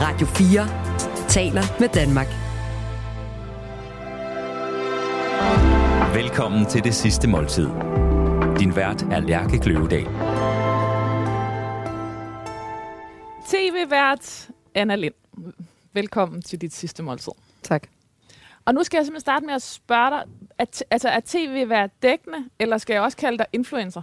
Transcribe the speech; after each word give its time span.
Radio 0.00 0.26
4 0.26 1.28
taler 1.28 1.62
med 1.80 1.88
Danmark. 1.88 2.26
Velkommen 6.14 6.66
til 6.66 6.84
det 6.84 6.94
sidste 6.94 7.28
måltid. 7.28 7.66
Din 8.58 8.76
vært 8.76 9.02
er 9.02 9.20
Lærke 9.20 9.58
Kløvedal. 9.58 10.04
TV-vært 13.48 14.48
Anna 14.74 14.96
Lind. 14.96 15.14
Velkommen 15.92 16.42
til 16.42 16.60
dit 16.60 16.74
sidste 16.74 17.02
måltid. 17.02 17.32
Tak. 17.62 17.88
Og 18.64 18.74
nu 18.74 18.82
skal 18.82 18.98
jeg 18.98 19.06
simpelthen 19.06 19.20
starte 19.20 19.46
med 19.46 19.54
at 19.54 19.62
spørge 19.62 20.10
dig, 20.10 20.24
at, 20.58 20.84
altså 20.90 21.08
er 21.08 21.20
tv-vært 21.24 21.90
dækkende, 22.02 22.38
eller 22.58 22.78
skal 22.78 22.94
jeg 22.94 23.02
også 23.02 23.16
kalde 23.16 23.38
dig 23.38 23.46
influencer? 23.52 24.02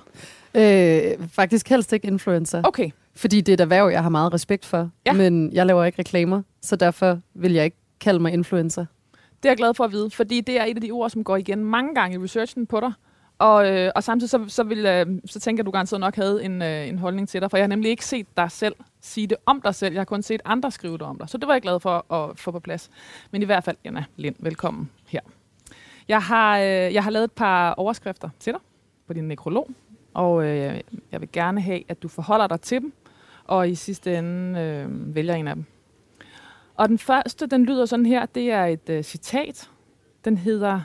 Øh, 0.53 1.27
faktisk 1.31 1.69
helst 1.69 1.93
ikke 1.93 2.07
influencer. 2.07 2.61
Okay. 2.63 2.91
Fordi 3.15 3.41
det 3.41 3.49
er 3.49 3.53
et 3.53 3.61
erhverv, 3.61 3.89
jeg 3.89 4.03
har 4.03 4.09
meget 4.09 4.33
respekt 4.33 4.65
for. 4.65 4.89
Ja. 5.05 5.13
Men 5.13 5.53
jeg 5.53 5.65
laver 5.65 5.83
ikke 5.83 5.99
reklamer, 5.99 6.41
så 6.61 6.75
derfor 6.75 7.19
vil 7.33 7.53
jeg 7.53 7.65
ikke 7.65 7.77
kalde 7.99 8.19
mig 8.19 8.33
influencer. 8.33 8.85
Det 9.11 9.45
er 9.45 9.49
jeg 9.49 9.57
glad 9.57 9.73
for 9.73 9.83
at 9.83 9.91
vide, 9.91 10.09
fordi 10.09 10.41
det 10.41 10.59
er 10.59 10.63
et 10.63 10.75
af 10.75 10.81
de 10.81 10.91
ord, 10.91 11.09
som 11.09 11.23
går 11.23 11.37
igen 11.37 11.65
mange 11.65 11.95
gange 11.95 12.19
i 12.19 12.23
researchen 12.23 12.65
på 12.65 12.79
dig. 12.79 12.91
Og, 13.39 13.71
øh, 13.71 13.91
og 13.95 14.03
samtidig 14.03 14.29
så, 14.29 14.45
så, 14.47 14.63
vil, 14.63 14.85
øh, 14.85 15.05
så 15.25 15.39
tænker 15.39 15.63
du 15.63 15.71
garanteret 15.71 15.99
nok 15.99 16.15
havde 16.15 16.43
en, 16.43 16.61
øh, 16.61 16.87
en 16.87 16.97
holdning 16.99 17.29
til 17.29 17.41
dig, 17.41 17.51
for 17.51 17.57
jeg 17.57 17.63
har 17.63 17.67
nemlig 17.67 17.91
ikke 17.91 18.05
set 18.05 18.27
dig 18.37 18.51
selv 18.51 18.75
sige 19.01 19.27
det 19.27 19.37
om 19.45 19.61
dig 19.61 19.75
selv. 19.75 19.93
Jeg 19.93 19.99
har 19.99 20.05
kun 20.05 20.21
set 20.21 20.41
andre 20.45 20.71
skrive 20.71 20.93
det 20.93 21.01
om 21.01 21.17
dig. 21.17 21.29
Så 21.29 21.37
det 21.37 21.47
var 21.47 21.53
jeg 21.53 21.61
glad 21.61 21.79
for 21.79 22.13
at 22.13 22.39
få 22.39 22.51
på 22.51 22.59
plads. 22.59 22.89
Men 23.31 23.41
i 23.41 23.45
hvert 23.45 23.63
fald, 23.63 23.77
Anna 23.85 24.05
Lind, 24.15 24.35
velkommen 24.39 24.89
her. 25.07 25.19
Jeg 26.07 26.21
har, 26.21 26.57
øh, 26.59 26.65
jeg 26.65 27.03
har 27.03 27.11
lavet 27.11 27.23
et 27.23 27.31
par 27.31 27.73
overskrifter 27.73 28.29
til 28.39 28.53
dig 28.53 28.61
på 29.07 29.13
din 29.13 29.23
nekrolog, 29.23 29.69
og 30.13 30.45
øh, 30.45 30.81
jeg 31.11 31.21
vil 31.21 31.29
gerne 31.33 31.61
have, 31.61 31.83
at 31.87 32.03
du 32.03 32.07
forholder 32.07 32.47
dig 32.47 32.61
til 32.61 32.81
dem, 32.81 32.93
og 33.45 33.69
i 33.69 33.75
sidste 33.75 34.17
ende 34.17 34.59
øh, 34.59 35.15
vælger 35.15 35.33
en 35.33 35.47
af 35.47 35.55
dem. 35.55 35.65
Og 36.75 36.89
den 36.89 36.97
første, 36.97 37.47
den 37.47 37.65
lyder 37.65 37.85
sådan 37.85 38.05
her, 38.05 38.25
det 38.25 38.51
er 38.51 38.65
et 38.65 38.89
øh, 38.89 39.03
citat. 39.03 39.69
Den 40.25 40.37
hedder, 40.37 40.81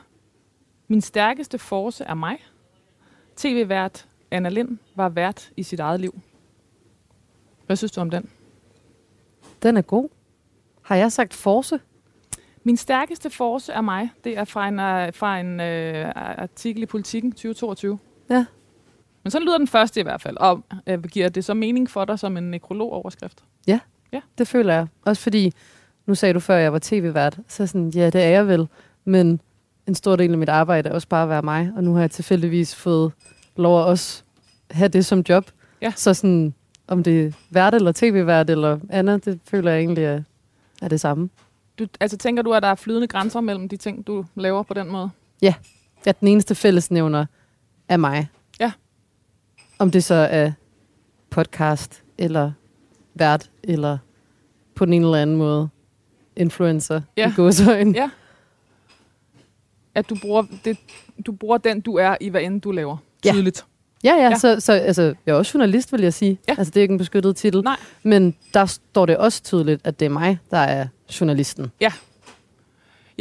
Min 0.90 1.00
stærkeste 1.00 1.58
force 1.58 2.04
er 2.04 2.14
mig. 2.14 2.38
TV-vært 3.36 4.06
Anna 4.30 4.48
Lind 4.48 4.78
var 4.94 5.08
vært 5.08 5.50
i 5.56 5.62
sit 5.62 5.80
eget 5.80 6.00
liv. 6.00 6.20
Hvad 7.66 7.76
synes 7.76 7.92
du 7.92 8.00
om 8.00 8.10
den? 8.10 8.30
Den 9.62 9.76
er 9.76 9.82
god. 9.82 10.08
Har 10.82 10.96
jeg 10.96 11.12
sagt 11.12 11.34
force? 11.34 11.80
Min 12.62 12.76
stærkeste 12.76 13.30
force 13.30 13.72
er 13.72 13.80
mig. 13.80 14.10
Det 14.24 14.38
er 14.38 14.44
fra 14.44 14.68
en, 14.68 14.80
øh, 14.80 15.14
fra 15.14 15.40
en 15.40 15.60
øh, 15.60 16.12
artikel 16.14 16.82
i 16.82 16.86
Politiken 16.86 17.32
2022. 17.32 17.98
Ja. 18.30 18.44
Men 19.22 19.30
sådan 19.30 19.46
lyder 19.46 19.58
den 19.58 19.66
første 19.66 20.00
i 20.00 20.02
hvert 20.02 20.20
fald. 20.20 20.36
Og 20.36 20.64
øh, 20.86 21.02
giver 21.02 21.28
det 21.28 21.44
så 21.44 21.54
mening 21.54 21.90
for 21.90 22.04
dig 22.04 22.18
som 22.18 22.36
en 22.36 22.50
nekrolog-overskrift? 22.50 23.44
Det 24.38 24.48
føler 24.48 24.74
jeg. 24.74 24.86
Også 25.04 25.22
fordi, 25.22 25.52
nu 26.06 26.14
sagde 26.14 26.34
du 26.34 26.40
før, 26.40 26.56
at 26.56 26.62
jeg 26.62 26.72
var 26.72 26.78
tv-vært. 26.82 27.38
Så 27.48 27.66
sådan, 27.66 27.88
ja, 27.88 28.06
det 28.06 28.22
er 28.22 28.28
jeg 28.28 28.46
vel. 28.48 28.68
Men 29.04 29.40
en 29.86 29.94
stor 29.94 30.16
del 30.16 30.32
af 30.32 30.38
mit 30.38 30.48
arbejde 30.48 30.88
er 30.88 30.94
også 30.94 31.08
bare 31.08 31.22
at 31.22 31.28
være 31.28 31.42
mig. 31.42 31.72
Og 31.76 31.84
nu 31.84 31.94
har 31.94 32.00
jeg 32.00 32.10
tilfældigvis 32.10 32.74
fået 32.74 33.12
lov 33.56 33.80
at 33.80 33.86
også 33.86 34.22
have 34.70 34.88
det 34.88 35.06
som 35.06 35.24
job. 35.28 35.50
Ja. 35.82 35.92
Så 35.96 36.14
sådan, 36.14 36.54
om 36.88 37.02
det 37.02 37.26
er 37.26 37.32
vært 37.50 37.74
eller 37.74 37.92
tv-vært 37.92 38.50
eller 38.50 38.78
andet, 38.90 39.24
det 39.24 39.40
føler 39.44 39.70
jeg 39.70 39.80
egentlig 39.80 40.04
er, 40.04 40.22
er 40.82 40.88
det 40.88 41.00
samme. 41.00 41.28
Du, 41.78 41.86
altså 42.00 42.16
tænker 42.16 42.42
du, 42.42 42.52
at 42.52 42.62
der 42.62 42.68
er 42.68 42.74
flydende 42.74 43.06
grænser 43.06 43.40
mellem 43.40 43.68
de 43.68 43.76
ting, 43.76 44.06
du 44.06 44.24
laver 44.34 44.62
på 44.62 44.74
den 44.74 44.88
måde? 44.88 45.10
At 46.06 46.20
den 46.20 46.28
eneste 46.28 46.54
fællesnævner 46.54 47.26
er 47.88 47.96
mig. 47.96 48.28
Om 49.80 49.90
det 49.90 50.04
så 50.04 50.14
er 50.14 50.52
podcast, 51.30 52.02
eller 52.18 52.52
vært, 53.14 53.50
eller 53.62 53.98
på 54.74 54.84
den 54.84 54.92
ene 54.94 55.04
eller 55.06 55.18
anden 55.18 55.36
måde 55.36 55.68
influencer 56.36 57.00
Ja. 57.16 57.28
i 57.28 57.32
gåsøjne. 57.36 57.92
Ja. 57.98 58.10
At 59.94 60.10
du 60.10 60.16
bruger, 60.22 60.44
det, 60.64 60.78
du 61.26 61.32
bruger 61.32 61.58
den, 61.58 61.80
du 61.80 61.94
er 61.96 62.16
i, 62.20 62.28
hvad 62.28 62.42
end 62.42 62.60
du 62.60 62.70
laver. 62.72 62.96
Tydeligt. 63.22 63.64
Ja, 64.04 64.14
ja, 64.14 64.16
Ja. 64.22 64.28
ja. 64.28 64.38
Så, 64.38 64.60
så 64.60 64.72
altså, 64.72 65.02
jeg 65.02 65.32
er 65.32 65.36
også 65.36 65.50
journalist, 65.58 65.92
vil 65.92 66.00
jeg 66.00 66.14
sige. 66.14 66.38
Ja. 66.48 66.54
Altså, 66.58 66.70
det 66.70 66.76
er 66.80 66.82
ikke 66.82 66.92
en 66.92 66.98
beskyttet 66.98 67.36
titel. 67.36 67.62
Nej. 67.62 67.76
Men 68.02 68.34
der 68.54 68.66
står 68.66 69.06
det 69.06 69.16
også 69.16 69.42
tydeligt, 69.42 69.80
at 69.84 70.00
det 70.00 70.06
er 70.06 70.10
mig, 70.10 70.38
der 70.50 70.58
er 70.58 70.86
journalisten. 71.20 71.72
Ja, 71.80 71.92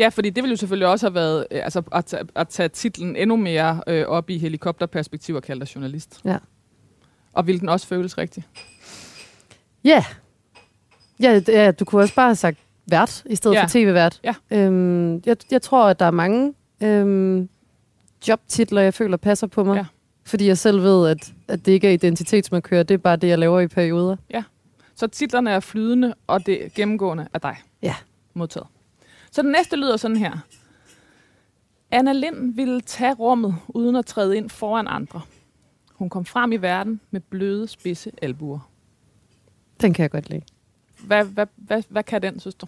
fordi 0.10 0.30
det 0.30 0.44
ville 0.44 0.52
jo 0.52 0.58
selvfølgelig 0.58 0.88
også 0.88 1.06
have 1.06 1.16
været 1.16 1.48
øh, 1.52 1.62
altså, 1.64 1.82
at, 1.92 2.06
tage, 2.06 2.24
at 2.36 2.48
tage 2.48 2.70
titlen 2.70 3.16
endnu 3.16 3.36
mere 3.36 3.82
øh, 3.88 4.06
op 4.08 4.30
i 4.30 4.38
helikopterperspektiv 4.38 5.36
og 5.36 5.44
kalde 5.44 5.66
dig 5.66 5.76
journalist. 5.76 6.22
Ja. 6.26 6.38
Og 7.34 7.48
ville 7.48 7.60
den 7.60 7.70
også 7.70 7.88
føles 7.88 8.18
rigtig? 8.18 8.44
Ja. 9.84 10.04
Ja, 11.20 11.42
ja, 11.48 11.72
du 11.72 11.86
kunne 11.86 12.02
også 12.02 12.16
bare 12.16 12.28
have 12.28 12.36
sagt 12.36 12.58
vært, 12.88 13.24
i 13.26 13.36
stedet 13.36 13.56
Ja. 13.56 13.60
ja. 13.60 13.66
for 13.66 13.70
tv-vært. 13.70 14.20
Ja. 14.24 14.36
Øhm, 14.52 15.22
jeg, 15.26 15.38
jeg 15.52 15.62
tror, 15.62 15.88
at 15.90 16.00
der 16.00 16.06
er 16.06 16.12
mange 16.12 16.54
øhm, 16.84 17.50
jobtitler, 18.28 18.82
jeg 18.82 18.94
føler 18.94 19.18
passer 19.18 19.48
på 19.48 19.64
mig. 19.64 19.76
Ja. 19.76 19.86
Fordi 20.26 20.48
jeg 20.48 20.58
selv 20.58 20.84
ved, 20.84 21.08
at, 21.10 21.34
at 21.48 21.66
det 21.66 21.72
ikke 21.72 21.88
er 21.88 21.92
identitetsmarkør, 21.92 22.84
det 22.84 22.94
er 22.94 22.98
bare 22.98 23.16
det, 23.16 23.28
jeg 23.28 23.40
laver 23.40 23.60
i 23.60 23.68
perioder. 23.68 24.16
Så 24.96 25.08
titlerne 25.08 25.52
er 25.52 25.60
flydende, 25.60 26.14
og 26.28 26.46
det 26.46 26.74
gennemgående 26.76 27.28
er 27.34 27.40
dig. 27.40 27.58
Ja. 27.82 27.96
Modtaget. 28.34 28.68
Så 29.32 29.42
den 29.42 29.52
næste 29.52 29.76
lyder 29.76 29.98
sådan 29.98 30.18
her. 30.18 30.38
Anna 31.92 32.14
Lind 32.14 32.56
ville 32.56 32.82
tage 32.82 33.14
rummet, 33.14 33.56
uden 33.68 33.96
at 33.96 34.06
træde 34.06 34.38
ind 34.38 34.50
foran 34.50 34.88
andre. 34.88 35.22
Hun 35.94 36.10
kom 36.10 36.26
frem 36.26 36.52
i 36.52 36.58
verden 36.58 37.02
med 37.12 37.22
bløde, 37.22 37.68
spidse 37.68 38.12
albuer. 38.22 38.70
Den 39.82 39.94
kan 39.94 40.04
jeg 40.04 40.12
godt 40.12 40.30
lide. 40.30 40.42
Hvad, 41.04 41.26
hvad, 41.26 41.46
hvad, 41.56 41.84
hvad 41.90 42.04
kan 42.04 42.22
den, 42.22 42.40
synes 42.40 42.56
du? 42.56 42.68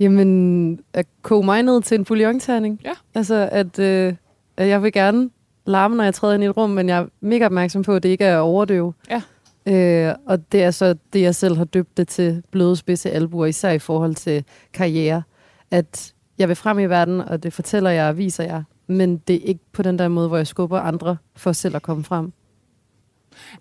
Jamen, 0.00 0.80
at 0.92 1.06
koge 1.22 1.44
mig 1.44 1.62
ned 1.62 1.82
til 1.82 1.94
en 1.98 2.04
bouillonterning. 2.04 2.80
Ja. 2.84 2.92
Altså, 3.14 3.48
at, 3.52 3.78
øh, 3.78 4.14
jeg 4.56 4.82
vil 4.82 4.92
gerne 4.92 5.30
larme, 5.66 5.96
når 5.96 6.04
jeg 6.04 6.14
træder 6.14 6.34
ind 6.34 6.42
i 6.42 6.46
et 6.46 6.56
rum, 6.56 6.70
men 6.70 6.88
jeg 6.88 6.98
er 6.98 7.06
mega 7.20 7.46
opmærksom 7.46 7.82
på, 7.82 7.94
at 7.94 8.02
det 8.02 8.08
ikke 8.08 8.24
er 8.24 8.36
at 8.36 8.40
overdøve. 8.40 8.94
Ja. 9.10 9.22
Øh, 9.66 10.14
og 10.26 10.52
det 10.52 10.62
er 10.62 10.70
så 10.70 10.96
det, 11.12 11.22
jeg 11.22 11.34
selv 11.34 11.56
har 11.56 11.64
døbt 11.64 11.96
det 11.96 12.08
til 12.08 12.42
bløde 12.50 12.76
spidse 12.76 13.10
albuer, 13.10 13.46
især 13.46 13.70
i 13.70 13.78
forhold 13.78 14.14
til 14.14 14.44
karriere. 14.72 15.22
At 15.70 16.14
jeg 16.38 16.48
vil 16.48 16.56
frem 16.56 16.78
i 16.78 16.84
verden, 16.84 17.20
og 17.20 17.42
det 17.42 17.52
fortæller 17.52 17.90
jeg 17.90 18.08
og 18.08 18.18
viser 18.18 18.44
jeg, 18.44 18.62
men 18.86 19.18
det 19.18 19.36
er 19.36 19.40
ikke 19.40 19.60
på 19.72 19.82
den 19.82 19.98
der 19.98 20.08
måde, 20.08 20.28
hvor 20.28 20.36
jeg 20.36 20.46
skubber 20.46 20.80
andre 20.80 21.16
for 21.36 21.52
selv 21.52 21.76
at 21.76 21.82
komme 21.82 22.04
frem. 22.04 22.32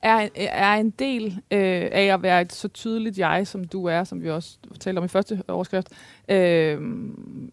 er, 0.02 0.28
er 0.36 0.74
en 0.74 0.90
del 0.90 1.26
øh, 1.26 1.90
af 1.92 2.14
at 2.14 2.22
være 2.22 2.42
et 2.42 2.54
så 2.54 2.68
tydeligt 2.68 3.18
jeg, 3.18 3.48
som 3.48 3.64
du 3.64 3.86
er, 3.86 4.04
som 4.04 4.22
vi 4.22 4.30
også 4.30 4.58
talte 4.80 5.00
om 5.00 5.06
i 5.06 5.08
første 5.08 5.44
overskrift, 5.48 5.88
øh, 6.30 6.80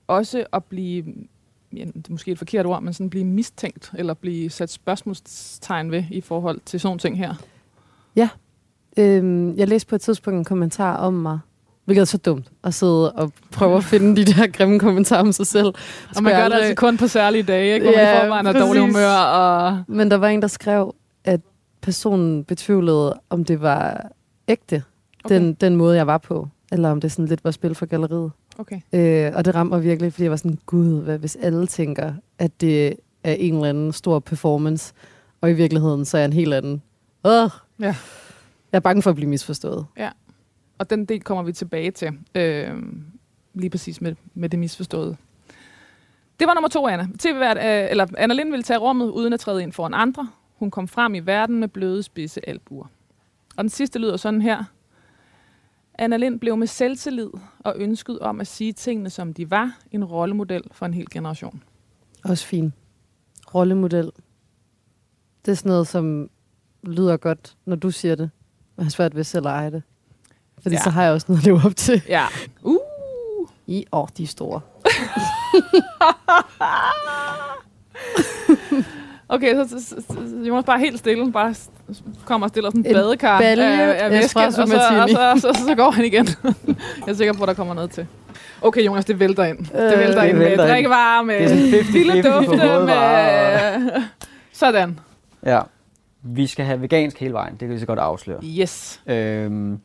også 0.07 0.45
at 0.53 0.65
blive, 0.65 1.05
ja, 1.73 1.85
det 1.85 2.07
er 2.09 2.11
måske 2.11 2.31
et 2.31 2.39
forkert 2.39 2.67
ord, 2.67 2.83
men 2.83 2.93
sådan 2.93 3.11
blive 3.11 3.25
mistænkt, 3.25 3.93
eller 3.95 4.15
blive 4.15 4.51
sat 4.51 4.71
spørgsmålstegn 4.71 5.91
ved 5.91 6.05
i 6.11 6.21
forhold 6.21 6.61
til 6.65 6.81
sådan 6.81 6.99
ting 6.99 7.19
her. 7.19 7.35
Øhm, 8.97 9.57
jeg 9.57 9.69
læste 9.69 9.89
på 9.89 9.95
et 9.95 10.01
tidspunkt 10.01 10.39
en 10.39 10.45
kommentar 10.45 10.97
om 10.97 11.15
mig, 11.15 11.39
hvilket 11.85 12.01
er 12.01 12.05
så 12.05 12.19
dumt, 12.19 12.47
at 12.65 12.75
sidde 12.75 13.13
og 13.13 13.33
prøve 13.53 13.77
at 13.77 13.85
finde 13.85 14.17
de 14.17 14.33
der 14.33 14.47
grimme 14.47 14.79
kommentarer 14.79 15.21
om 15.21 15.33
sig 15.33 15.47
selv. 15.47 15.67
Og 16.17 16.23
man 16.23 16.25
gør 16.25 16.31
jeg 16.31 16.39
det 16.39 16.45
aldrig- 16.45 16.61
altså 16.69 16.75
kun 16.81 16.97
på 16.97 17.07
særlige 17.07 17.43
dage, 17.43 17.75
ikke? 17.75 17.87
hvor 17.87 17.93
man 17.97 18.05
Ja, 18.05 18.17
i 18.19 18.21
forvejen 18.21 18.47
er 18.47 18.53
dårlig 18.53 18.83
humør. 18.83 19.17
Og... 19.17 19.83
Men 19.89 20.11
der 20.11 20.17
var 20.17 20.29
en, 20.29 20.43
der 20.43 20.49
skrev, 20.49 20.95
at 21.25 21.41
personen 21.81 22.45
betvivlede, 22.45 23.21
om 23.31 23.45
det 23.45 23.63
var 23.63 24.07
ægte, 24.49 24.83
Okay. 25.25 25.35
den, 25.35 25.55
den 25.55 25.77
måde, 25.77 25.97
jeg 25.97 26.07
var 26.07 26.19
på. 26.19 26.49
Eller 26.73 26.91
om 26.91 27.01
det 27.01 27.13
sådan 27.13 27.27
lidt 27.27 27.45
var 27.45 27.51
spil 27.51 27.75
for 27.75 27.87
galleriet. 27.87 28.31
Okay. 28.59 28.81
Øh, 28.93 29.33
og 29.35 29.45
det 29.45 29.55
ramte 29.55 29.75
mig 29.75 29.83
virkelig, 29.85 30.13
fordi 30.13 30.23
jeg 30.23 30.31
var 30.31 30.37
sådan, 30.37 30.59
gud, 30.67 31.03
hvad 31.03 31.19
hvis 31.19 31.37
alle 31.43 31.67
tænker, 31.67 32.13
at 32.39 32.61
det 32.61 32.87
er 33.25 33.33
en 33.33 33.55
eller 33.55 33.69
anden 33.69 33.93
stor 33.93 34.19
performance, 34.19 34.93
og 35.41 35.51
i 35.51 35.53
virkeligheden 35.53 36.05
så 36.05 36.17
er 36.17 36.21
jeg 36.21 36.27
en 36.27 36.33
helt 36.33 36.55
anden. 36.55 36.83
Åh, 37.25 37.49
Ja. 37.81 37.87
Jeg 38.73 38.79
er 38.79 38.81
bange 38.81 39.03
for 39.03 39.11
at 39.11 39.17
blive 39.17 39.29
misforstået. 39.29 39.87
Og 40.83 40.91
den 40.91 41.05
del 41.05 41.21
kommer 41.21 41.43
vi 41.43 41.53
tilbage 41.53 41.91
til, 41.91 42.13
øh, 42.35 42.83
lige 43.55 43.71
præcis 43.71 44.01
med, 44.01 44.15
med 44.35 44.49
det 44.49 44.59
misforståede. 44.59 45.17
Det 46.41 46.47
var 46.47 46.55
nummer 46.55 46.69
to, 46.69 46.89
Anna. 46.89 47.09
TV-vært, 47.19 47.57
øh, 47.57 47.91
eller 47.91 48.07
Anna 48.19 48.35
Lind 48.35 48.51
ville 48.51 48.63
tage 48.63 48.79
rummet 48.79 49.11
uden 49.11 49.33
at 49.33 49.41
træde 49.41 49.63
ind 49.63 49.73
foran 49.73 49.95
andre. 49.95 50.29
Hun 50.57 50.71
kom 50.71 50.89
frem 50.89 51.15
i 51.15 51.19
verden 51.21 51.61
med 51.61 51.69
bløde, 51.69 52.03
spidse 52.03 52.49
albuer. 52.49 52.87
Og 53.57 53.65
den 53.65 53.69
sidste 53.69 53.99
lyder 53.99 54.17
sådan 54.17 54.43
her. 54.43 54.65
Anna 55.95 56.17
Lind 56.17 56.41
blev 56.41 56.57
med 56.57 56.67
selvtillid 56.67 57.31
og 57.59 57.75
ønsket 57.77 58.19
om 58.19 58.41
at 58.41 58.47
sige 58.47 58.73
tingene, 58.73 59.11
som 59.11 59.35
de 59.35 59.51
var, 59.51 59.79
en 59.91 60.05
rollemodel 60.05 60.63
for 60.73 60.87
en 60.87 60.95
hel 60.95 61.11
generation. 61.11 61.63
Også 62.25 62.47
fin. 62.47 62.73
Rollemodel. 63.55 64.11
Det 65.45 65.53
er 65.53 65.57
sådan 65.57 65.71
noget, 65.71 65.87
som 65.87 66.31
lyder 66.83 67.17
godt, 67.17 67.57
når 67.65 67.77
du 67.77 67.91
siger 67.91 68.15
det. 68.15 68.31
Jeg 68.77 68.85
har 68.85 68.91
svært 68.91 69.17
ved 69.17 69.25
selv 69.25 69.47
at 69.47 69.53
eje 69.53 69.71
det. 69.71 69.83
Fordi 70.63 70.75
Ja. 70.75 70.81
så 70.83 70.91
har 70.91 71.03
jeg 71.03 71.13
også 71.13 71.27
noget 71.29 71.41
at 71.41 71.47
leve 71.47 71.61
op 71.65 71.77
til. 71.77 72.03
Ja. 72.09 72.25
Uh! 72.63 72.77
I, 73.67 73.87
åh, 73.93 74.07
de 74.19 74.23
er 74.23 74.27
store. 74.27 74.61
Okay, 79.29 79.55
så, 79.55 79.69
så, 79.69 79.85
så, 79.89 79.95
så 80.09 80.49
Jonas 80.49 80.65
bare 80.65 80.79
helt 80.79 80.99
stille, 80.99 81.33
bare 81.33 81.55
kommer 82.25 82.47
og 82.47 82.49
stiller 82.49 82.71
sådan 82.71 82.81
en 82.81 82.87
En 82.87 82.95
badekar 82.95 83.39
balje 83.41 83.65
af, 83.65 84.05
af 84.05 84.11
væske, 84.11 84.41
og, 84.41 84.53
så, 84.53 84.63
og, 84.63 84.69
så, 84.69 84.75
så, 85.09 85.53
så, 85.55 85.65
så 85.69 85.75
går 85.75 85.91
han 85.91 86.05
igen. 86.05 86.29
jeg 87.07 87.09
er 87.09 87.13
sikker 87.15 87.33
på, 87.33 87.43
at 87.43 87.49
der 87.49 87.55
kommer 87.55 87.75
noget 87.75 87.91
til. 87.91 88.07
Okay, 88.63 88.87
Jonas, 88.87 89.05
det 89.05 89.21
vælter 89.21 89.45
ind. 89.45 89.59
Det 89.59 89.93
Øh, 89.93 89.99
vælter 89.99 90.21
det 90.23 90.29
ind 90.29 90.39
med 90.39 90.47
vælter 90.49 90.65
ind. 90.65 90.73
drikkevarer, 90.73 91.23
med 91.23 91.35
Det 91.35 91.45
er 91.45 91.49
sådan 91.49 91.71
50-50 91.73 91.93
lille 91.93 92.23
på 92.23 92.29
dufte, 92.29 92.57
med... 92.57 94.03
Sådan. 94.53 94.99
Ja. 95.47 95.61
Vi 96.23 96.47
skal 96.47 96.65
have 96.65 96.81
vegansk 96.83 97.19
hele 97.19 97.33
vejen, 97.33 97.51
det 97.53 97.59
kan 97.61 97.71
vi 97.71 97.79
så 97.79 97.87
godt 97.87 97.99
afsløre. 97.99 98.41
Yes. 98.45 99.01
Øhm, 99.07 99.79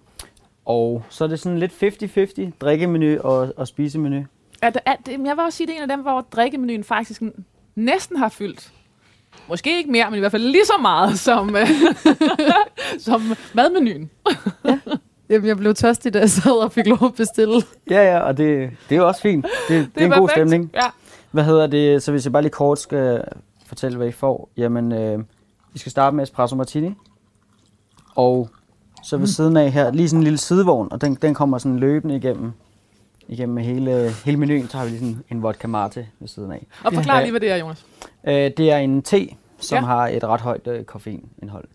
og 0.68 1.04
så 1.10 1.24
er 1.24 1.28
det 1.28 1.40
sådan 1.40 1.60
lidt 1.60 2.52
50-50, 2.52 2.58
drikkemenu 2.62 3.20
og, 3.22 3.54
og 3.58 3.68
spisemenu. 3.68 4.26
Er 4.62 4.70
det, 4.70 4.82
er 4.86 4.96
jeg 5.08 5.20
vil 5.20 5.40
også 5.40 5.58
sige, 5.58 5.68
det 5.68 5.74
er 5.74 5.78
en 5.78 5.92
af 5.92 5.98
dem, 5.98 6.02
hvor 6.02 6.22
drikkemenuen 6.22 6.84
faktisk 6.84 7.22
næsten 7.76 8.18
har 8.18 8.30
fyldt. 8.30 8.72
Måske 9.50 9.78
ikke 9.78 9.92
mere, 9.92 10.10
men 10.10 10.18
i 10.18 10.20
hvert 10.20 10.32
fald 10.32 10.44
lige 10.44 10.66
så 10.66 10.74
meget 10.82 11.20
som, 11.20 11.56
øh, 11.56 11.68
som 13.06 13.22
madmenuen. 13.54 14.10
Jamen, 15.30 15.48
jeg 15.48 15.58
blev 15.58 15.74
tørstig, 15.74 16.14
da 16.14 16.20
jeg 16.20 16.30
sad 16.30 16.64
og 16.64 16.72
fik 16.72 16.88
lov 16.88 17.06
at 17.06 17.14
bestille. 17.14 17.62
Ja, 17.90 18.14
ja, 18.14 18.20
og 18.20 18.38
det, 18.38 18.70
det 18.90 18.96
er 18.96 19.00
jo 19.00 19.08
også 19.08 19.22
fint. 19.22 19.46
Det, 19.68 19.86
det, 19.86 19.96
det 19.96 20.02
er 20.02 20.06
en 20.06 20.12
god 20.12 20.28
perfekt. 20.28 20.50
stemning. 20.50 20.72
Ja. 20.74 20.88
Hvad 21.32 21.44
hedder 21.44 21.68
det? 21.68 22.04
Så 22.04 22.12
hvis 22.12 22.26
jeg 22.26 22.32
bare 22.32 22.42
lige 22.42 22.52
kort 22.52 22.80
skal 22.80 23.24
fortælle, 23.68 23.98
hvad 23.98 24.08
I 24.08 24.12
får. 24.12 24.50
Jamen, 24.58 24.92
øh, 24.92 25.20
vi 25.74 25.80
skal 25.80 25.92
starte 25.92 26.16
med 26.16 26.24
espresso 26.24 26.56
martini. 26.56 26.94
Og 28.16 28.50
så 29.04 29.18
ved 29.18 29.28
siden 29.28 29.58
af 29.58 29.72
her, 29.72 29.92
lige 29.92 30.10
sådan 30.10 30.20
en 30.20 30.24
lille 30.24 30.38
sidevogn, 30.38 30.88
og 30.92 31.02
den, 31.02 31.16
den 31.16 31.34
kommer 31.34 31.58
sådan 31.58 31.80
løbende 31.80 32.16
igennem, 32.16 32.52
igennem 33.28 33.58
hele, 33.58 34.12
hele 34.26 34.38
menuen. 34.38 34.70
Så 34.70 34.78
har 34.78 34.86
vi 34.86 34.90
lige 34.92 35.00
sådan 35.00 35.24
en 35.32 35.44
vodka 35.44 35.68
mate 35.68 36.08
ved 36.20 36.28
siden 36.28 36.52
af. 36.52 36.68
Og 36.84 36.94
forklar 36.94 37.16
Ja. 37.16 37.22
lige, 37.22 37.32
hvad 37.32 37.42
det 37.42 37.52
er, 37.52 37.56
Jonas. 37.56 37.86
Øh, 38.28 38.34
det 38.34 38.60
er 38.72 38.78
en 38.78 39.02
te, 39.02 39.28
som 39.60 39.76
Ja. 39.76 39.80
ja. 39.82 39.86
har 39.86 40.08
et 40.08 40.24
ret 40.24 40.42
højt 40.42 40.68
øh, 40.68 40.84
koffeinindhold. 40.84 41.66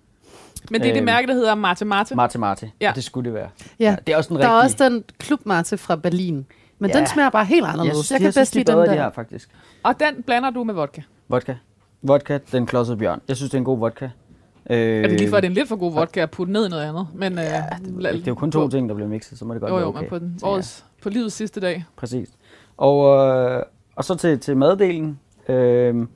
Men 0.71 0.81
det 0.81 0.89
er 0.89 0.93
det 0.93 0.99
Øhm, 1.01 1.05
mærke, 1.05 1.27
der 1.29 1.35
hedder 1.35 1.55
Mate 1.55 1.85
Mate. 1.85 2.15
Mate 2.15 2.39
mate, 2.39 2.67
Ja. 2.67 2.71
ja. 2.85 2.91
og 2.91 2.97
det 2.97 3.05
skulle 3.05 3.25
det 3.25 3.35
være. 3.35 3.49
Ja, 3.81 3.97
det 4.07 4.13
er 4.13 4.17
også 4.17 4.29
den 4.29 4.37
der 4.37 4.49
er 4.49 4.63
også 4.63 4.77
den 4.79 5.05
klubmate 5.19 5.77
fra 5.79 5.97
Berlin. 5.97 6.47
Men 6.79 6.91
Ja. 6.91 6.99
den 6.99 7.07
smager 7.07 7.31
bare 7.31 7.45
helt 7.45 7.63
jeg 7.65 7.73
anderledes. 7.73 7.97
synes, 7.97 8.11
Jeg, 8.11 8.15
jeg, 8.15 8.21
kan 8.21 8.27
jeg 8.27 8.41
bedst 8.41 8.55
de 8.55 8.59
lide 8.59 8.73
den 8.73 8.79
de 8.79 8.87
der. 8.87 8.93
her, 8.93 9.11
faktisk. 9.11 9.49
Og 9.83 9.95
den 10.01 10.23
blander 10.23 10.51
du 10.51 10.65
med 10.65 10.75
vodka. 10.75 11.01
Vodka. 11.29 11.55
Vodka, 12.03 12.39
den 12.53 12.67
klodsede 12.67 12.97
bjørn. 12.97 13.21
Jeg 13.29 13.37
synes, 13.37 13.51
det 13.51 13.57
er 13.57 13.61
en 13.61 13.65
god 13.65 13.79
vodka. 13.79 14.09
Øh, 14.70 14.76
Er 14.79 15.09
det 15.09 15.19
lige 15.19 15.29
for, 15.31 15.37
at 15.37 15.43
det 15.43 15.47
er 15.47 15.50
en 15.50 15.55
lidt 15.55 15.69
for 15.69 15.76
god 15.76 15.93
vodka 15.93 16.20
at 16.20 16.31
putte 16.31 16.53
ned 16.53 16.67
i 16.67 16.69
noget 16.69 16.82
andet? 16.82 17.06
Men, 17.14 17.32
ja, 17.38 17.64
det 18.03 18.14
er 18.14 18.23
jo 18.26 18.35
kun 18.35 18.53
to 18.53 18.69
ting, 18.69 18.88
der 18.88 18.94
bliver 18.94 19.09
mixet, 19.09 19.38
så 19.38 19.44
må 19.44 19.55
det 19.55 19.61
godt 19.61 19.70
Jo, 19.70 19.75
være 19.75 19.85
jo, 19.85 19.88
okay. 19.88 20.00
men 20.00 20.09
på, 20.09 20.19
den, 20.19 20.37
Så 20.38 20.47
ja, 20.47 20.53
årets, 20.53 20.85
på 21.03 21.09
livets 21.09 21.35
sidste 21.35 21.61
dag. 21.61 21.85
Præcis. 21.97 22.29
Og, 22.76 23.26
øh, 23.26 23.62
og 23.97 24.05
så 24.05 24.14
til, 24.14 24.38
til 24.41 24.56
maddelen. 24.56 25.19
Øh, 25.49 26.06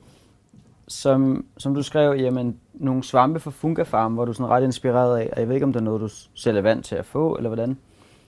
som, 0.87 1.45
som 1.57 1.75
du 1.75 1.81
skrev, 1.83 2.15
jamen, 2.19 2.57
nogle 2.73 3.03
svampe 3.03 3.39
fra 3.39 3.51
Funga 3.51 3.83
Farm, 3.83 4.13
hvor 4.13 4.25
du 4.25 4.31
er 4.31 4.33
sådan 4.33 4.49
ret 4.49 4.63
inspireret 4.63 5.17
af, 5.19 5.29
og 5.33 5.39
jeg 5.39 5.47
ved 5.47 5.55
ikke, 5.55 5.63
om 5.65 5.73
det 5.73 5.79
er 5.79 5.83
noget, 5.83 6.01
du 6.01 6.09
selv 6.33 6.57
er 6.57 6.61
vant 6.61 6.85
til 6.85 6.95
at 6.95 7.05
få, 7.05 7.35
eller 7.35 7.49
hvordan. 7.49 7.77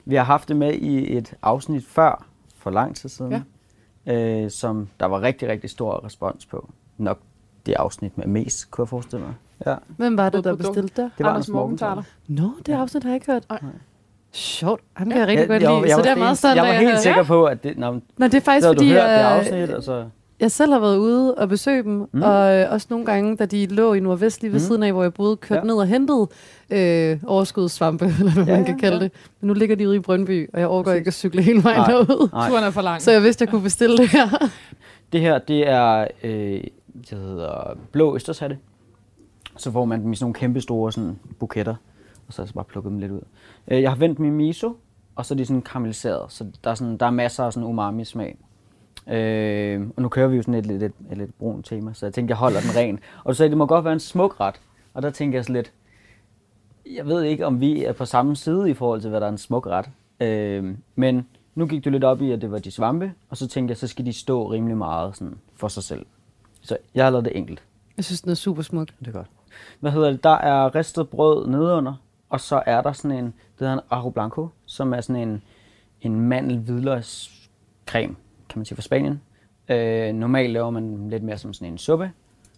Vi 0.06 0.16
har 0.16 0.24
haft 0.24 0.48
det 0.48 0.56
med 0.56 0.74
i 0.74 1.18
et 1.18 1.33
afsnit 1.42 1.86
før, 1.86 2.25
for 2.57 2.69
lang 2.69 2.95
tid 2.95 3.10
siden, 3.10 3.44
ja. 4.06 4.44
øh, 4.44 4.51
som 4.51 4.88
der 5.00 5.06
var 5.06 5.21
rigtig, 5.21 5.48
rigtig 5.50 5.69
stor 5.69 6.06
respons 6.06 6.45
på. 6.45 6.69
Nok 6.98 7.19
det 7.66 7.74
afsnit 7.74 8.18
med 8.18 8.27
mest, 8.27 8.71
kunne 8.71 8.83
jeg 8.83 8.89
forestille 8.89 9.25
mig. 9.25 9.33
Ja, 9.65 9.75
Hvem 9.97 10.17
var 10.17 10.29
det, 10.29 10.44
der 10.44 10.56
bestilte 10.56 10.81
det? 11.01 11.11
det 11.17 11.25
var 11.25 11.29
Anders 11.29 11.50
Morgenthaler. 11.50 12.03
Nå, 12.27 12.51
det 12.65 12.73
afsnit 12.73 13.03
har 13.03 13.09
jeg 13.09 13.15
ikke 13.15 13.31
hørt. 13.31 13.44
Nej. 13.50 13.59
Sjovt. 14.31 14.81
Ham 14.94 15.09
kan 15.09 15.19
jeg 15.19 15.27
rigtig 15.27 15.47
godt 15.47 15.63
jeg, 15.63 15.71
lide, 15.71 15.81
jeg, 15.88 15.95
så 15.95 16.01
det 16.01 16.11
er 16.11 16.15
meget 16.15 16.29
helt- 16.29 16.38
stolt 16.38 16.56
Jeg 16.56 16.63
var 16.63 16.71
helt 16.73 17.00
sikker 17.00 17.23
på, 17.23 17.45
at 17.45 17.63
det... 17.63 17.77
Nå, 17.77 17.91
men 17.91 18.01
Nå, 18.17 18.25
det 18.25 18.33
er 18.33 18.39
faktisk 18.39 18.63
så 18.63 18.67
havde 18.67 18.75
du 18.75 18.79
fordi, 18.79 18.91
hørt 18.91 19.03
det 19.03 19.09
jeg, 19.09 19.31
afsnit, 19.38 19.69
og 19.69 19.83
så... 19.83 20.06
jeg 20.39 20.51
selv 20.51 20.71
har 20.73 20.79
været 20.79 20.97
ude 20.97 21.35
og 21.35 21.50
besøge 21.50 21.83
dem, 21.83 22.09
mm. 22.11 22.21
Og 22.21 22.56
øh, 22.56 22.71
også 22.73 22.88
nogle 22.89 23.06
gange, 23.06 23.35
da 23.38 23.45
de 23.45 23.65
lå 23.65 23.94
i 23.94 24.00
Nordvest 24.00 24.41
lige 24.41 24.51
ved 24.53 24.59
Mm. 24.59 24.65
siden 24.65 24.83
af, 24.83 24.91
hvor 24.91 25.03
jeg 25.03 25.13
boede, 25.13 25.35
kørte 25.38 25.53
ja. 25.53 25.59
Ja. 25.59 25.67
ned 25.67 25.75
og 25.75 25.88
hentede 25.88 26.27
øh, 26.69 27.17
overskudssvampe, 27.27 28.06
eller 28.19 28.31
hvad 28.33 28.44
Ja, 28.45 28.56
man 28.56 28.65
kan 28.65 28.75
ja, 28.75 28.79
kalde 28.79 28.97
ja. 28.97 29.03
det. 29.03 29.11
Men 29.41 29.47
nu 29.47 29.53
ligger 29.53 29.75
de 29.75 29.88
ude 29.88 29.95
i 29.95 30.00
Brøndby, 30.00 30.50
og 30.53 30.59
jeg 30.59 30.67
overgår 30.67 30.91
ikke 30.91 31.07
at 31.07 31.13
cykle 31.13 31.41
hele 31.41 31.63
vejen 31.63 31.77
Nej. 31.79 31.91
derud. 31.91 32.29
Nej. 32.33 32.50
Turen 32.50 32.63
er 32.63 32.71
for 32.71 32.81
lang. 32.81 33.01
Så 33.01 33.11
jeg 33.11 33.23
vidste, 33.23 33.44
jeg 33.44 33.50
kunne 33.50 33.63
bestille 33.63 33.97
det 33.97 34.07
her. 34.09 34.27
Det 35.13 35.21
her, 35.21 35.38
det 35.39 35.69
er, 35.69 36.07
øh, 36.23 36.31
det 37.09 37.17
hedder 37.17 37.77
blå 37.91 38.15
østershatte. 38.15 38.57
Så 39.59 39.71
får 39.71 39.85
man 39.85 40.01
dem 40.01 40.11
i 40.11 40.15
sådan 40.15 40.23
nogle 40.23 40.33
kæmpe 40.33 40.61
store 40.61 40.91
sådan, 40.91 41.19
buketter, 41.39 41.75
og 42.27 42.33
så 42.33 42.41
er 42.41 42.44
jeg 42.44 42.47
så 42.47 42.53
bare 42.53 42.65
plukket 42.65 42.91
dem 42.91 43.00
lidt 43.00 43.11
ud. 43.11 43.21
Øh, 43.67 43.81
jeg 43.81 43.91
har 43.91 43.97
vendt 43.97 44.19
min 44.19 44.33
miso, 44.33 44.77
og 45.15 45.25
så 45.25 45.33
er 45.33 45.38
de 45.38 45.45
sådan 45.45 45.61
karamelliseret, 45.61 46.31
så 46.31 46.45
der 46.63 46.69
er, 46.69 46.75
sådan, 46.75 46.97
der 46.97 47.06
er 47.06 47.11
masser 47.11 47.44
af 47.44 47.53
sådan 47.53 47.69
umami-smag. 47.69 48.38
Øh, 49.07 49.88
og 49.95 50.01
nu 50.01 50.09
kører 50.09 50.27
vi 50.27 50.35
jo 50.35 50.41
sådan 50.41 50.53
et 50.53 50.65
lidt, 50.65 50.83
et, 50.83 50.94
et 51.11 51.17
lidt 51.17 51.38
brun 51.38 51.63
tema, 51.63 51.94
så 51.94 52.06
jeg 52.06 52.13
tænkte, 52.13 52.31
jeg 52.31 52.38
holder 52.38 52.59
den 52.59 52.75
ren. 52.75 53.00
Og 53.23 53.29
du 53.29 53.35
sagde, 53.35 53.50
det 53.50 53.57
må 53.57 53.65
godt 53.65 53.85
være 53.85 53.94
en 53.94 54.00
smuk 54.00 54.39
ret. 54.39 54.61
Og 54.94 55.01
der 55.01 55.09
tænker 55.09 55.38
jeg 55.38 55.45
så 55.45 55.53
lidt, 55.53 55.73
jeg 56.95 57.06
ved 57.06 57.23
ikke, 57.23 57.45
om 57.45 57.61
vi 57.61 57.83
er 57.83 57.94
på 57.94 58.06
samme 58.06 58.35
side 58.35 58.69
i 58.69 58.73
forhold 58.73 59.01
til, 59.01 59.09
hvad 59.09 59.19
der 59.19 59.27
er 59.27 59.31
en 59.31 59.38
smuk 59.38 59.67
ret. 59.67 59.89
Øh, 60.19 60.75
men 60.95 61.27
nu 61.56 61.65
gik 61.67 61.85
du 61.85 61.89
lidt 61.89 62.03
op 62.03 62.21
i, 62.21 62.31
at 62.31 62.41
det 62.41 62.51
var 62.51 62.59
de 62.59 62.71
svampe, 62.71 63.13
og 63.29 63.38
så 63.38 63.47
tænkte 63.47 63.71
jeg, 63.71 63.77
så 63.77 63.88
skal 63.88 64.06
de 64.06 64.13
stå 64.13 64.51
rimelig 64.51 64.77
meget 64.77 65.15
sådan 65.15 65.38
for 65.56 65.67
sig 65.67 65.83
selv. 65.83 66.06
Så 66.61 66.77
jeg 66.95 67.06
har 67.06 67.11
lavet 67.11 67.25
det 67.25 67.38
enkelt. 67.38 67.63
Jeg 67.97 68.06
synes, 68.06 68.21
den 68.21 68.31
er 68.31 68.35
super 68.35 68.61
smuk. 68.61 68.88
Det 69.00 69.07
er 69.07 69.11
godt. 69.11 69.27
Hvad 69.79 69.91
hedder 69.91 70.11
det? 70.11 70.23
Der 70.23 70.29
er 70.29 70.75
ristet 70.75 71.09
brød 71.09 71.47
nedenunder, 71.47 71.94
og 72.29 72.41
så 72.41 72.63
er 72.65 72.81
der 72.81 72.91
sådan 72.91 73.17
en, 73.17 73.25
det 73.25 73.33
hedder 73.59 73.73
en 73.73 73.79
Aro 73.89 74.09
Blanco, 74.09 74.47
som 74.65 74.94
er 74.94 75.01
sådan 75.01 75.29
en, 75.29 75.44
en 76.01 76.19
mandel-hvidløgscreme, 76.19 78.15
kan 78.50 78.59
man 78.59 78.65
sige, 78.65 78.75
fra 78.75 78.81
Spanien. 78.81 79.21
Øh, 79.69 80.13
normalt 80.13 80.51
laver 80.53 80.69
man 80.69 81.09
lidt 81.09 81.23
mere 81.23 81.38
som 81.38 81.53
sådan 81.53 81.73
en 81.73 81.77
suppe, 81.77 82.11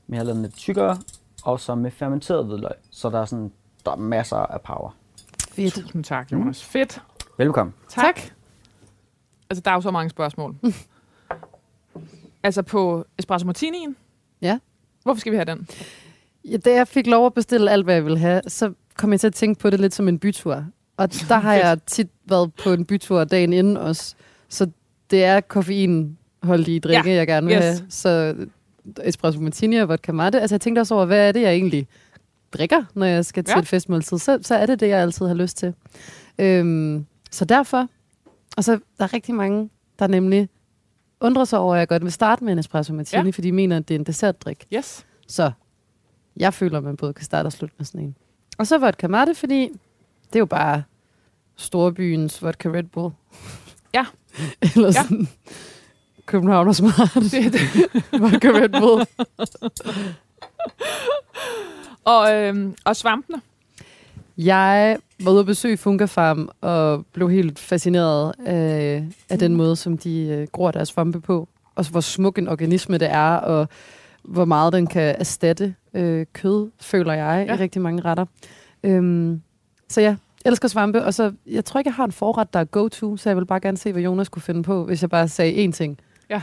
men 0.07 0.13
jeg 0.13 0.19
har 0.19 0.25
lavet 0.25 0.35
den 0.35 0.43
lidt 0.43 0.55
tykkere, 0.55 0.97
og 1.43 1.59
så 1.59 1.75
med 1.75 1.91
fermenteret 1.91 2.45
hvidløg, 2.45 2.71
så 2.91 3.09
der 3.09 3.21
er 3.21 3.25
sådan, 3.25 3.51
der 3.85 3.91
er 3.91 3.95
masser 3.95 4.37
af 4.37 4.61
power. 4.61 4.95
Fedt. 5.51 5.73
Tusind 5.73 6.03
tak, 6.03 6.31
Jonas. 6.31 6.63
Fedt. 6.63 7.01
Velkommen. 7.37 7.73
Tak. 7.89 8.15
tak. 8.15 8.31
Altså, 9.49 9.61
der 9.61 9.71
er 9.71 9.75
jo 9.75 9.81
så 9.81 9.91
mange 9.91 10.09
spørgsmål. 10.09 10.55
altså, 12.43 12.61
på 12.61 13.05
Espresso 13.17 13.45
Martinien. 13.45 13.95
Ja. 14.41 14.59
Hvorfor 15.03 15.19
skal 15.19 15.31
vi 15.31 15.37
have 15.37 15.45
den? 15.45 15.67
Ja, 16.45 16.57
da 16.57 16.73
jeg 16.73 16.87
fik 16.87 17.07
lov 17.07 17.25
at 17.25 17.33
bestille 17.33 17.71
alt, 17.71 17.83
hvad 17.83 17.93
jeg 17.95 18.03
ville 18.05 18.19
have, 18.19 18.41
så 18.47 18.73
kom 18.97 19.11
jeg 19.11 19.19
til 19.19 19.27
at 19.27 19.33
tænke 19.33 19.59
på 19.59 19.69
det 19.69 19.79
lidt 19.79 19.93
som 19.93 20.07
en 20.07 20.19
bytur. 20.19 20.65
Og 20.97 21.09
der 21.29 21.35
har 21.39 21.53
jeg 21.53 21.79
tit 21.85 22.09
været 22.25 22.53
på 22.63 22.73
en 22.73 22.85
bytur 22.85 23.23
dagen 23.23 23.53
inden 23.53 23.77
også. 23.77 24.15
Så 24.49 24.67
det 25.11 25.23
er 25.23 25.39
koffeinholdige 25.41 26.79
drikke, 26.79 27.09
Ja. 27.09 27.15
jeg 27.15 27.27
gerne 27.27 27.47
vil 27.47 27.55
Yes. 27.55 27.63
have. 27.63 27.77
Så 27.89 28.35
espresso 29.03 29.39
martini 29.41 29.75
og 29.75 29.89
vodka 29.89 30.11
mate. 30.11 30.41
Altså 30.41 30.55
jeg 30.55 30.61
tænkte 30.61 30.79
også 30.79 30.95
over, 30.95 31.05
hvad 31.05 31.27
er 31.27 31.31
det, 31.31 31.41
jeg 31.41 31.51
egentlig 31.53 31.87
drikker, 32.53 32.83
når 32.93 33.05
jeg 33.05 33.25
skal 33.25 33.43
til 33.43 33.53
Ja. 33.55 33.59
et 33.59 33.67
festmåltid. 33.67 34.17
Så, 34.17 34.39
så 34.41 34.55
er 34.55 34.65
det 34.65 34.79
det, 34.79 34.87
jeg 34.87 34.99
altid 34.99 35.25
har 35.27 35.33
lyst 35.33 35.57
til. 35.57 35.73
Øhm, 36.39 37.05
så 37.31 37.45
derfor, 37.45 37.87
og 38.57 38.63
så 38.63 38.71
der 38.97 39.03
er 39.03 39.13
rigtig 39.13 39.35
mange, 39.35 39.69
der 39.99 40.07
nemlig 40.07 40.49
undrer 41.21 41.45
sig 41.45 41.59
over, 41.59 41.73
at 41.75 41.79
jeg 41.79 41.87
godt 41.87 42.03
vil 42.03 42.11
starte 42.11 42.43
med 42.43 42.53
en 42.53 42.59
espresso 42.59 42.93
martini, 42.93 43.23
ja. 43.23 43.29
fordi 43.29 43.47
de 43.47 43.51
mener, 43.51 43.77
at 43.77 43.87
det 43.87 43.95
er 43.95 43.99
en 43.99 44.05
dessertdrik. 44.05 44.65
Yes. 44.73 45.05
Så 45.27 45.51
jeg 46.37 46.53
føler, 46.53 46.77
at 46.77 46.83
man 46.83 46.97
både 46.97 47.13
kan 47.13 47.25
starte 47.25 47.47
og 47.47 47.51
slutte 47.53 47.75
med 47.77 47.85
sådan 47.85 48.01
en. 48.01 48.15
Og 48.57 48.67
så 48.67 48.77
vodka 48.77 49.07
mate, 49.07 49.35
fordi 49.35 49.61
det 50.27 50.35
er 50.35 50.39
jo 50.39 50.45
bare 50.45 50.83
storbyens 51.55 52.43
vodka 52.43 52.69
Red 52.69 52.83
Bull. 52.83 53.13
Ja. 53.93 54.05
Eller 54.75 54.87
Ja. 54.87 54.91
sådan 54.91 55.27
København 56.25 56.67
og 56.67 56.75
smart 56.75 57.11
Det, 57.15 57.31
det. 57.53 57.61
vodka 58.21 58.47
Red 58.49 58.69
Bull. 58.81 59.05
Og, 62.05 62.33
øhm, 62.33 62.75
og 62.85 62.95
svampene. 62.95 63.41
Jeg 64.37 64.97
var 65.23 65.31
ude 65.31 65.39
at 65.39 65.45
besøge 65.45 65.77
Farm 65.77 66.49
og 66.61 67.05
blev 67.13 67.29
helt 67.29 67.59
fascineret 67.59 68.33
af, 68.45 69.03
af 69.29 69.39
den 69.39 69.55
måde, 69.55 69.75
som 69.75 69.97
de 69.97 70.19
øh, 70.27 70.47
gror 70.51 70.71
deres 70.71 70.89
svampe 70.89 71.21
på. 71.21 71.47
Og 71.75 71.85
hvor 71.89 71.99
smuk 71.99 72.37
en 72.37 72.47
organisme 72.47 72.97
det 72.97 73.11
er, 73.11 73.35
og 73.35 73.69
hvor 74.23 74.45
meget 74.45 74.73
den 74.73 74.87
kan 74.87 75.15
erstatte 75.19 75.75
øh, 75.93 76.25
kød, 76.33 76.71
føler 76.81 77.13
jeg, 77.13 77.45
Ja. 77.47 77.53
i 77.55 77.57
rigtig 77.57 77.81
mange 77.81 78.01
retter. 78.01 78.25
Øhm, 78.83 79.41
så 79.89 80.01
ja, 80.01 80.07
jeg 80.07 80.49
elsker 80.51 80.67
svampe, 80.67 81.05
og 81.05 81.13
så, 81.13 81.33
jeg 81.47 81.65
tror 81.65 81.79
ikke, 81.79 81.87
jeg 81.87 81.95
har 81.95 82.05
en 82.05 82.11
forret, 82.11 82.53
der 82.53 82.59
er 82.59 82.63
go-to, 82.63 83.17
så 83.17 83.29
jeg 83.29 83.37
vil 83.37 83.45
bare 83.45 83.59
gerne 83.59 83.77
se, 83.77 83.91
hvad 83.91 84.01
Jonas 84.01 84.29
kunne 84.29 84.41
finde 84.41 84.63
på, 84.63 84.85
hvis 84.85 85.01
jeg 85.01 85.09
bare 85.09 85.27
sagde 85.27 85.65
én 85.65 85.71
ting. 85.71 85.99
Ja. 86.29 86.41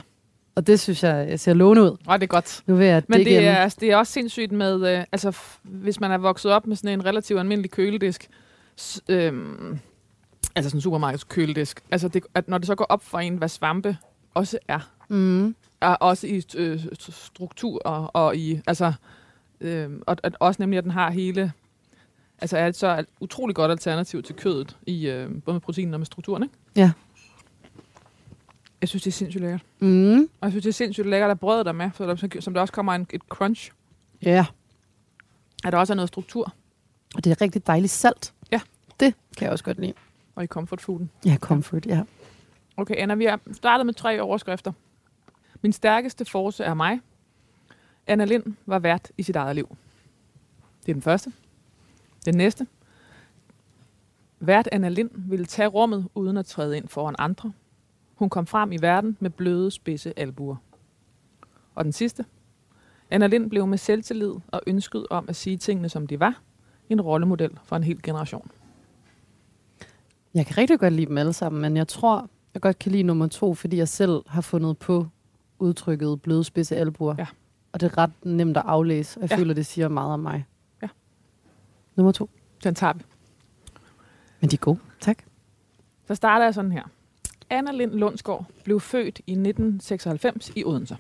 Og 0.55 0.67
det 0.67 0.81
synes 0.81 1.03
jeg, 1.03 1.27
jeg 1.29 1.41
ser 1.41 1.55
lovende 1.55 1.83
ud. 1.83 1.97
Og 2.07 2.21
det 2.21 2.27
er 2.27 2.29
godt. 2.29 2.63
Nu 2.67 2.75
vil 2.75 2.87
jeg 2.87 3.03
Men 3.09 3.19
det 3.21 3.39
er, 3.47 3.55
altså, 3.57 3.79
det 3.81 3.91
er 3.93 3.97
også 3.97 4.13
sindssygt 4.13 4.53
med, 4.53 4.97
øh, 4.99 5.05
altså 5.13 5.39
hvis 5.63 6.01
man 6.01 6.11
er 6.11 6.19
vokset 6.19 6.53
op 6.53 6.67
med 6.67 6.77
sådan 6.77 6.91
en 6.99 7.05
relativt 7.05 7.41
almindelig 7.41 7.71
køledisk, 7.71 8.29
s- 8.81 9.01
øhm, 9.09 9.79
altså 10.57 10.71
sådan 10.71 10.77
en 10.79 10.83
supermarkeds 10.83 11.25
køledisk, 11.25 11.81
altså 11.91 12.09
det, 12.09 12.23
at 12.35 12.49
når 12.49 12.59
det 12.59 12.67
så 12.67 12.75
går 12.75 12.85
op 12.85 13.05
for 13.05 13.19
en, 13.19 13.37
hvad 13.37 13.49
svampe 13.49 13.97
også 14.35 14.59
er, 14.69 14.91
Mm. 15.09 15.55
Er 15.81 15.95
også 15.95 16.27
i 16.27 16.43
øh, 16.57 16.81
struktur 16.99 17.83
og, 17.85 18.11
og 18.15 18.37
i, 18.37 18.61
altså, 18.67 18.93
øh, 19.61 19.91
og, 20.07 20.17
og 20.25 20.33
også 20.41 20.63
nemlig, 20.63 20.79
at 20.79 20.85
den 20.85 20.93
har 20.93 21.11
hele, 21.11 21.53
altså 22.39 22.59
er 22.59 22.67
et 22.67 22.77
så 22.77 23.05
utrolig 23.21 23.57
godt 23.57 23.71
alternativ 23.71 24.23
til 24.23 24.35
kødet, 24.35 24.77
i, 24.87 25.09
øh, 25.09 25.31
både 25.43 25.55
med 25.55 25.61
proteinen 25.61 25.95
og 25.95 26.01
med 26.01 26.07
strukturen, 26.07 26.43
ikke? 26.43 26.55
Ja. 26.77 26.93
Jeg 28.81 28.89
synes, 28.89 29.03
det 29.03 29.11
er 29.11 29.15
sindssygt 29.15 29.43
lækkert. 29.43 29.63
Mm. 29.79 30.21
Og 30.21 30.29
jeg 30.43 30.51
synes, 30.51 30.63
det 30.63 30.69
er 30.69 30.73
sindssygt 30.75 31.07
lækkert 31.07 31.31
at 31.31 31.41
brødet 31.41 31.67
der 31.67 31.73
med, 31.73 31.91
så 31.95 32.07
der, 32.07 32.41
som 32.41 32.55
der 32.55 32.61
også 32.61 32.73
kommer 32.73 32.95
en, 32.95 33.07
et 33.11 33.23
crunch. 33.29 33.73
Ja, 34.23 34.47
At 35.65 35.73
der 35.73 35.79
også 35.79 35.93
er 35.93 35.95
noget 35.95 36.09
struktur 36.09 36.55
og 37.15 37.25
det 37.25 37.31
er 37.31 37.41
rigtig 37.41 37.67
dejligt 37.67 37.93
salt. 37.93 38.35
Ja. 38.53 38.61
Det 39.01 39.15
kan 39.37 39.45
jeg 39.45 39.53
også 39.53 39.65
godt 39.65 39.79
lide. 39.79 39.93
og 40.35 40.45
i 40.45 40.47
comfort 40.47 40.81
fooden. 40.81 41.11
Ja, 41.27 41.37
comfort, 41.41 41.87
ja. 41.87 42.03
Okay, 42.77 42.95
Anna, 42.99 43.15
vi 43.15 43.25
har 43.25 43.41
startet 43.53 43.87
med 43.87 43.95
tre 43.95 44.21
overskrifter. 44.21 44.73
Min 45.63 45.73
stærkeste 45.73 46.25
force 46.25 46.65
er 46.65 46.75
mig. 46.75 47.01
Anna 48.07 48.25
Lind 48.25 48.55
var 48.67 48.79
vært 48.79 49.13
i 49.19 49.23
sit 49.23 49.37
eget 49.37 49.57
liv. 49.57 49.77
Det 50.81 50.89
er 50.89 50.95
den 50.95 51.03
første. 51.03 51.33
Den 52.25 52.35
næste. 52.35 52.67
Vært 54.41 54.69
Anna 54.73 54.89
Lind 54.89 55.11
ville 55.15 55.47
tage 55.47 55.69
rummet 55.69 56.09
uden 56.15 56.37
at 56.37 56.47
træde 56.47 56.77
ind 56.77 56.89
foran 56.89 57.15
andre. 57.19 57.53
Hun 58.15 58.31
kom 58.31 58.47
frem 58.47 58.73
i 58.73 58.77
verden 58.77 59.17
med 59.21 59.31
bløde, 59.31 59.71
spidse 59.71 60.19
albuer. 60.19 60.57
Og 61.75 61.85
den 61.85 61.93
sidste. 61.93 62.25
Anna 63.11 63.27
Lind 63.27 63.51
blev 63.51 63.67
med 63.67 63.79
selvtillid 63.79 64.35
og 64.49 64.61
ønsket 64.67 65.07
om 65.11 65.25
at 65.29 65.37
sige 65.37 65.57
tingene, 65.57 65.89
som 65.89 66.07
de 66.07 66.21
var, 66.21 66.41
en 66.89 67.01
rollemodel 67.01 67.59
for 67.65 67.77
en 67.77 67.85
hel 67.85 68.03
generation. 68.03 68.51
Jeg 70.35 70.47
kan 70.47 70.59
rigtig 70.59 70.79
godt 70.81 70.93
lide 70.93 71.07
dem 71.07 71.19
alle 71.19 71.33
sammen, 71.33 71.63
men 71.63 71.77
jeg 71.77 71.89
tror, 71.89 72.29
jeg 72.55 72.63
godt 72.63 72.79
kan 72.79 72.93
lide 72.93 73.03
nummer 73.03 73.27
to, 73.27 73.55
fordi 73.55 73.77
jeg 73.77 73.89
selv 73.89 74.23
har 74.27 74.41
fundet 74.41 74.79
på 74.79 75.07
udtrykket 75.59 76.23
bløde 76.23 76.45
spidse 76.45 76.77
albuer. 76.77 77.15
Ja. 77.19 77.27
Og 77.73 77.81
det 77.81 77.93
er 77.93 77.99
ret 77.99 78.11
nemt 78.25 78.57
at 78.57 78.63
aflæse, 78.67 79.19
og 79.19 79.23
jeg 79.23 79.31
Ja. 79.31 79.37
ja. 79.37 79.41
føler, 79.41 79.55
det 79.55 79.67
siger 79.67 79.89
meget 79.89 80.13
om 80.13 80.21
mig. 80.21 80.47
Ja. 80.83 80.89
Nummer 81.97 82.13
to. 82.13 82.31
Den 82.65 82.75
tager 82.75 82.93
vi. 82.93 83.05
Men 84.41 84.51
de 84.51 84.55
er 84.57 84.59
gode. 84.61 84.79
Tak. 85.01 85.19
Så 86.07 86.15
starter 86.15 86.45
jeg 86.45 86.55
sådan 86.55 86.73
her. 86.73 86.83
Anna 87.51 87.71
Lind 87.73 87.93
Lundsgaard 87.93 88.45
blev 88.65 88.81
født 88.81 89.19
i 89.27 89.33
1996 89.33 90.53
i 90.57 90.65
Odense. 90.65 90.97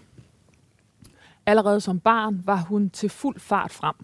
Allerede 1.46 1.80
som 1.80 2.00
barn 2.00 2.42
var 2.46 2.56
hun 2.56 2.90
til 2.90 3.08
fuld 3.08 3.40
fart 3.40 3.70
frem. 3.72 3.94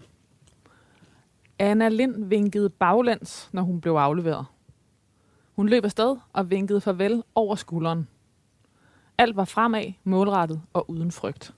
Anna 1.59 1.89
Lind 1.89 2.25
vinkede 2.25 2.69
baglæns, 2.69 3.49
når 3.51 3.61
hun 3.61 3.81
blev 3.81 3.93
afleveret. 3.93 4.45
Hun 5.55 5.69
løb 5.69 5.83
afsted 5.85 6.17
og 6.33 6.49
vinkede 6.49 6.81
farvel 6.81 7.23
over 7.35 7.55
skulderen. 7.55 8.07
Alt 9.17 9.35
var 9.35 9.45
fremad, 9.45 9.93
målrettet 10.03 10.61
og 10.73 10.89
uden 10.89 11.11
frygt. 11.11 11.53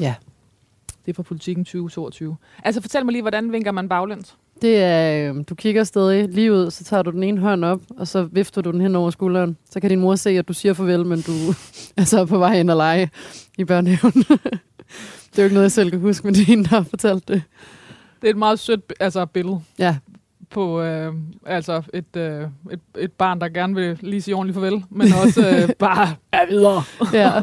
Ja. 0.00 0.14
Det 1.06 1.12
er 1.12 1.14
fra 1.14 1.22
politikken 1.22 1.64
2022. 1.64 2.36
Altså 2.64 2.80
fortæl 2.80 3.04
mig 3.04 3.12
lige, 3.12 3.22
hvordan 3.22 3.52
vinker 3.52 3.72
man 3.72 3.88
baglæns? 3.88 4.36
Det 4.62 4.82
er, 4.82 5.32
øh, 5.34 5.44
du 5.48 5.54
kigger 5.54 5.84
stadig 5.84 6.28
lige 6.28 6.52
ud, 6.52 6.70
så 6.70 6.84
tager 6.84 7.02
du 7.02 7.10
den 7.10 7.22
ene 7.22 7.40
hånd 7.40 7.64
op, 7.64 7.80
og 7.96 8.08
så 8.08 8.24
vifter 8.24 8.62
du 8.62 8.70
den 8.70 8.80
hen 8.80 8.96
over 8.96 9.10
skulderen. 9.10 9.56
Så 9.70 9.80
kan 9.80 9.90
din 9.90 10.00
mor 10.00 10.14
se, 10.16 10.30
at 10.30 10.48
du 10.48 10.52
siger 10.52 10.72
farvel, 10.72 11.06
men 11.06 11.20
du 11.20 11.32
er 11.96 12.04
så 12.04 12.26
på 12.26 12.38
vej 12.38 12.60
ind 12.60 12.70
og 12.70 12.76
lege 12.76 13.10
i 13.58 13.64
børnehaven. 13.64 14.12
det 15.30 15.38
er 15.38 15.38
jo 15.38 15.42
ikke 15.42 15.54
noget, 15.54 15.64
jeg 15.64 15.72
selv 15.72 15.90
kan 15.90 16.00
huske, 16.00 16.26
men 16.26 16.34
det 16.34 16.48
er 16.48 16.52
en, 16.52 16.62
der 16.62 16.68
har 16.68 16.82
fortalt 16.82 17.28
det. 17.28 17.42
Det 18.22 18.28
er 18.28 18.30
et 18.30 18.38
meget 18.38 18.58
sødt 18.58 18.92
altså, 19.00 19.26
billede. 19.26 19.60
Ja, 19.78 19.96
på 20.54 20.80
øh, 20.80 21.14
altså 21.46 21.82
et, 21.94 22.16
øh, 22.16 22.48
et, 22.72 22.80
et 22.98 23.12
barn, 23.12 23.40
der 23.40 23.48
gerne 23.48 23.74
vil 23.74 23.98
lige 24.00 24.22
sige 24.22 24.34
ordentligt 24.34 24.54
farvel, 24.54 24.84
men 24.90 25.06
også 25.24 25.48
øh, 25.48 25.68
bare 25.86 26.08
er 26.32 26.46
videre. 26.46 26.82
ja. 27.12 27.42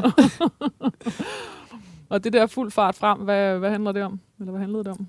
Og 2.12 2.24
det 2.24 2.32
der 2.32 2.46
fuld 2.46 2.70
fart 2.70 2.94
frem, 2.94 3.18
hvad, 3.18 3.58
hvad 3.58 3.70
handler 3.70 3.92
det 3.92 4.02
om? 4.02 4.20
Eller 4.40 4.50
hvad 4.50 4.60
handlede 4.60 4.84
det 4.84 4.92
om? 4.92 5.06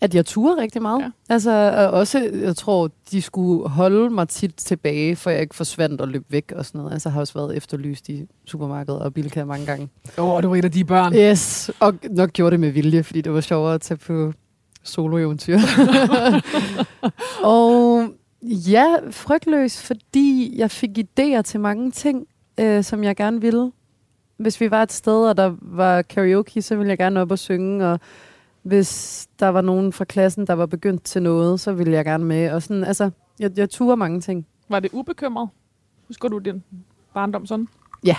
At 0.00 0.14
jeg 0.14 0.26
turer 0.26 0.56
rigtig 0.56 0.82
meget. 0.82 1.00
Ja. 1.00 1.10
Altså 1.28 1.50
og 1.76 1.98
også, 1.98 2.30
jeg 2.34 2.56
tror, 2.56 2.90
de 3.10 3.22
skulle 3.22 3.68
holde 3.68 4.10
mig 4.10 4.28
tit 4.28 4.54
tilbage, 4.56 5.16
for 5.16 5.30
jeg 5.30 5.40
ikke 5.40 5.54
forsvandt 5.54 6.00
og 6.00 6.08
løb 6.08 6.24
væk 6.28 6.52
og 6.56 6.64
sådan 6.64 6.78
noget. 6.78 6.92
Altså 6.92 7.08
jeg 7.08 7.12
har 7.12 7.20
også 7.20 7.34
været 7.34 7.56
efterlyst 7.56 8.08
i 8.08 8.26
supermarkedet 8.46 9.00
og 9.00 9.14
Bilka 9.14 9.44
mange 9.44 9.66
gange. 9.66 9.88
Åh, 10.18 10.28
oh, 10.28 10.42
du 10.42 10.48
var 10.48 10.56
et 10.56 10.64
af 10.64 10.72
de 10.72 10.84
børn. 10.84 11.14
Yes, 11.14 11.70
og 11.80 11.94
nok 12.10 12.32
gjorde 12.32 12.50
det 12.50 12.60
med 12.60 12.70
vilje, 12.70 13.02
fordi 13.02 13.20
det 13.20 13.32
var 13.32 13.40
sjovere 13.40 13.74
at 13.74 13.80
tage 13.80 13.98
på 13.98 14.32
soloeventyr. 14.82 15.58
og 17.42 18.08
ja, 18.42 18.94
frygtløs, 19.10 19.82
fordi 19.86 20.54
jeg 20.58 20.70
fik 20.70 20.90
idéer 20.98 21.42
til 21.42 21.60
mange 21.60 21.90
ting, 21.90 22.26
øh, 22.60 22.84
som 22.84 23.04
jeg 23.04 23.16
gerne 23.16 23.40
ville. 23.40 23.72
Hvis 24.36 24.60
vi 24.60 24.70
var 24.70 24.82
et 24.82 24.92
sted, 24.92 25.28
og 25.28 25.36
der 25.36 25.54
var 25.62 26.02
karaoke, 26.02 26.62
så 26.62 26.76
ville 26.76 26.88
jeg 26.90 26.98
gerne 26.98 27.20
op 27.20 27.30
og 27.30 27.38
synge, 27.38 27.86
og 27.86 28.00
hvis 28.62 29.28
der 29.40 29.48
var 29.48 29.60
nogen 29.60 29.92
fra 29.92 30.04
klassen, 30.04 30.46
der 30.46 30.52
var 30.52 30.66
begyndt 30.66 31.02
til 31.04 31.22
noget, 31.22 31.60
så 31.60 31.72
ville 31.72 31.92
jeg 31.92 32.04
gerne 32.04 32.24
med. 32.24 32.50
Og 32.50 32.62
sådan, 32.62 32.84
altså, 32.84 33.10
jeg, 33.38 33.50
jeg 33.58 33.70
turer 33.70 33.94
mange 33.96 34.20
ting. 34.20 34.46
Var 34.68 34.80
det 34.80 34.90
ubekymret? 34.92 35.48
Husker 36.06 36.28
du 36.28 36.38
din 36.38 36.62
barndom 37.14 37.46
sådan? 37.46 37.68
Ja. 38.04 38.16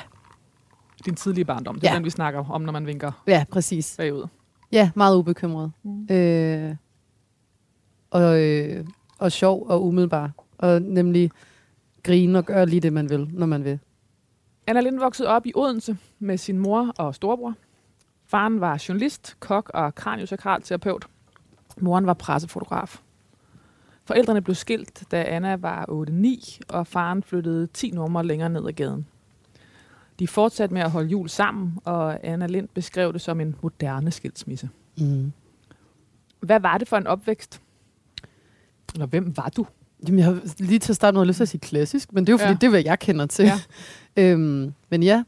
Din 1.06 1.16
tidlige 1.16 1.46
barndom. 1.46 1.76
Det 1.76 1.88
er 1.88 1.92
Ja. 1.92 1.96
den, 1.98 2.06
vi 2.06 2.10
snakker 2.10 2.52
om, 2.52 2.62
når 2.62 2.72
man 2.74 2.88
vinker 2.88 3.12
Ja, 3.28 3.46
præcis. 3.52 3.96
bagud. 3.98 4.28
Ja, 4.72 4.92
meget 4.96 5.18
ubekymret. 5.18 5.72
Mm. 5.84 6.16
Øh, 6.16 6.76
og, 8.12 8.42
øh, 8.42 8.86
og 9.20 9.32
sjov 9.32 9.66
og 9.70 9.86
umiddelbar. 9.86 10.32
Og 10.58 10.82
nemlig 10.82 11.32
grine 12.04 12.38
og 12.38 12.46
gøre 12.46 12.66
lige 12.66 12.80
det, 12.80 12.94
man 12.94 13.10
vil, 13.10 13.30
når 13.34 13.46
man 13.46 13.64
vil. 13.64 13.80
Anna 14.68 14.82
Lind 14.82 15.00
voksede 15.00 15.30
op 15.30 15.46
i 15.46 15.52
Odense 15.56 15.98
med 16.20 16.38
sin 16.38 16.58
mor 16.58 16.94
og 16.98 17.16
storebror. 17.16 17.54
Faren 18.26 18.62
var 18.62 18.86
journalist, 18.88 19.36
kok 19.40 19.72
og 19.74 19.96
kraniosakral 19.96 20.62
terapeut. 20.62 21.06
Moren 21.78 22.06
var 22.06 22.14
pressefotograf. 22.14 23.02
Forældrene 24.06 24.42
blev 24.42 24.56
skilt, 24.56 25.04
da 25.12 25.24
Anna 25.24 25.56
var 25.56 25.86
8-9, 25.90 26.60
og 26.70 26.88
faren 26.88 27.24
flyttede 27.24 27.68
10 27.68 27.92
numre 27.92 28.26
længere 28.26 28.50
ned 28.50 28.68
ad 28.68 28.74
gaden. 28.74 29.08
De 30.22 30.28
fortsatte 30.28 30.74
med 30.74 30.82
at 30.82 30.92
holde 30.92 31.10
jul 31.10 31.30
sammen, 31.30 31.74
og 31.86 32.26
Anna 32.28 32.48
Lind 32.48 32.68
beskrev 32.74 33.14
det 33.14 33.22
som 33.22 33.42
en 33.42 33.56
moderne 33.62 34.12
skilsmisse. 34.12 34.70
Mm. 34.98 35.32
Hvad 36.40 36.60
var 36.60 36.78
det 36.78 36.88
for 36.88 36.98
en 36.98 37.08
opvækst? 37.08 37.62
Eller 38.94 39.06
hvem 39.06 39.38
var 39.38 39.50
du? 39.58 39.66
Jamen, 40.08 40.20
jeg 40.20 40.26
har 40.26 40.40
lige 40.58 40.80
til 40.80 40.92
at 40.92 40.96
starte 40.96 41.18
med 41.18 41.26
lyst 41.26 41.38
til 41.38 41.44
at 41.44 41.50
sige 41.50 41.62
klassisk, 41.62 42.14
men 42.14 42.26
det 42.26 42.30
er 42.30 42.34
jo 42.34 42.38
fordi, 42.38 42.50
ja. 42.50 42.58
det 42.62 42.64
er, 42.64 42.70
hvad 42.70 42.84
jeg 42.86 43.00
kender 43.00 43.26
til. 43.26 43.46
Ja. 43.46 43.60
øhm, 44.24 44.74
men 44.90 45.04
ja, 45.04 45.24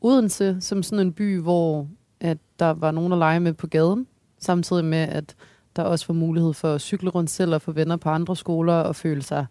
Odense 0.00 0.56
som 0.60 0.82
sådan 0.82 1.06
en 1.06 1.12
by, 1.12 1.40
hvor 1.40 1.88
at 2.20 2.38
der 2.58 2.70
var 2.70 2.90
nogen 2.90 3.12
at 3.12 3.18
lege 3.18 3.40
med 3.40 3.52
på 3.52 3.66
gaden, 3.66 4.06
samtidig 4.38 4.84
med, 4.84 4.98
at 4.98 5.34
der 5.76 5.82
også 5.82 6.06
var 6.08 6.14
mulighed 6.14 6.52
for 6.52 6.74
at 6.74 6.80
cykle 6.80 7.10
rundt 7.10 7.30
selv 7.30 7.54
og 7.54 7.62
få 7.62 7.72
venner 7.72 7.96
på 7.96 8.08
andre 8.08 8.36
skoler 8.36 8.74
og 8.74 8.96
føle 8.96 9.22
sig 9.22 9.46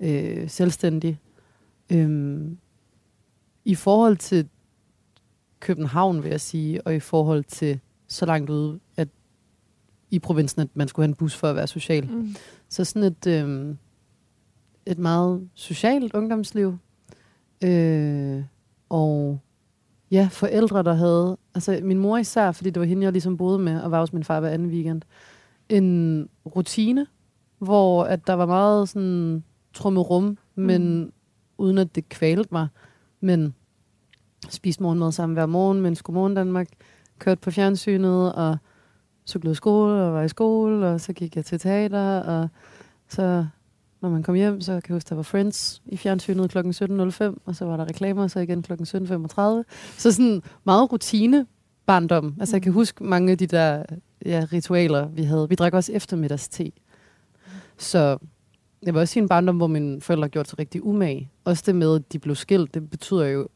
øh, 0.00 0.50
selvstændig. 0.50 1.20
Øhm, 1.92 2.58
I 3.66 3.74
forhold 3.74 4.16
til 4.16 4.48
København, 5.60 6.22
vil 6.22 6.30
jeg 6.30 6.40
sige, 6.40 6.86
og 6.86 6.94
i 6.94 7.00
forhold 7.00 7.44
til 7.44 7.80
så 8.08 8.26
langt 8.26 8.50
ude, 8.50 8.80
at 8.96 9.08
i 10.10 10.18
provinsen, 10.18 10.60
at 10.60 10.68
man 10.74 10.88
skulle 10.88 11.04
have 11.04 11.10
en 11.10 11.14
bus 11.14 11.34
for 11.36 11.48
at 11.48 11.56
være 11.56 11.66
social. 11.66 12.06
Mm. 12.10 12.34
Så 12.68 12.84
sådan 12.84 13.02
et, 13.02 13.26
øh, 13.26 13.74
et 14.86 14.98
meget 14.98 15.48
socialt 15.54 16.14
ungdomsliv. 16.14 16.78
Øh, 17.64 18.42
og 18.88 19.38
ja, 20.10 20.28
forældre, 20.32 20.82
der 20.82 20.94
havde... 20.94 21.36
Altså 21.54 21.80
min 21.82 21.98
mor 21.98 22.16
især, 22.18 22.52
fordi 22.52 22.70
det 22.70 22.80
var 22.80 22.86
hende, 22.86 23.04
jeg 23.04 23.12
ligesom 23.12 23.36
boede 23.36 23.58
med, 23.58 23.80
og 23.80 23.90
var 23.90 24.00
hos 24.00 24.12
min 24.12 24.24
far 24.24 24.40
hver 24.40 24.48
anden 24.50 24.68
weekend. 24.68 25.02
En 25.68 26.28
rutine, 26.56 27.06
hvor 27.58 28.04
at 28.04 28.26
der 28.26 28.32
var 28.32 28.46
meget 28.46 28.88
sådan 28.88 29.44
trummet 29.74 30.10
rum, 30.10 30.38
men 30.54 31.04
Mm. 31.04 31.12
uden 31.58 31.78
at 31.78 31.94
det 31.94 32.08
kvalede 32.08 32.48
mig. 32.52 32.68
Men 33.20 33.54
spiste 34.48 34.82
morgenmad 34.82 35.12
sammen 35.12 35.34
hver 35.34 35.46
morgen, 35.46 35.80
mens 35.80 36.02
Godmorgen 36.02 36.34
Danmark 36.34 36.68
kørte 37.18 37.40
på 37.40 37.50
fjernsynet, 37.50 38.34
og 38.34 38.56
cyklede 39.26 39.54
skole 39.54 39.92
og 39.92 40.12
var 40.12 40.22
i 40.22 40.28
skole, 40.28 40.86
og 40.86 41.00
så 41.00 41.12
gik 41.12 41.36
jeg 41.36 41.44
til 41.44 41.58
teater, 41.58 42.20
og 42.20 42.48
så 43.08 43.46
når 44.00 44.08
man 44.08 44.22
kom 44.22 44.34
hjem, 44.34 44.60
så 44.60 44.72
kan 44.72 44.82
jeg 44.88 44.94
huske, 44.94 45.08
der 45.08 45.14
var 45.14 45.22
Friends 45.22 45.82
i 45.86 45.96
fjernsynet 45.96 46.50
kl. 46.50 46.58
17.05, 46.58 47.36
og 47.44 47.56
så 47.56 47.64
var 47.64 47.76
der 47.76 47.84
reklamer, 47.84 48.26
så 48.26 48.40
igen 48.40 48.62
kl. 48.62 48.72
17.35. 48.72 48.78
Så 49.98 50.12
sådan 50.12 50.42
meget 50.64 50.92
rutine 50.92 51.46
barndom. 51.86 52.34
Altså 52.40 52.56
jeg 52.56 52.62
kan 52.62 52.72
huske 52.72 53.04
mange 53.04 53.32
af 53.32 53.38
de 53.38 53.46
der 53.46 53.82
ja, 54.26 54.46
ritualer, 54.52 55.08
vi 55.08 55.22
havde. 55.22 55.48
Vi 55.48 55.54
drak 55.54 55.74
også 55.74 55.92
eftermiddagste. 55.92 56.72
Så 57.78 58.18
det 58.84 58.94
var 58.94 59.00
også 59.00 59.18
i 59.18 59.22
en 59.22 59.28
barndom, 59.28 59.56
hvor 59.56 59.66
mine 59.66 60.00
forældre 60.00 60.28
gjorde 60.28 60.48
sig 60.48 60.58
rigtig 60.58 60.84
umage. 60.86 61.30
Også 61.44 61.62
det 61.66 61.74
med, 61.74 61.94
at 61.94 62.12
de 62.12 62.18
blev 62.18 62.34
skilt, 62.34 62.74
det 62.74 62.90
betyder 62.90 63.26
jo, 63.26 63.48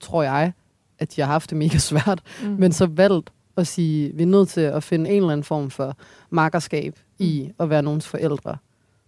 tror 0.00 0.22
jeg, 0.22 0.52
at 0.98 1.16
de 1.16 1.20
har 1.20 1.28
haft 1.28 1.50
det 1.50 1.58
mega 1.58 1.78
svært 1.78 2.22
Mm. 2.42 2.48
men 2.58 2.72
så 2.72 2.86
valgt 2.86 3.32
at 3.56 3.66
sige, 3.66 4.12
vi 4.14 4.22
er 4.22 4.26
nødt 4.26 4.48
til 4.48 4.60
at 4.60 4.82
finde 4.82 5.10
en 5.10 5.16
eller 5.16 5.30
anden 5.30 5.44
form 5.44 5.70
for 5.70 5.96
markerskab 6.30 6.98
i 7.18 7.50
at 7.60 7.70
være 7.70 7.82
nogens 7.82 8.08
forældre. 8.08 8.56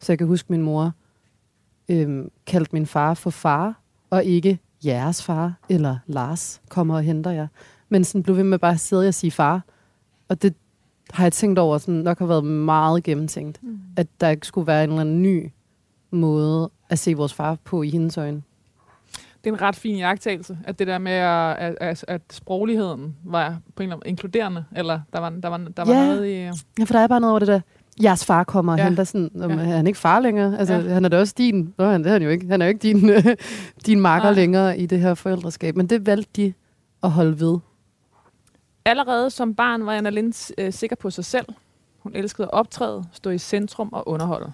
Så 0.01 0.13
jeg 0.13 0.19
kan 0.19 0.27
huske, 0.27 0.53
min 0.53 0.63
mor 0.63 0.93
øhm, 1.89 2.31
kaldte 2.47 2.71
min 2.73 2.87
far 2.87 3.15
for 3.15 3.31
far, 3.31 3.81
og 4.11 4.25
ikke 4.25 4.59
jeres 4.85 5.23
far, 5.23 5.55
eller 5.69 5.99
Lars 6.07 6.61
kommer 6.69 6.95
og 6.95 7.03
henter 7.03 7.31
jer. 7.31 7.47
Men 7.89 8.05
sådan 8.05 8.23
blev 8.23 8.37
ved 8.37 8.45
med 8.45 8.59
bare 8.59 8.73
at 8.73 8.81
sidde 8.81 9.09
og 9.09 9.15
sige 9.15 9.31
far. 9.31 9.63
Og 10.29 10.43
det 10.43 10.55
har 11.11 11.25
jeg 11.25 11.33
tænkt 11.33 11.59
over, 11.59 11.79
sådan 11.79 11.95
nok 11.95 12.19
har 12.19 12.27
været 12.27 12.45
meget 12.45 13.03
gennemtænkt. 13.03 13.63
Mm. 13.63 13.79
At 13.97 14.07
der 14.21 14.29
ikke 14.29 14.47
skulle 14.47 14.67
være 14.67 14.85
en 14.85 14.91
eller 14.91 15.01
anden 15.01 15.23
ny 15.23 15.51
måde 16.11 16.71
at 16.91 16.99
se 16.99 17.15
vores 17.15 17.35
far 17.35 17.57
på 17.65 17.83
i 17.83 17.91
hendes 17.91 18.19
øjne. 18.19 18.43
Det 19.45 19.51
er 19.53 19.55
en 19.55 19.61
ret 19.63 19.77
fin 19.77 19.97
jagttagelse, 19.97 20.59
at 20.65 20.79
det 20.79 20.87
der 20.87 20.99
med, 20.99 21.13
at, 21.13 21.77
at, 21.81 22.05
at, 22.09 22.23
sprogligheden 22.31 23.17
var 23.25 23.59
på 23.77 23.83
en 23.83 23.89
eller 23.89 23.97
anden 23.97 24.09
inkluderende, 24.09 24.65
eller 24.77 25.01
der 25.13 25.19
var, 25.21 25.31
der 25.31 25.49
var, 25.49 25.57
der 25.77 25.85
var 25.85 25.93
Ja. 25.95 26.07
noget 26.07 26.27
i... 26.27 26.31
Ja, 26.79 26.85
for 26.85 26.93
der 26.95 27.01
er 27.01 27.07
bare 27.07 27.21
noget 27.21 27.31
over 27.33 27.39
det 27.39 27.49
der, 27.49 27.61
jeres 28.03 28.25
far 28.25 28.45
kommer 28.45 28.73
og 28.73 28.79
Ja. 28.79 28.85
henter 28.85 29.05
sådan, 29.05 29.31
om, 29.41 29.51
Ja. 29.51 29.57
er 29.57 29.63
han 29.77 29.87
ikke 29.87 29.99
far 29.99 30.21
længere? 30.21 30.59
Altså, 30.59 30.75
ja. 30.75 30.81
han 30.95 31.05
er 31.05 31.09
da 31.09 31.19
også 31.21 31.35
din. 31.39 31.75
Nå, 31.79 31.85
han, 31.91 32.01
det 32.05 32.09
er 32.09 32.13
han 32.13 32.23
jo 32.23 32.29
ikke. 32.29 32.47
Han 32.49 32.63
er 32.63 32.67
jo 32.67 32.69
ikke 32.69 32.83
din, 32.83 33.11
din 33.87 34.01
marker 34.01 34.25
Nej. 34.27 34.35
længere 34.35 34.79
i 34.79 34.87
det 34.87 35.01
her 35.01 35.15
forældreskab. 35.15 35.77
Men 35.77 35.87
det 35.87 36.07
valgte 36.07 36.31
de 36.43 36.53
at 37.03 37.11
holde 37.11 37.41
ved. 37.41 37.59
Allerede 38.85 39.31
som 39.31 39.55
barn 39.55 39.87
var 39.87 39.93
Anna 39.93 40.11
Lind 40.11 40.53
øh, 40.59 40.73
sikker 40.73 40.97
på 40.97 41.11
sig 41.11 41.25
selv. 41.25 41.47
Hun 41.99 42.13
elskede 42.15 42.47
at 42.47 42.53
optræde, 42.53 43.05
stå 43.13 43.31
i 43.31 43.39
centrum 43.39 43.89
og 43.93 44.09
underholde. 44.09 44.53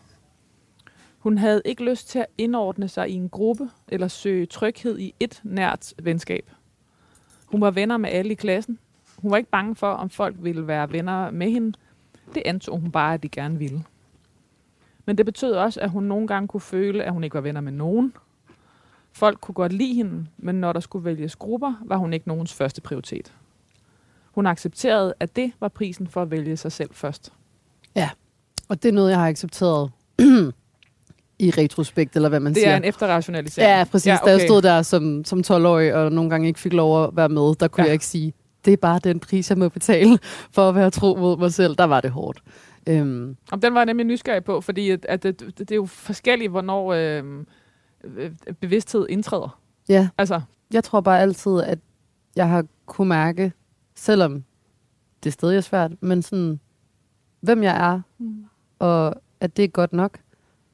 Hun 1.22 1.38
havde 1.38 1.62
ikke 1.64 1.84
lyst 1.84 2.08
til 2.08 2.18
at 2.18 2.26
indordne 2.38 2.88
sig 2.88 3.10
i 3.10 3.12
en 3.12 3.28
gruppe 3.28 3.70
eller 3.88 4.08
søge 4.08 4.46
tryghed 4.46 4.98
i 4.98 5.14
et 5.20 5.40
nært 5.44 5.94
venskab. 6.02 6.50
Hun 7.46 7.60
var 7.60 7.70
venner 7.70 7.96
med 7.96 8.10
alle 8.10 8.32
i 8.32 8.34
klassen. 8.34 8.78
Hun 9.16 9.30
var 9.30 9.36
ikke 9.36 9.50
bange 9.50 9.76
for, 9.76 9.90
om 9.90 10.10
folk 10.10 10.36
ville 10.38 10.66
være 10.66 10.92
venner 10.92 11.30
med 11.30 11.50
hende. 11.50 11.78
Det 12.34 12.42
antog 12.46 12.78
hun 12.80 12.90
bare, 12.90 13.14
at 13.14 13.22
de 13.22 13.28
gerne 13.28 13.58
ville. 13.58 13.84
Men 15.06 15.18
det 15.18 15.26
betød 15.26 15.52
også, 15.52 15.80
at 15.80 15.90
hun 15.90 16.04
nogle 16.04 16.26
gange 16.26 16.48
kunne 16.48 16.60
føle, 16.60 17.04
at 17.04 17.12
hun 17.12 17.24
ikke 17.24 17.34
var 17.34 17.40
venner 17.40 17.60
med 17.60 17.72
nogen. 17.72 18.14
Folk 19.12 19.40
kunne 19.40 19.54
godt 19.54 19.72
lide 19.72 19.94
hende, 19.94 20.26
men 20.36 20.54
når 20.54 20.72
der 20.72 20.80
skulle 20.80 21.04
vælges 21.04 21.36
grupper, 21.36 21.74
var 21.84 21.96
hun 21.96 22.12
ikke 22.12 22.28
nogens 22.28 22.54
første 22.54 22.80
prioritet. 22.80 23.32
Hun 24.32 24.46
accepterede, 24.46 25.14
at 25.20 25.36
det 25.36 25.52
var 25.60 25.68
prisen 25.68 26.06
for 26.08 26.22
at 26.22 26.30
vælge 26.30 26.56
sig 26.56 26.72
selv 26.72 26.90
først. 26.94 27.32
Ja, 27.96 28.10
Og 28.68 28.82
det 28.82 28.88
er 28.88 28.92
noget, 28.92 29.10
jeg 29.10 29.18
har 29.18 29.28
accepteret 29.28 29.90
i 31.38 31.50
retrospekt, 31.50 32.16
eller 32.16 32.28
hvad 32.28 32.40
man 32.40 32.52
Det 32.54 32.62
siger. 32.62 32.72
er 32.72 32.76
en 32.76 32.84
efterrationalisering. 32.84 33.70
Ja, 33.78 33.84
præcis. 33.84 34.06
Ja, 34.06 34.14
okay. 34.14 34.26
Da 34.26 34.30
jeg 34.30 34.40
stod 34.40 34.62
der 34.62 34.82
som, 34.82 35.24
som 35.24 35.42
12-årig, 35.46 35.94
og 35.94 36.12
nogle 36.12 36.30
gange 36.30 36.48
ikke 36.48 36.60
fik 36.60 36.72
lov 36.72 37.04
at 37.04 37.10
være 37.16 37.28
med, 37.28 37.54
der 37.54 37.68
kunne 37.68 37.82
Ja. 37.82 37.86
jeg 37.86 37.92
ikke 37.92 38.06
sige, 38.06 38.32
det 38.64 38.72
er 38.72 38.76
bare 38.76 38.98
den 39.04 39.20
pris, 39.20 39.50
jeg 39.50 39.58
må 39.58 39.68
betale 39.68 40.18
for 40.52 40.68
at 40.68 40.74
være 40.74 40.90
tro 40.90 41.16
mod 41.16 41.36
mig 41.38 41.52
selv. 41.52 41.74
Der 41.76 41.84
var 41.84 42.00
det 42.00 42.10
hårdt. 42.10 42.42
Øhm, 42.88 43.36
Om 43.52 43.60
den 43.60 43.74
var 43.74 43.80
jeg 43.80 43.86
nemlig 43.86 44.06
nysgerrig 44.06 44.44
på, 44.44 44.60
fordi 44.60 44.90
at, 44.90 45.06
at 45.08 45.22
det, 45.22 45.40
det, 45.40 45.58
det 45.58 45.70
er 45.70 45.76
jo 45.76 45.86
forskelligt, 45.86 46.50
hvornår 46.50 46.92
øh, 46.92 47.24
øh, 48.16 48.30
bevidsthed 48.60 49.06
indtræder. 49.08 49.58
ja, 49.88 50.08
Altså, 50.18 50.40
jeg 50.72 50.84
tror 50.84 51.00
bare 51.00 51.20
altid, 51.20 51.60
at 51.62 51.78
jeg 52.36 52.48
har 52.48 52.64
kunne 52.86 53.08
mærke, 53.08 53.52
selvom 53.96 54.44
det 55.24 55.32
stadig 55.32 55.56
er 55.56 55.60
svært, 55.60 55.90
men 56.00 56.22
sådan, 56.22 56.60
hvem 57.40 57.62
jeg 57.62 57.92
er, 57.92 58.00
Mm. 58.18 58.44
og 58.78 59.14
at 59.40 59.56
det 59.56 59.62
er 59.64 59.68
godt 59.68 59.92
nok. 59.92 60.18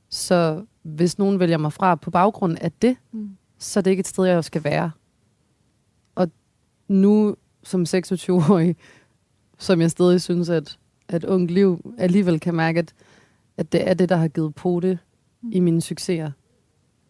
Så 0.08 0.64
hvis 0.82 1.18
nogen 1.18 1.40
vælger 1.40 1.58
mig 1.58 1.72
fra 1.72 1.94
på 1.94 2.10
baggrund 2.10 2.56
af 2.60 2.72
det, 2.72 2.96
Mm. 3.12 3.30
så 3.58 3.80
er 3.80 3.82
det 3.82 3.90
ikke 3.90 4.00
et 4.00 4.06
sted, 4.06 4.24
jeg 4.24 4.44
skal 4.44 4.64
være. 4.64 4.90
Og 6.14 6.30
nu 6.88 7.36
som 7.62 7.82
26-årig, 7.82 8.76
som 9.58 9.80
jeg 9.80 9.90
stadig 9.90 10.20
synes, 10.22 10.48
at, 10.48 10.78
at 11.08 11.24
ungt 11.24 11.50
liv 11.50 11.94
alligevel 11.98 12.40
kan 12.40 12.54
mærke, 12.54 12.78
at, 12.78 12.94
at 13.56 13.72
det 13.72 13.88
er 13.88 13.94
det, 13.94 14.08
der 14.08 14.16
har 14.16 14.28
givet 14.28 14.54
på 14.54 14.80
det 14.80 14.98
Mm. 15.40 15.50
i 15.52 15.60
mine 15.60 15.80
succeser. 15.80 16.30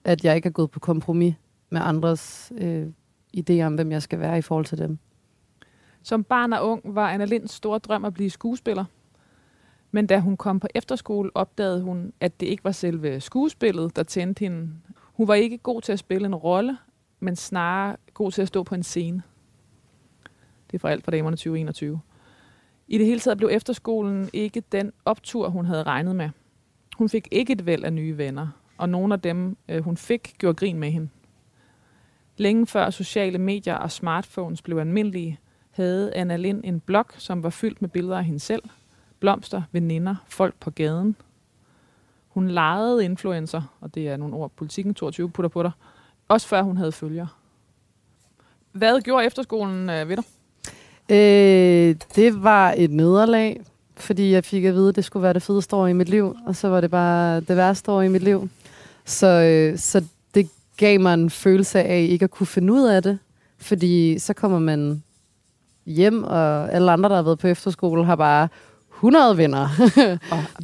At 0.04 0.24
jeg 0.24 0.36
ikke 0.36 0.46
er 0.46 0.50
gået 0.52 0.70
på 0.70 0.80
kompromis 0.80 1.34
med 1.70 1.80
andres 1.84 2.52
øh, 2.58 2.86
idéer 3.36 3.60
om, 3.62 3.74
hvem 3.74 3.92
jeg 3.92 4.02
skal 4.02 4.18
være 4.18 4.38
i 4.38 4.42
forhold 4.42 4.64
til 4.66 4.78
dem. 4.78 4.98
som 6.02 6.24
barn 6.24 6.52
og 6.52 6.68
ung 6.68 6.80
var 6.84 7.10
Anna 7.10 7.24
Linds 7.24 7.52
store 7.52 7.78
drøm 7.78 8.04
at 8.04 8.14
blive 8.14 8.30
skuespiller. 8.30 8.84
Men 9.90 10.06
da 10.06 10.18
hun 10.18 10.36
kom 10.36 10.60
på 10.60 10.66
efterskole, 10.74 11.30
opdagede 11.34 11.82
hun, 11.82 12.12
at 12.20 12.40
det 12.40 12.46
ikke 12.46 12.64
var 12.64 12.72
selve 12.72 13.20
skuespillet, 13.20 13.96
der 13.96 14.02
tændte 14.02 14.40
hende. 14.40 14.70
Hun 15.02 15.28
var 15.28 15.34
ikke 15.34 15.58
god 15.58 15.82
til 15.82 15.92
at 15.92 15.98
spille 15.98 16.26
en 16.26 16.34
rolle, 16.34 16.78
men 17.20 17.36
snarere 17.36 17.96
god 18.14 18.32
til 18.32 18.42
at 18.42 18.48
stå 18.48 18.62
på 18.62 18.74
en 18.74 18.82
scene. 18.82 19.22
Det 20.70 20.74
er 20.74 20.78
for 20.78 20.88
alt 20.88 21.04
for 21.04 21.10
damerne 21.10 21.36
2021. 21.36 22.00
I 22.88 22.98
det 22.98 23.06
hele 23.06 23.20
taget 23.20 23.38
blev 23.38 23.50
efterskolen 23.52 24.30
ikke 24.32 24.62
den 24.72 24.92
optur, 25.04 25.48
hun 25.48 25.64
havde 25.64 25.82
regnet 25.82 26.16
med. 26.16 26.30
Hun 26.98 27.08
fik 27.08 27.28
ikke 27.30 27.52
et 27.52 27.66
væld 27.66 27.84
af 27.84 27.92
nye 27.92 28.18
venner, 28.18 28.48
og 28.78 28.88
nogle 28.88 29.14
af 29.14 29.20
dem, 29.20 29.56
øh, 29.68 29.84
hun 29.84 29.96
fik, 29.96 30.34
gjorde 30.38 30.56
grin 30.56 30.78
med 30.78 30.90
hende. 30.90 31.08
Længe 32.36 32.66
før 32.66 32.90
sociale 32.90 33.38
medier 33.38 33.74
og 33.74 33.90
smartphones 33.90 34.62
blev 34.62 34.78
almindelige, 34.78 35.38
havde 35.70 36.14
Anna 36.14 36.36
Lind 36.36 36.60
en 36.64 36.80
blog, 36.80 37.06
som 37.16 37.42
var 37.42 37.50
fyldt 37.50 37.82
med 37.82 37.88
billeder 37.88 38.18
af 38.18 38.24
hende 38.24 38.40
selv, 38.40 38.62
blomster, 39.20 39.62
veninder, 39.72 40.14
folk 40.28 40.54
på 40.60 40.70
gaden. 40.70 41.16
Hun 42.28 42.48
lejede 42.48 43.04
influencer, 43.04 43.62
og 43.80 43.94
det 43.94 44.08
er 44.08 44.16
nogle 44.16 44.34
ord, 44.34 44.50
politikken 44.56 44.94
22 44.94 45.30
putter 45.30 45.48
på 45.48 45.62
dig, 45.62 45.70
også 46.28 46.48
før 46.48 46.62
hun 46.62 46.76
havde 46.76 46.92
følger. 46.92 47.26
Hvad 48.72 49.00
gjorde 49.00 49.26
efterskolen 49.26 49.90
øh, 49.90 50.08
ved 50.08 50.16
dig? 50.16 50.24
Øh, 51.10 51.96
det 52.14 52.42
var 52.42 52.74
et 52.76 52.90
nederlag, 52.90 53.60
fordi 53.96 54.32
jeg 54.32 54.44
fik 54.44 54.64
at 54.64 54.74
vide, 54.74 54.88
at 54.88 54.96
det 54.96 55.04
skulle 55.04 55.22
være 55.22 55.32
det 55.32 55.42
fedeste 55.42 55.76
år 55.76 55.86
i 55.86 55.92
mit 55.92 56.08
liv, 56.08 56.36
og 56.46 56.56
så 56.56 56.68
var 56.68 56.80
det 56.80 56.90
bare 56.90 57.40
det 57.40 57.56
værste 57.56 57.90
år 57.90 58.02
i 58.02 58.08
mit 58.08 58.22
liv. 58.22 58.48
Så, 59.04 59.26
øh, 59.26 59.78
så 59.78 60.04
det 60.34 60.48
gav 60.76 61.00
mig 61.00 61.14
en 61.14 61.30
følelse 61.30 61.82
af 61.82 62.06
ikke 62.10 62.24
at 62.24 62.30
kunne 62.30 62.46
finde 62.46 62.72
ud 62.72 62.84
af 62.88 63.02
det, 63.02 63.18
fordi 63.58 64.18
så 64.18 64.34
kommer 64.34 64.58
man 64.58 65.02
hjem, 65.86 66.24
og 66.24 66.72
alle 66.72 66.92
andre, 66.92 67.08
der 67.08 67.14
har 67.14 67.22
været 67.22 67.38
på 67.38 67.46
efterskole, 67.46 68.04
har 68.04 68.16
bare 68.16 68.48
100 69.02 69.36
venner 69.36 69.68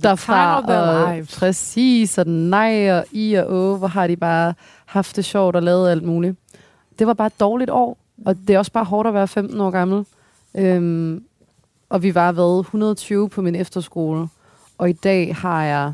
derfra. 0.03 0.59
of 0.59 0.64
their 0.64 0.79
Og 0.81 1.14
lives. 1.14 1.38
præcis, 1.38 2.18
og 2.18 2.27
nej, 2.27 2.92
og 2.92 3.05
i 3.12 3.35
og 3.35 3.47
å, 3.47 3.77
hvor 3.77 3.88
har 3.88 4.07
de 4.07 4.16
bare 4.16 4.55
haft 4.87 5.16
det 5.16 5.25
sjovt 5.25 5.57
og 5.57 5.62
lavet 5.62 5.90
alt 5.90 6.03
muligt. 6.03 6.37
Det 6.99 7.07
var 7.07 7.14
bare 7.14 7.27
et 7.27 7.40
dårligt 7.40 7.70
år, 7.70 7.99
og 8.27 8.37
det 8.49 8.55
er 8.55 8.59
også 8.59 8.73
bare 8.73 8.85
hårdt 8.85 9.09
at 9.09 9.14
være 9.14 9.29
15 9.29 9.61
år 9.61 9.70
gammel. 9.70 10.05
Øhm, 10.55 11.25
og 11.90 12.03
vi 12.03 12.14
var 12.14 12.33
været 12.33 12.61
120 12.61 13.29
på 13.29 13.42
min 13.42 13.55
efterskole, 13.55 14.29
og 14.79 14.90
i 14.90 14.92
dag 14.92 15.35
har 15.37 15.64
jeg 15.64 15.92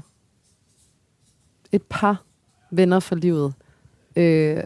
et 1.72 1.82
par 1.82 2.22
venner 2.70 3.00
for 3.00 3.14
livet. 3.14 3.52
Øh, 4.16 4.56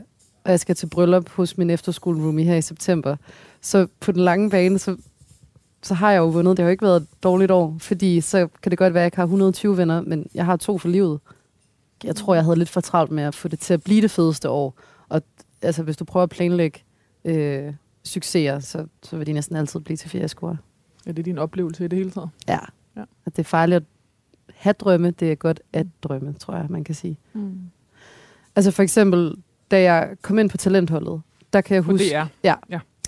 og 0.45 0.51
jeg 0.51 0.61
skal 0.61 0.75
til 0.77 0.87
bryllup 0.87 1.29
hos 1.29 1.59
min 1.59 1.71
efterskoleroomie 1.71 2.45
her 2.45 2.55
i 2.57 2.63
september. 2.63 3.17
Så 3.61 3.87
på 4.01 4.13
den 4.13 4.21
lange 4.21 4.51
bane, 4.51 4.79
så, 4.79 4.97
så 5.85 5.94
har 5.94 6.11
jeg 6.11 6.18
jo 6.18 6.27
vundet. 6.27 6.57
Det 6.57 6.62
har 6.62 6.68
jo 6.68 6.70
ikke 6.70 6.85
været 6.85 6.97
et 6.97 7.09
dårligt 7.23 7.51
år, 7.51 7.77
fordi 7.79 8.20
så 8.20 8.49
kan 8.62 8.70
det 8.70 8.79
godt 8.79 8.94
være, 8.94 9.01
at 9.01 9.05
jeg 9.05 9.07
ikke 9.07 9.16
har 9.16 9.25
120 9.25 9.77
venner, 9.77 10.01
men 10.01 10.27
jeg 10.35 10.44
har 10.44 10.57
to 10.57 10.79
for 10.79 10.88
livet. 10.88 11.20
Jeg 12.05 12.16
tror, 12.16 12.35
jeg 12.35 12.44
havde 12.44 12.57
lidt 12.57 12.68
for 12.68 12.81
travlt 12.81 13.11
med 13.11 13.23
at 13.23 13.35
få 13.35 13.49
det 13.49 13.59
til 13.59 13.75
at 13.75 13.83
blive 13.83 14.03
det 14.03 14.11
fedeste 14.11 14.51
år. 14.51 14.79
Og 15.09 15.23
altså, 15.62 15.83
hvis 15.83 15.97
du 15.97 16.05
prøver 16.05 16.25
at 16.25 16.31
planlægge 16.31 16.81
øh, 17.25 17.75
succeser, 18.03 18.61
så, 18.61 18.87
så 19.03 19.16
vil 19.16 19.27
de 19.27 19.33
næsten 19.33 19.57
altid 19.57 19.81
blive 19.81 19.97
til 19.97 20.11
fiaskoer. 20.11 20.57
Ja, 21.07 21.11
det 21.11 21.18
er 21.18 21.23
din 21.23 21.38
oplevelse 21.38 21.85
i 21.85 21.88
det 21.88 21.99
hele 21.99 22.11
taget. 22.11 22.31
Ja. 22.49 22.53
Ja. 22.53 22.59
ja. 22.97 23.05
At 23.27 23.37
det 23.37 23.38
er 23.38 23.49
farligt 23.49 23.77
at 23.77 23.85
have 24.55 24.73
drømme, 24.73 25.11
det 25.11 25.33
er 25.33 25.35
godt 25.35 25.61
at 25.73 25.87
drømme, 26.03 26.33
tror 26.33 26.57
jeg, 26.57 26.66
man 26.68 26.85
kan 26.85 26.94
sige. 26.94 27.18
Mm. 27.33 27.61
Altså 28.57 28.70
for 28.70 28.83
eksempel, 28.83 29.35
da 29.70 29.83
jeg 29.83 30.16
kom 30.23 30.38
ind 30.38 30.51
på 30.51 30.57
talentholdet, 30.57 31.23
der 31.53 31.61
kan 31.61 31.75
jeg 31.75 31.83
huske, 31.83 32.05
DR. 32.11 32.25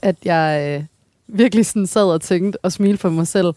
at 0.02 0.16
jeg 0.24 0.78
øh, 0.80 0.86
virkelig 1.28 1.66
sådan 1.66 1.86
sad 1.86 2.04
og 2.04 2.20
tænkte 2.20 2.58
og 2.62 2.72
smilte 2.72 2.98
for 2.98 3.08
mig 3.08 3.26
selv. 3.26 3.52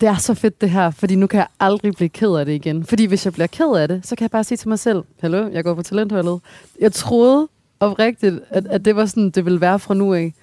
Det 0.00 0.08
er 0.08 0.16
så 0.16 0.34
fedt 0.34 0.60
det 0.60 0.70
her, 0.70 0.90
fordi 0.90 1.14
nu 1.14 1.26
kan 1.26 1.38
jeg 1.38 1.46
aldrig 1.60 1.92
blive 1.94 2.08
ked 2.08 2.34
af 2.34 2.46
det 2.46 2.52
igen. 2.52 2.84
Fordi 2.84 3.04
hvis 3.04 3.24
jeg 3.24 3.32
bliver 3.32 3.46
ked 3.46 3.76
af 3.76 3.88
det, 3.88 4.06
så 4.06 4.16
kan 4.16 4.22
jeg 4.22 4.30
bare 4.30 4.44
sige 4.44 4.58
til 4.58 4.68
mig 4.68 4.78
selv, 4.78 5.02
hallo, 5.20 5.48
jeg 5.52 5.64
går 5.64 5.74
på 5.74 5.82
talentholdet. 5.82 6.40
Jeg 6.80 6.92
troede 6.92 7.48
oprigtigt, 7.80 8.40
at, 8.50 8.66
at 8.66 8.84
det 8.84 8.96
var 8.96 9.06
sådan, 9.06 9.30
det 9.30 9.44
ville 9.44 9.60
være 9.60 9.78
fra 9.78 9.94
nu 9.94 10.14
af. 10.14 10.34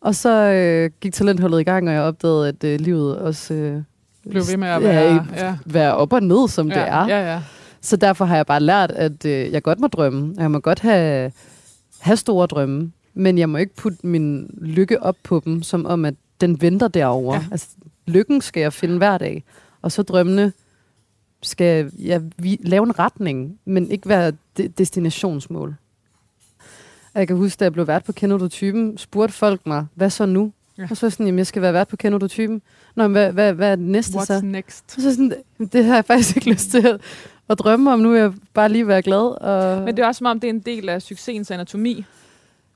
Og 0.00 0.14
så 0.14 0.30
øh, 0.30 0.90
gik 1.00 1.14
talentholdet 1.14 1.60
i 1.60 1.64
gang, 1.64 1.88
og 1.88 1.94
jeg 1.94 2.02
opdagede, 2.02 2.48
at 2.48 2.64
øh, 2.64 2.80
livet 2.80 3.18
også 3.18 3.54
øh, 3.54 3.82
Blev 4.30 4.42
ved 4.50 4.56
med 4.56 4.68
at 4.68 4.82
ja, 4.82 4.88
være... 4.88 5.26
Ja, 5.36 5.56
være 5.64 5.96
op 5.96 6.12
og 6.12 6.22
ned, 6.22 6.48
som 6.48 6.68
ja, 6.68 6.74
det 6.74 6.88
er. 6.88 7.06
Ja, 7.06 7.32
ja. 7.32 7.40
Så 7.80 7.96
derfor 7.96 8.24
har 8.24 8.36
jeg 8.36 8.46
bare 8.46 8.60
lært, 8.60 8.90
at 8.90 9.24
øh, 9.24 9.52
jeg 9.52 9.62
godt 9.62 9.80
må 9.80 9.86
drømme. 9.86 10.34
Jeg 10.38 10.50
må 10.50 10.58
godt 10.58 10.80
have, 10.80 11.32
have 12.00 12.16
store 12.16 12.46
drømme. 12.46 12.92
Men 13.14 13.38
jeg 13.38 13.48
må 13.48 13.58
ikke 13.58 13.74
putte 13.74 14.06
min 14.06 14.50
lykke 14.60 15.02
op 15.02 15.16
på 15.22 15.42
dem, 15.44 15.62
som 15.62 15.86
om, 15.86 16.04
at 16.04 16.14
den 16.40 16.60
venter 16.60 16.88
derovre. 16.88 17.34
Ja. 17.34 17.40
Ja. 17.40 17.48
Altså, 17.50 17.68
lykken 18.06 18.40
skal 18.40 18.60
jeg 18.60 18.72
finde 18.72 18.98
hver 18.98 19.18
dag. 19.18 19.44
Og 19.82 19.92
så 19.92 20.02
drømmene 20.02 20.52
skal 21.42 21.90
jeg 21.98 22.22
vi, 22.38 22.58
lave 22.60 22.86
en 22.86 22.98
retning, 22.98 23.58
men 23.64 23.90
ikke 23.90 24.08
være 24.08 24.32
de, 24.56 24.68
destinationsmål. 24.68 25.74
Og 27.14 27.18
Jeg 27.20 27.26
kan 27.26 27.36
huske, 27.36 27.58
da 27.58 27.64
jeg 27.64 27.72
blev 27.72 27.86
vært 27.86 28.04
på 28.04 28.12
Kender 28.12 28.38
du 28.38 28.48
typen, 28.48 28.98
spurgte 28.98 29.34
folk 29.34 29.66
mig, 29.66 29.86
hvad 29.94 30.10
så 30.10 30.26
nu? 30.26 30.52
Ja. 30.78 30.82
Ja. 30.82 30.86
Og 30.90 30.96
så 30.96 31.10
sådan, 31.10 31.26
jamen 31.26 31.38
jeg 31.38 31.46
skal 31.46 31.62
være 31.62 31.72
vært 31.72 31.88
på 31.88 31.96
Kender 31.96 32.18
du 32.18 32.28
typen. 32.28 32.62
Nå, 32.94 33.02
men 33.02 33.12
hvad, 33.12 33.32
hvad, 33.32 33.52
hvad 33.52 33.72
er 33.72 33.76
det 33.76 33.84
næste 33.84 34.12
så? 34.12 34.38
What's 34.38 34.44
next? 34.44 34.92
Så 35.02 35.14
sådan, 35.14 35.32
det 35.72 35.84
har 35.84 35.94
jeg 35.94 36.04
faktisk 36.04 36.36
ikke 36.36 36.50
lyst 36.50 36.70
til 36.70 36.86
at, 36.86 37.00
at 37.48 37.58
drømme 37.58 37.92
om. 37.92 38.00
Nu 38.00 38.10
vil 38.10 38.20
jeg 38.20 38.32
bare 38.54 38.68
lige 38.68 38.86
være 38.86 39.02
glad. 39.02 39.40
Og, 39.40 39.82
Men 39.82 39.96
det 39.96 40.02
er 40.02 40.06
også 40.06 40.18
som 40.18 40.26
om, 40.26 40.40
det 40.40 40.48
er 40.48 40.52
en 40.54 40.60
del 40.60 40.88
af 40.88 41.02
succesens 41.02 41.50
anatomi. 41.50 42.04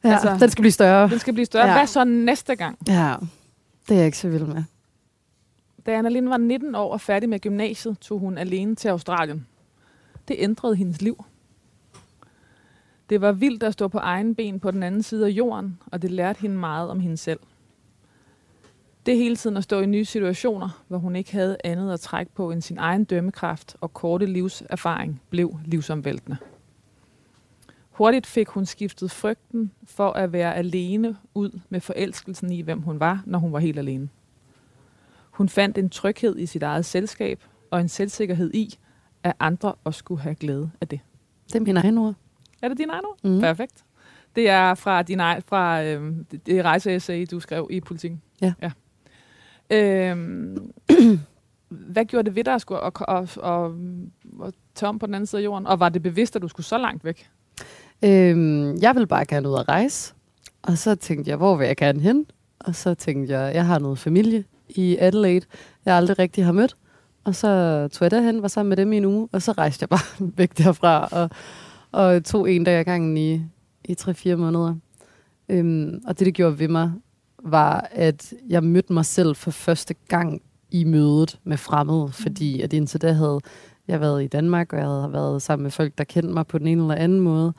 Ja, 0.09 0.13
altså- 0.13 0.37
den 0.41 0.51
skal 0.51 0.63
blive 0.63 0.73
større. 0.73 1.09
Den 1.09 1.19
skal 1.19 1.33
blive 1.33 1.47
større. 1.47 1.67
Ja. 1.67 1.73
Hvad 1.73 1.87
så 1.87 2.05
næste 2.05 2.57
gang? 2.57 2.79
Ja, 2.89 3.15
det 3.89 3.95
er 3.95 3.99
jeg 3.99 4.07
ikke 4.07 4.19
så 4.19 4.29
vild 4.29 4.45
med. 4.45 4.63
Da 5.87 5.93
Anna 5.93 6.09
Lind 6.11 6.29
var 6.29 6.37
19 6.37 6.75
år 6.75 6.93
og 6.93 7.01
færdig 7.01 7.29
med 7.29 7.39
gymnasiet, 7.41 7.99
tog 7.99 8.19
hun 8.19 8.39
alene 8.39 8.75
til 8.75 8.89
Australien. 8.89 9.47
Det 10.29 10.37
ændrede 10.39 10.77
hendes 10.77 11.03
liv. 11.03 11.25
Det 13.11 13.21
var 13.21 13.33
vildt 13.33 13.63
at 13.63 13.73
stå 13.73 13.89
på 13.89 13.99
egen 13.99 14.35
ben 14.35 14.61
på 14.61 14.71
den 14.71 14.83
anden 14.83 15.03
side 15.03 15.27
af 15.27 15.31
jorden, 15.31 15.79
og 15.87 16.03
det 16.03 16.11
lærte 16.11 16.41
hende 16.41 16.57
meget 16.57 16.91
om 16.91 17.01
hende 17.01 17.17
selv. 17.17 17.41
Det 19.07 19.17
hele 19.17 19.37
tiden 19.37 19.57
at 19.57 19.65
stå 19.65 19.81
i 19.81 19.87
nye 19.87 20.05
situationer, 20.05 20.83
hvor 20.89 20.99
hun 20.99 21.17
ikke 21.17 21.33
havde 21.33 21.57
andet 21.65 21.93
at 21.93 22.01
trække 22.01 22.33
på 22.35 22.51
end 22.51 22.63
sin 22.63 22.79
egen 22.79 23.05
dømmekraft 23.05 23.77
og 23.81 23.95
korte 23.95 24.27
livserfaring, 24.27 25.23
blev 25.31 25.59
livsomvæltende. 25.65 26.37
Hurtigt 27.97 28.27
fik 28.27 28.49
hun 28.49 28.67
skiftet 28.67 29.11
frygten 29.11 29.73
for 29.85 30.11
at 30.11 30.33
være 30.33 30.55
alene 30.55 31.17
ud 31.35 31.61
med 31.69 31.81
forelskelsen 31.81 32.53
i, 32.53 32.61
hvem 32.61 32.81
hun 32.83 33.01
var, 33.01 33.23
når 33.27 33.39
hun 33.39 33.53
var 33.53 33.59
helt 33.59 33.79
alene. 33.79 34.09
Hun 35.31 35.49
fandt 35.49 35.79
en 35.79 35.91
tryghed 35.91 36.39
i 36.39 36.47
sit 36.47 36.63
eget 36.63 36.85
selskab 36.85 37.45
og 37.71 37.81
en 37.81 37.89
selvsikkerhed 37.89 38.55
i, 38.55 38.79
at 39.23 39.33
andre 39.41 39.75
også 39.85 39.99
skulle 39.99 40.21
have 40.21 40.35
glæde 40.35 40.71
af 40.81 40.89
det. 40.89 41.01
Det 41.47 41.55
er 41.55 41.61
mine 41.61 41.81
egne 41.81 42.01
ord. 42.01 42.15
Er 42.63 42.69
det 42.69 42.79
din 42.79 42.91
egen 42.91 43.05
ord? 43.05 43.19
Mhm. 43.25 43.41
Perfekt. 43.41 43.85
Det 44.37 44.49
er 44.49 44.75
fra 44.75 45.03
din 45.03 45.21
ej, 45.21 45.41
fra 45.41 45.85
øh, 45.85 46.15
det- 46.47 46.65
rejseessay, 46.65 47.27
du 47.31 47.41
skrev 47.41 47.69
i 47.71 47.81
politikken. 47.81 48.23
Ja. 48.41 48.53
ja. 48.63 48.71
Øhm, 49.71 50.73
hvad 51.69 52.05
gjorde 52.05 52.27
det 52.27 52.35
ved 52.37 52.45
dig 52.45 52.55
at, 52.55 52.61
skulle, 52.61 52.85
at, 52.85 52.93
at, 53.09 53.39
at, 53.45 53.71
at 54.47 54.55
tage 54.75 54.89
om 54.89 54.99
på 54.99 55.07
den 55.07 55.15
anden 55.15 55.27
side 55.27 55.41
af 55.41 55.45
jorden? 55.45 55.67
Og 55.67 55.81
var 55.81 55.89
det 55.89 56.03
bevidst, 56.03 56.37
at 56.37 56.43
du 56.43 56.49
skulle 56.49 56.67
så 56.67 56.79
langt 56.79 57.05
væk? 57.05 57.31
Øhm, 58.05 58.77
jeg 58.77 58.95
ville 58.95 59.07
bare 59.07 59.25
gerne 59.25 59.49
ud 59.49 59.55
og 59.55 59.69
rejse. 59.69 60.15
Og 60.63 60.79
så 60.79 60.95
tænkte 60.95 61.31
jeg, 61.31 61.37
hvor 61.37 61.57
vil 61.57 61.67
jeg 61.67 61.77
gerne 61.77 62.01
hen? 62.01 62.27
Og 62.59 62.75
så 62.75 62.95
tænkte 62.95 63.39
jeg, 63.39 63.55
jeg 63.55 63.67
har 63.67 63.79
noget 63.79 63.99
familie 63.99 64.45
i 64.69 64.97
Adelaide, 65.01 65.47
jeg 65.85 65.97
aldrig 65.97 66.19
rigtig 66.19 66.45
har 66.45 66.53
mødt. 66.53 66.77
Og 67.25 67.35
så 67.35 67.49
tog 67.93 68.05
jeg 68.05 68.11
derhen, 68.11 68.43
var 68.43 68.49
sammen 68.49 68.69
med 68.69 68.77
dem 68.77 68.93
i 68.93 68.97
en 68.97 69.05
uge, 69.05 69.29
og 69.33 69.43
så 69.43 69.53
rejste 69.53 69.83
jeg 69.83 69.89
bare 69.89 70.27
væk 70.39 70.59
derfra, 70.59 71.09
og, 71.13 71.31
og 71.93 72.25
tog 72.25 72.51
en 72.53 72.65
dag 72.65 72.79
ad 72.79 72.85
gangen 72.85 73.17
i, 73.17 73.35
i 73.85 73.97
3-4 74.01 74.35
måneder. 74.35 74.75
Øhm, 75.49 76.01
og 76.07 76.19
det, 76.19 76.27
det 76.27 76.35
gjorde 76.35 76.59
ved 76.59 76.69
mig, 76.69 76.93
var, 77.43 77.89
at 77.91 78.35
jeg 78.49 78.65
mødte 78.65 78.93
mig 78.93 79.05
selv 79.05 79.37
for 79.37 79.51
første 79.51 79.95
gang 80.09 80.43
i 80.71 80.85
mødet 80.85 81.39
med 81.45 81.57
fremmede, 81.57 82.13
fordi 82.13 82.61
at 82.61 82.73
indtil 82.73 83.03
da 83.03 83.13
havde 83.13 83.41
jeg 83.89 84.01
været 84.01 84.25
i 84.25 84.27
Danmark, 84.27 84.73
og 84.73 84.79
jeg 84.79 84.87
havde 84.87 85.13
været 85.13 85.43
sammen 85.43 85.63
med 85.63 85.71
folk, 85.71 85.99
der 85.99 86.05
kendte 86.05 86.35
mig 86.35 86.47
på 86.47 86.59
den 86.59 86.67
ene 86.67 86.83
eller 86.83 86.95
anden 86.95 87.21
måde. 87.21 87.53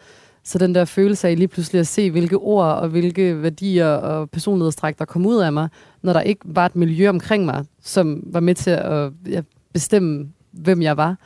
Så 0.47 0.57
den 0.57 0.75
der 0.75 0.85
følelse 0.85 1.27
af 1.27 1.37
lige 1.37 1.47
pludselig 1.47 1.79
at 1.79 1.87
se, 1.87 2.11
hvilke 2.11 2.37
ord 2.37 2.65
og 2.65 2.89
hvilke 2.89 3.41
værdier 3.41 3.87
og 3.87 4.29
personlighedstræk, 4.29 4.99
der 4.99 5.05
kom 5.05 5.25
ud 5.25 5.37
af 5.37 5.53
mig, 5.53 5.69
når 6.01 6.13
der 6.13 6.21
ikke 6.21 6.41
var 6.45 6.65
et 6.65 6.75
miljø 6.75 7.09
omkring 7.09 7.45
mig, 7.45 7.65
som 7.81 8.23
var 8.25 8.39
med 8.39 8.55
til 8.55 8.69
at 8.69 9.11
ja, 9.29 9.41
bestemme, 9.73 10.29
hvem 10.51 10.81
jeg 10.81 10.97
var. 10.97 11.17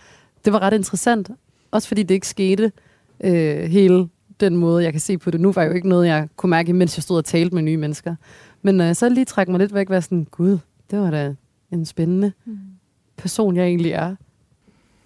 Det 0.46 0.54
var 0.54 0.60
ret 0.60 0.74
interessant. 0.74 1.32
Også 1.72 1.88
fordi 1.88 2.04
det 2.04 2.16
ikke 2.16 2.28
skete 2.28 2.72
øh, 3.24 3.64
hele 3.64 4.08
den 4.40 4.56
måde, 4.56 4.84
jeg 4.84 4.94
kan 4.94 5.00
se 5.00 5.18
på 5.18 5.32
det 5.32 5.42
nu, 5.42 5.52
var 5.52 5.64
jo 5.64 5.72
ikke 5.72 5.90
noget, 5.90 6.08
jeg 6.08 6.28
kunne 6.36 6.50
mærke, 6.50 6.74
mens 6.74 6.98
jeg 6.98 7.04
stod 7.04 7.18
og 7.18 7.26
talte 7.26 7.56
med 7.56 7.64
nye 7.64 7.78
mennesker. 7.78 8.16
Men 8.62 8.76
når 8.76 8.86
jeg 8.86 8.96
så 8.96 9.10
lige 9.10 9.26
trækker 9.26 9.52
mig 9.52 9.60
lidt 9.60 9.74
væk, 9.74 9.90
var 9.90 10.00
sådan, 10.00 10.28
gud, 10.32 10.58
det 10.92 11.00
var 11.00 11.12
da 11.12 11.36
en 11.72 11.86
spændende 11.86 12.32
person, 13.18 13.56
jeg 13.56 13.66
egentlig 13.66 13.92
er. 13.92 14.16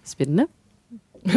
Spændende. 0.03 0.45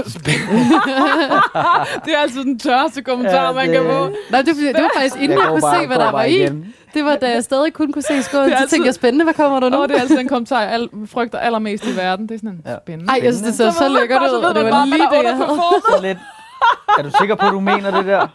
det 2.04 2.14
er 2.14 2.18
altid 2.22 2.44
den 2.44 2.58
tørste 2.58 3.02
kommentar, 3.02 3.34
Ja, 3.36 3.46
ja, 3.46 3.52
man 3.52 3.68
det- 3.68 3.74
kan 3.74 3.84
få. 3.84 4.10
Nej, 4.30 4.42
det, 4.42 4.56
det 4.56 4.82
var 4.82 4.90
faktisk 4.96 5.16
inden 5.16 5.30
jeg, 5.30 5.38
jeg 5.38 5.48
kunne 5.48 5.60
se, 5.80 5.86
hvad 5.86 5.96
der 5.98 6.10
var 6.10 6.24
i. 6.24 6.48
Det 6.94 7.04
var, 7.04 7.16
da 7.16 7.30
jeg 7.30 7.44
stadig 7.44 7.72
kun 7.72 7.92
kunne 7.92 8.02
se 8.02 8.22
skålen, 8.22 8.44
Det 8.46 8.52
er 8.52 8.56
så 8.56 8.62
altid- 8.62 8.68
tænkte 8.76 8.86
jeg, 8.86 8.94
spændende, 8.94 9.24
hvad 9.24 9.34
kommer 9.34 9.60
der 9.60 9.68
nu? 9.68 9.76
Og 9.82 9.88
det 9.88 9.96
er 9.96 10.00
altid 10.00 10.16
den 10.18 10.28
kommentar, 10.28 10.60
jeg 10.60 10.70
al- 10.70 10.88
frygter 11.06 11.38
allermest 11.38 11.86
i 11.86 11.96
verden. 11.96 12.28
Det 12.28 12.34
er 12.34 12.38
sådan 12.38 12.60
Ja. 12.66 12.70
ja. 12.70 12.76
spændende. 12.84 13.12
Ej, 13.12 13.20
jeg 13.22 13.34
synes, 13.34 13.46
det 13.46 13.72
så, 13.72 13.78
så 13.78 13.84
man 13.84 13.92
lækkert 13.92 14.20
så 14.30 14.36
ud, 14.38 14.42
og 14.42 14.54
det 14.54 14.64
var 14.64 14.84
lige 14.84 14.98
det, 14.98 15.22
jeg 15.24 15.34
havde. 15.36 15.48
Så 15.48 15.98
lidt. 16.02 16.18
Er 16.98 17.02
du 17.02 17.10
sikker 17.20 17.34
på, 17.34 17.46
at 17.46 17.52
du 17.52 17.60
mener 17.60 17.90
det 17.96 18.04
der? 18.06 18.26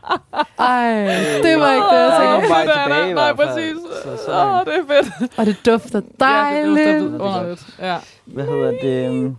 Ej, 0.60 0.92
det 1.44 1.60
var 1.60 1.72
ikke 1.74 1.86
det, 1.92 2.00
jeg 2.00 2.08
er 2.08 2.18
sagde. 2.18 2.42
Det 2.42 2.70
er 2.76 2.84
tilbage 2.84 3.10
i 3.10 3.14
Nej, 3.14 3.34
præcis. 3.34 3.76
Så, 4.04 4.10
så 4.26 4.32
Åh, 4.32 4.60
det 4.66 4.74
er 4.90 5.04
fedt. 5.04 5.32
Og 5.38 5.46
det 5.46 5.66
dufter 5.66 6.00
Ja, 6.00 6.06
det 6.06 6.20
dejligt. 6.20 6.88
er 6.88 6.94
Det 6.94 7.14
er 7.16 7.20
underligt. 7.26 7.66
Ja. 7.82 7.96
Hvad 8.26 8.44
hedder 8.46 8.72
det? 8.82 9.36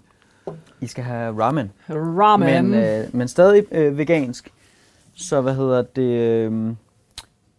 I 0.81 0.87
skal 0.87 1.05
have 1.05 1.43
ramen. 1.43 1.73
Ramen. 1.91 2.71
Men, 2.71 2.75
øh, 2.85 3.05
men 3.15 3.29
stadig 3.29 3.65
øh, 3.73 3.99
vegansk. 3.99 4.53
Så 5.15 5.41
hvad 5.41 5.55
hedder 5.55 5.83
det? 5.83 6.03
Øh, 6.03 6.75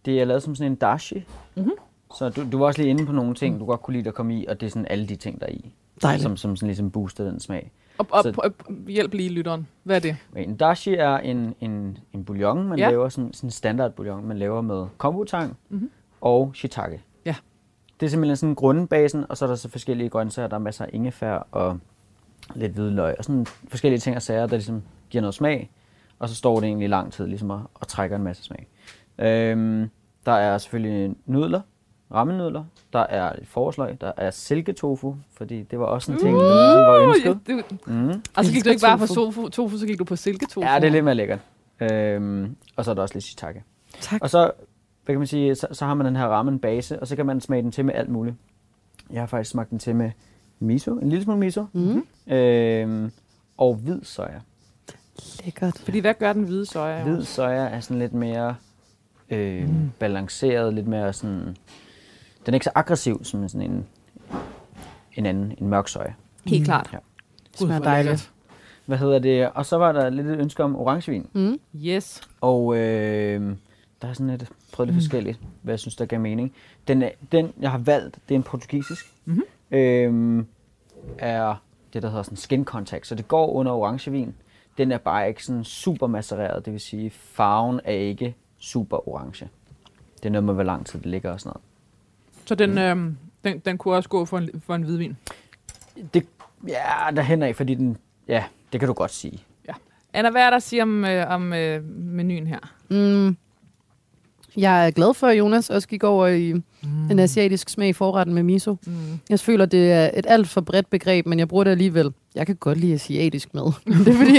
det 0.04 0.20
er 0.20 0.24
lavet 0.24 0.42
som 0.42 0.54
sådan 0.54 0.72
en 0.72 0.76
dashi. 0.76 1.24
Mhm. 1.56 1.70
Så 2.18 2.28
du, 2.28 2.50
du 2.52 2.58
var 2.58 2.66
også 2.66 2.80
lige 2.82 2.90
inde 2.90 3.06
på 3.06 3.12
nogle 3.12 3.34
ting, 3.34 3.60
du 3.60 3.64
godt 3.66 3.82
kunne 3.82 3.96
lide 3.96 4.08
at 4.08 4.14
komme 4.14 4.38
i, 4.40 4.46
og 4.46 4.60
det 4.60 4.66
er 4.66 4.70
sådan 4.70 4.86
alle 4.90 5.06
de 5.06 5.16
ting, 5.16 5.40
der 5.40 5.46
er 5.46 5.50
i. 5.52 5.72
Dejligt. 6.02 6.22
Som, 6.22 6.36
som 6.36 6.56
sådan 6.56 6.66
ligesom 6.66 6.90
booster 6.90 7.24
den 7.24 7.40
smag. 7.40 7.72
Og, 7.98 8.06
og, 8.10 8.22
så- 8.22 8.32
og, 8.38 8.74
hjælp 8.88 9.14
lige 9.14 9.28
lytteren. 9.28 9.66
Hvad 9.82 9.96
er 9.96 10.00
det? 10.00 10.16
En 10.36 10.56
dashi 10.56 10.94
er 10.94 11.16
en, 11.16 11.54
en, 11.60 11.98
en 12.12 12.24
bouillon, 12.24 12.68
man 12.68 12.78
Ja. 12.78 12.90
laver 12.90 13.08
sådan, 13.08 13.32
sådan 13.32 13.46
en 13.46 13.50
standard 13.50 13.92
bouillon, 13.92 14.26
man 14.26 14.38
laver 14.38 14.60
med 14.60 14.86
kombutang 14.98 15.56
Mhm. 15.68 15.90
og 16.20 16.50
shiitake. 16.54 17.02
Ja. 17.24 17.34
Det 18.00 18.06
er 18.06 18.10
simpelthen 18.10 18.36
sådan 18.36 18.54
grundbasen, 18.54 19.24
og 19.28 19.36
så 19.36 19.44
er 19.44 19.48
der 19.48 19.56
så 19.56 19.68
forskellige 19.68 20.08
grøntsager. 20.08 20.48
Der 20.48 20.54
er 20.54 20.60
masser 20.60 20.84
af 20.84 20.90
ingefær 20.92 21.46
og 21.52 21.78
lidt 22.54 22.72
hvidløg 22.72 23.14
og 23.18 23.24
sådan 23.24 23.46
forskellige 23.68 24.00
ting 24.00 24.16
og 24.16 24.22
sager, 24.22 24.46
der 24.46 24.56
ligesom 24.56 24.82
giver 25.10 25.22
noget 25.22 25.34
smag. 25.34 25.70
Og 26.18 26.28
så 26.28 26.34
står 26.34 26.60
det 26.60 26.66
egentlig 26.66 26.88
lang 26.88 27.12
tid 27.12 27.26
ligesom 27.26 27.50
og, 27.50 27.62
og 27.74 27.88
trækker 27.88 28.16
en 28.16 28.22
masse 28.22 28.42
smag. 28.42 28.66
Øhm, 29.18 29.90
der 30.26 30.32
er 30.32 30.58
selvfølgelig 30.58 31.16
nudler, 31.26 31.60
rammenudler. 32.14 32.64
Der 32.92 32.98
er 32.98 33.32
lidt 33.36 33.48
forårsløg. 33.48 34.00
Der 34.00 34.12
er 34.16 34.30
silketofu, 34.30 35.16
fordi 35.36 35.62
det 35.62 35.78
var 35.78 35.84
også 35.86 36.12
en 36.12 36.18
ting, 36.18 36.36
der 36.36 36.66
ligesom 36.66 36.80
var 36.86 37.08
ønsket. 37.08 37.38
Ja, 37.48 37.56
det, 37.56 37.86
Mm. 37.86 38.22
og 38.36 38.44
så 38.44 38.52
gik 38.52 38.64
du 38.64 38.70
ikke 38.70 38.82
bare 38.82 38.98
på 38.98 39.06
tofu. 39.06 39.14
tofu, 39.24 39.48
tofu, 39.48 39.78
så 39.78 39.86
gik 39.86 39.98
du 39.98 40.04
på 40.04 40.16
silketofu. 40.16 40.60
Ja, 40.66 40.74
det 40.80 40.84
er 40.84 40.90
lidt 40.90 41.04
mere 41.04 41.14
lækkert. 41.14 41.38
Øhm, 41.80 42.56
og 42.76 42.84
så 42.84 42.90
er 42.90 42.94
der 42.94 43.02
også 43.02 43.14
lidt 43.14 43.24
shiitake. 43.24 43.62
Tak. 44.00 44.20
Og 44.22 44.30
så, 44.30 44.50
hvad 45.04 45.12
kan 45.14 45.18
man 45.18 45.26
sige, 45.26 45.54
så, 45.54 45.66
så 45.72 45.84
har 45.86 45.94
man 45.94 46.06
den 46.06 46.16
her 46.16 46.26
ramen 46.26 46.58
base, 46.58 47.00
og 47.00 47.06
så 47.06 47.16
kan 47.16 47.26
man 47.26 47.40
smage 47.40 47.62
den 47.62 47.72
til 47.72 47.84
med 47.84 47.94
alt 47.94 48.08
muligt. 48.08 48.36
Jeg 49.10 49.22
har 49.22 49.26
faktisk 49.26 49.50
smagt 49.50 49.70
den 49.70 49.78
til 49.78 49.96
med 49.96 50.10
miso, 50.60 50.98
en 50.98 51.08
lille 51.08 51.24
smule 51.24 51.38
miso, 51.38 51.64
Mm. 51.72 52.06
øhm, 52.32 53.10
og 53.56 53.74
hvid 53.74 54.02
soja. 54.02 54.40
Lækkert. 55.44 55.78
Fordi 55.78 55.98
hvad 55.98 56.14
gør 56.14 56.32
den 56.32 56.42
hvide 56.44 56.66
soja? 56.66 57.02
Hvid 57.02 57.24
soja 57.24 57.56
er 57.64 57.80
sådan 57.80 57.98
lidt 57.98 58.12
mere 58.14 58.56
øh, 59.30 59.68
mm. 59.68 59.90
balanceret, 59.98 60.74
lidt 60.74 60.86
mere 60.86 61.12
sådan... 61.12 61.56
Den 62.46 62.54
er 62.54 62.54
ikke 62.54 62.64
så 62.64 62.70
aggressiv 62.74 63.24
som 63.24 63.48
sådan 63.48 63.70
en, 63.70 63.86
en 65.16 65.26
anden, 65.26 65.54
en 65.60 65.68
mørk 65.68 65.88
soja. 65.88 66.12
Helt 66.46 66.64
klart. 66.64 66.90
Ja. 66.92 66.98
Gud, 67.58 67.68
lækkert. 67.68 67.84
dejligt. 67.84 68.30
Hvad 68.86 68.98
hedder 68.98 69.18
det? 69.18 69.50
Og 69.50 69.66
så 69.66 69.76
var 69.76 69.92
der 69.92 70.10
lidt 70.10 70.26
et 70.26 70.38
ønske 70.38 70.64
om 70.64 70.76
orangevin. 70.76 71.26
Mm. 71.32 71.60
Yes. 71.84 72.20
Og 72.40 72.76
øh, 72.76 73.56
der 74.02 74.08
er 74.08 74.12
sådan 74.12 74.26
lidt, 74.30 74.48
prøvet 74.72 74.88
lidt 74.88 74.96
Mm. 74.96 75.00
forskelligt, 75.00 75.38
hvad 75.62 75.72
jeg 75.72 75.80
synes, 75.80 75.96
der 75.96 76.06
gav 76.06 76.20
mening. 76.20 76.52
Den, 76.88 77.04
den 77.32 77.52
jeg 77.60 77.70
har 77.70 77.78
valgt, 77.78 78.18
det 78.28 78.34
er 78.34 78.38
en 78.38 78.42
portugisisk. 78.42 79.12
Mhm. 79.24 79.42
Øh, 79.70 80.44
er 81.18 81.54
det, 81.92 82.02
der 82.02 82.08
hedder 82.08 82.22
sådan 82.22 82.36
skin 82.36 82.64
contact. 82.64 83.06
Så 83.06 83.14
det 83.14 83.28
går 83.28 83.52
under 83.52 83.72
orangevin. 83.72 84.34
Den 84.78 84.92
er 84.92 84.98
bare 84.98 85.28
ikke 85.28 85.44
sådan 85.44 85.64
super 85.64 86.06
macereret. 86.06 86.64
Det 86.64 86.72
vil 86.72 86.80
sige, 86.80 87.10
farven 87.10 87.80
er 87.84 87.92
ikke 87.92 88.34
super 88.58 89.08
orange. 89.08 89.48
Det 90.16 90.26
er 90.26 90.30
noget 90.30 90.44
med, 90.44 90.54
hvor 90.54 90.62
lang 90.62 90.86
tid 90.86 90.98
det 90.98 91.06
ligger 91.06 91.32
og 91.32 91.40
sådan 91.40 91.50
noget. 91.50 91.62
Så 92.46 92.54
den, 92.54 92.78
øhm, 92.78 93.16
den, 93.44 93.58
den 93.58 93.78
kunne 93.78 93.94
også 93.96 94.08
gå 94.08 94.24
for 94.24 94.38
en, 94.38 94.60
for 94.60 94.74
en 94.74 94.82
hvidvin. 94.82 95.16
Det, 96.14 96.26
ja, 96.68 97.10
der 97.16 97.22
hænder 97.22 97.46
ikke, 97.46 97.56
fordi 97.56 97.74
den... 97.74 97.96
Ja, 98.28 98.44
det 98.72 98.80
kan 98.80 98.86
du 98.86 98.92
godt 98.92 99.10
sige. 99.10 99.42
Anna, 100.16 100.30
hvad 100.30 100.42
er 100.42 100.50
der 100.50 100.56
at 100.56 100.62
sige 100.62 100.82
om, 100.82 101.04
øh, 101.04 101.30
om 101.30 101.52
øh, 101.52 101.84
menuen 101.94 102.46
her? 102.46 102.58
Mm. 102.88 103.36
Jeg 104.56 104.86
er 104.86 104.90
glad 104.90 105.14
for, 105.14 105.26
at 105.26 105.38
Jonas 105.38 105.70
også 105.70 105.88
gik 105.88 106.04
over 106.04 106.26
i 106.26 106.52
mm. 106.52 107.10
en 107.10 107.18
asiatisk 107.18 107.68
smag 107.68 107.88
i 107.88 107.92
forretten 107.92 108.34
med 108.34 108.42
miso. 108.42 108.76
Mm. 108.86 108.92
Jeg 109.30 109.40
føler, 109.40 109.66
det 109.66 109.92
er 109.92 110.10
et 110.14 110.26
alt 110.28 110.48
for 110.48 110.60
bredt 110.60 110.90
begreb, 110.90 111.26
men 111.26 111.38
jeg 111.38 111.48
bruger 111.48 111.64
det 111.64 111.70
alligevel. 111.70 112.12
Jeg 112.34 112.46
kan 112.46 112.56
godt 112.56 112.78
lide 112.78 112.94
asiatisk 112.94 113.54
mad. 113.54 113.72
det 114.04 114.08
er 114.08 114.16
fordi, 114.16 114.36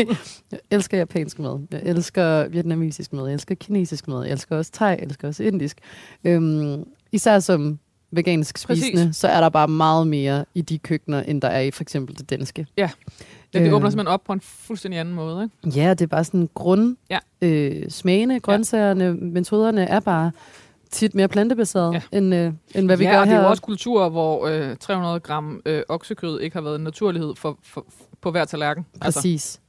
jeg 0.52 0.60
elsker 0.72 0.98
japansk 0.98 1.40
mad. 1.40 1.60
Jeg 1.72 1.82
elsker 1.84 2.48
vietnamesisk 2.48 3.14
mad. 3.14 3.26
Jeg 3.26 3.34
elsker 3.34 3.56
kinesisk 3.56 4.08
mad. 4.08 4.24
Jeg 4.24 4.32
elsker 4.32 4.58
også 4.58 4.72
thai. 4.72 4.90
Jeg 4.90 5.04
elsker 5.04 5.28
også 5.28 5.44
indisk. 5.44 5.78
Øhm, 6.24 6.84
især 7.12 7.40
som 7.40 7.80
vegansk 8.12 8.68
Præcis. 8.68 8.86
spisende, 8.86 9.14
så 9.14 9.28
er 9.28 9.42
der 9.42 9.50
bare 9.50 9.68
meget 9.68 10.08
mere 10.08 10.46
i 10.56 10.62
de 10.62 10.78
køkkener, 10.78 11.22
end 11.22 11.42
der 11.42 11.48
er 11.48 11.62
i 11.62 11.72
for 11.72 11.84
eksempel 11.84 12.18
det 12.18 12.30
danske. 12.30 12.66
Ja, 12.78 12.90
det 13.54 13.62
Øh. 13.68 13.74
åbner 13.74 13.90
simpelthen 13.90 14.08
op 14.14 14.24
på 14.24 14.34
en 14.34 14.42
fuldstændig 14.42 15.00
anden 15.00 15.16
måde. 15.16 15.50
Ikke? 15.66 15.80
Ja, 15.80 15.90
det 15.90 16.02
er 16.02 16.08
bare 16.08 16.24
sådan 16.24 16.50
grund. 16.54 16.96
Ja. 17.10 17.20
Øh, 17.42 17.90
smagene, 17.90 18.40
grøntsagerne, 18.40 19.14
metoderne 19.14 19.82
er 19.86 20.00
bare 20.00 20.32
tit 20.92 21.16
mere 21.16 21.28
plantebaseret, 21.28 21.94
Ja. 21.94 22.02
ja. 22.12 22.18
end, 22.18 22.36
øh, 22.36 22.54
end 22.76 22.86
hvad 22.86 22.98
vi 22.98 23.04
ja, 23.04 23.12
gør 23.12 23.20
og 23.20 23.26
det 23.26 23.34
her. 23.34 23.40
er 23.40 23.44
jo 23.44 23.50
også 23.50 23.64
kulturer, 23.64 24.10
hvor 24.10 24.48
øh, 24.48 24.76
300 24.78 25.20
gram 25.20 25.62
øh, 25.66 25.82
oksekød 25.90 26.40
ikke 26.40 26.56
har 26.56 26.62
været 26.62 26.76
en 26.76 26.84
naturlighed 26.84 27.36
for, 27.36 27.58
for, 27.64 27.86
på 28.22 28.32
hver 28.32 28.46
tallerken. 28.46 28.86
Altså, 29.02 29.18
Præcis. 29.20 29.62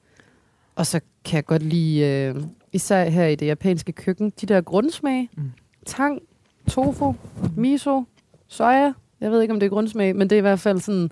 Og 0.77 0.87
så 0.87 1.01
kan 1.25 1.37
jeg 1.37 1.45
godt 1.47 1.63
lide, 1.63 2.01
øh, 2.07 2.35
især 2.73 3.05
her 3.09 3.27
i 3.27 3.35
det 3.35 3.47
japanske 3.47 3.93
køkken, 3.93 4.33
de 4.41 4.47
der 4.47 4.61
grundsmage. 4.61 5.29
Mm. 5.37 5.43
Mm. 5.43 5.51
Tang, 5.87 6.21
tofu, 6.69 7.15
miso, 7.57 8.05
soja. 8.49 8.93
Jeg 9.21 9.31
ved 9.31 9.43
ikke, 9.43 9.55
om 9.55 9.61
det 9.61 9.67
er 9.67 9.71
grundsmag, 9.71 10.17
men 10.17 10.31
det 10.31 10.37
er 10.37 10.39
i 10.39 10.41
hvert 10.41 10.61
fald 10.61 10.81
sådan 10.81 11.11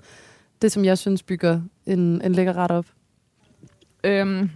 det, 0.61 0.71
som 0.71 0.85
jeg 0.85 0.97
synes 0.97 1.23
bygger 1.23 1.61
en, 1.87 2.21
en 2.21 2.31
lækker 2.31 2.53
ret 2.53 2.71
op. 2.71 2.85
Øhm, 4.03 4.49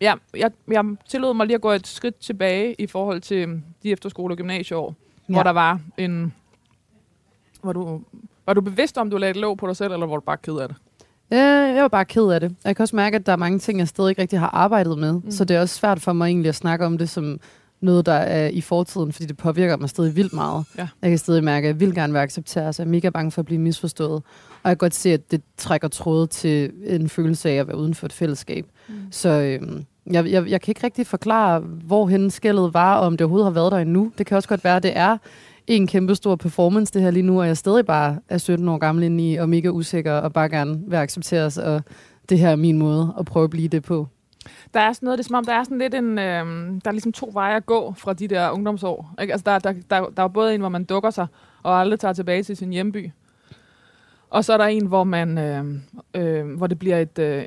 Ja, 0.00 0.14
jeg, 0.36 0.50
jeg 0.70 0.84
tillod 1.08 1.34
mig 1.34 1.46
lige 1.46 1.54
at 1.54 1.60
gå 1.60 1.70
et 1.70 1.86
skridt 1.86 2.18
tilbage 2.18 2.74
i 2.78 2.86
forhold 2.86 3.20
til 3.20 3.62
de 3.82 3.90
efterskole- 3.92 4.32
og 4.32 4.36
gymnasieår, 4.36 4.94
ja. 5.28 5.32
hvor 5.34 5.42
der 5.42 5.50
var 5.50 5.80
en... 5.98 6.32
Hvor 7.62 7.72
du, 7.72 8.00
var 8.46 8.54
du 8.54 8.60
bevidst 8.60 8.98
om, 8.98 9.10
du 9.10 9.16
lagde 9.16 9.30
et 9.30 9.36
låg 9.36 9.58
på 9.58 9.66
dig 9.66 9.76
selv, 9.76 9.92
eller 9.92 10.06
var 10.06 10.14
du 10.14 10.20
bare 10.20 10.36
ked 10.36 10.56
af 10.56 10.68
det? 10.68 10.76
Øh, 11.32 11.74
jeg 11.74 11.82
var 11.82 11.88
bare 11.88 12.04
ked 12.04 12.28
af 12.28 12.40
det. 12.40 12.54
Jeg 12.64 12.76
kan 12.76 12.82
også 12.82 12.96
mærke, 12.96 13.16
at 13.16 13.26
der 13.26 13.32
er 13.32 13.36
mange 13.36 13.58
ting, 13.58 13.78
jeg 13.78 13.88
stadig 13.88 14.08
ikke 14.10 14.22
rigtig 14.22 14.38
har 14.38 14.48
arbejdet 14.48 14.98
med. 14.98 15.12
Mm. 15.12 15.30
Så 15.30 15.44
det 15.44 15.56
er 15.56 15.60
også 15.60 15.74
svært 15.74 16.00
for 16.00 16.12
mig 16.12 16.26
egentlig 16.26 16.48
at 16.48 16.54
snakke 16.54 16.86
om 16.86 16.98
det 16.98 17.08
som 17.08 17.40
noget, 17.80 18.06
der 18.06 18.12
er 18.12 18.48
i 18.48 18.60
fortiden, 18.60 19.12
fordi 19.12 19.26
det 19.26 19.36
påvirker 19.36 19.76
mig 19.76 19.88
stadig 19.88 20.16
vildt 20.16 20.32
meget. 20.32 20.64
Ja. 20.78 20.88
Jeg 21.02 21.10
kan 21.10 21.18
stadig 21.18 21.44
mærke, 21.44 21.68
at 21.68 21.72
jeg 21.72 21.80
vil 21.80 21.94
gerne 21.94 22.12
være 22.12 22.22
accepteret, 22.22 22.74
så 22.74 22.82
jeg 22.82 22.86
er 22.86 22.90
mega 22.90 23.08
bange 23.10 23.30
for 23.30 23.42
at 23.42 23.46
blive 23.46 23.60
misforstået. 23.60 24.22
Og 24.64 24.68
jeg 24.68 24.78
kan 24.78 24.84
godt 24.84 24.94
se, 24.94 25.12
at 25.12 25.30
det 25.30 25.42
trækker 25.56 25.88
tråde 25.88 26.26
til 26.26 26.72
en 26.86 27.08
følelse 27.08 27.50
af 27.50 27.54
at 27.54 27.68
være 27.68 27.76
uden 27.76 27.94
for 27.94 28.06
et 28.06 28.12
fællesskab. 28.12 28.66
Mm. 28.88 28.94
Så 29.10 29.28
øhm, 29.28 29.84
jeg, 30.06 30.26
jeg, 30.26 30.48
jeg 30.48 30.60
kan 30.60 30.70
ikke 30.70 30.84
rigtig 30.84 31.06
forklare, 31.06 31.60
hvorhen 31.60 32.30
skældet 32.30 32.74
var, 32.74 32.96
og 32.96 33.06
om 33.06 33.12
det 33.16 33.20
overhovedet 33.20 33.46
har 33.46 33.52
været 33.52 33.72
der 33.72 33.78
endnu. 33.78 34.12
Det 34.18 34.26
kan 34.26 34.36
også 34.36 34.48
godt 34.48 34.64
være, 34.64 34.76
at 34.76 34.82
det 34.82 34.96
er 34.96 35.18
en 35.66 35.86
kæmpe 35.86 36.14
stor 36.14 36.36
performance, 36.36 36.92
det 36.92 37.02
her 37.02 37.10
lige 37.10 37.22
nu, 37.22 37.40
og 37.40 37.46
jeg 37.46 37.56
stadig 37.56 37.86
bare 37.86 38.18
er 38.28 38.38
17 38.38 38.68
år 38.68 38.78
gammel 38.78 39.04
inde 39.04 39.32
i, 39.32 39.36
og 39.36 39.48
mega 39.48 39.68
usikker, 39.68 40.12
og 40.12 40.32
bare 40.32 40.48
gerne 40.48 40.80
vil 40.86 40.96
accepteres, 40.96 41.58
og 41.58 41.82
det 42.28 42.38
her 42.38 42.48
er 42.48 42.56
min 42.56 42.78
måde 42.78 43.14
at 43.18 43.26
prøve 43.26 43.44
at 43.44 43.50
blive 43.50 43.68
det 43.68 43.82
på. 43.82 44.08
Der 44.74 44.80
er 44.80 44.92
sådan 44.92 45.06
noget, 45.06 45.18
det 45.18 45.24
er 45.24 45.28
som 45.28 45.36
om, 45.36 45.44
der 45.44 45.52
er 45.52 45.64
sådan 45.64 45.78
lidt 45.78 45.94
en... 45.94 46.18
Øh, 46.18 46.44
der 46.84 46.88
er 46.88 46.90
ligesom 46.90 47.12
to 47.12 47.30
veje 47.32 47.56
at 47.56 47.66
gå 47.66 47.94
fra 47.96 48.12
de 48.12 48.28
der 48.28 48.50
ungdomsår. 48.50 49.14
Ikke? 49.20 49.32
Altså, 49.32 49.44
der, 49.50 49.58
der, 49.58 49.72
der, 49.90 50.10
der 50.16 50.22
er 50.22 50.28
både 50.28 50.54
en, 50.54 50.60
hvor 50.60 50.68
man 50.68 50.84
dukker 50.84 51.10
sig, 51.10 51.26
og 51.62 51.80
aldrig 51.80 52.00
tager 52.00 52.12
tilbage 52.12 52.42
til 52.42 52.56
sin 52.56 52.70
hjemby. 52.70 53.10
Og 54.30 54.44
så 54.44 54.52
er 54.52 54.56
der 54.56 54.64
en, 54.64 54.86
hvor 54.86 55.04
man, 55.04 55.38
øh, 55.38 55.64
øh, 56.14 56.56
hvor 56.56 56.66
det 56.66 56.78
bliver 56.78 56.98
et, 56.98 57.18
øh, 57.18 57.44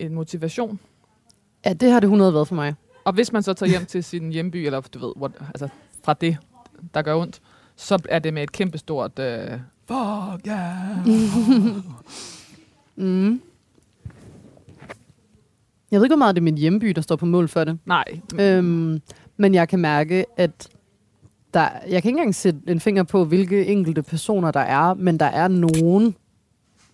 en 0.00 0.14
motivation. 0.14 0.80
Ja, 1.66 1.72
det 1.72 1.90
har 1.90 2.00
det 2.00 2.06
100 2.06 2.34
været 2.34 2.48
for 2.48 2.54
mig. 2.54 2.74
Og 3.04 3.12
hvis 3.12 3.32
man 3.32 3.42
så 3.42 3.52
tager 3.54 3.70
hjem 3.70 3.86
til 3.86 4.04
sin 4.04 4.32
hjemby, 4.32 4.56
eller 4.56 4.80
du 4.80 4.98
ved, 4.98 5.12
what, 5.16 5.32
altså 5.40 5.68
fra 6.04 6.14
det, 6.14 6.36
der 6.94 7.02
gør 7.02 7.14
ondt, 7.14 7.40
så 7.76 7.98
er 8.08 8.18
det 8.18 8.34
med 8.34 8.42
et 8.42 8.52
kæmpestort... 8.52 9.18
Øh, 9.18 9.50
Fuck 9.88 10.46
yeah! 10.48 11.06
Mm. 12.96 13.40
Jeg 15.90 16.00
ved 16.00 16.04
ikke, 16.04 16.12
hvor 16.14 16.16
meget 16.18 16.34
det 16.34 16.40
er 16.40 16.44
min 16.44 16.58
hjemby, 16.58 16.88
der 16.88 17.00
står 17.00 17.16
på 17.16 17.26
mål 17.26 17.48
for 17.48 17.64
det. 17.64 17.78
Nej, 17.86 18.04
Øhm, 18.40 19.00
men 19.36 19.54
jeg 19.54 19.68
kan 19.68 19.78
mærke, 19.78 20.24
at 20.36 20.68
der, 21.54 21.68
jeg 21.88 22.02
kan 22.02 22.08
ikke 22.08 22.08
engang 22.08 22.34
sætte 22.34 22.60
en 22.66 22.80
finger 22.80 23.02
på, 23.02 23.24
hvilke 23.24 23.66
enkelte 23.66 24.02
personer 24.02 24.50
der 24.50 24.60
er, 24.60 24.94
men 24.94 25.20
der 25.20 25.26
er 25.26 25.48
nogen 25.48 26.14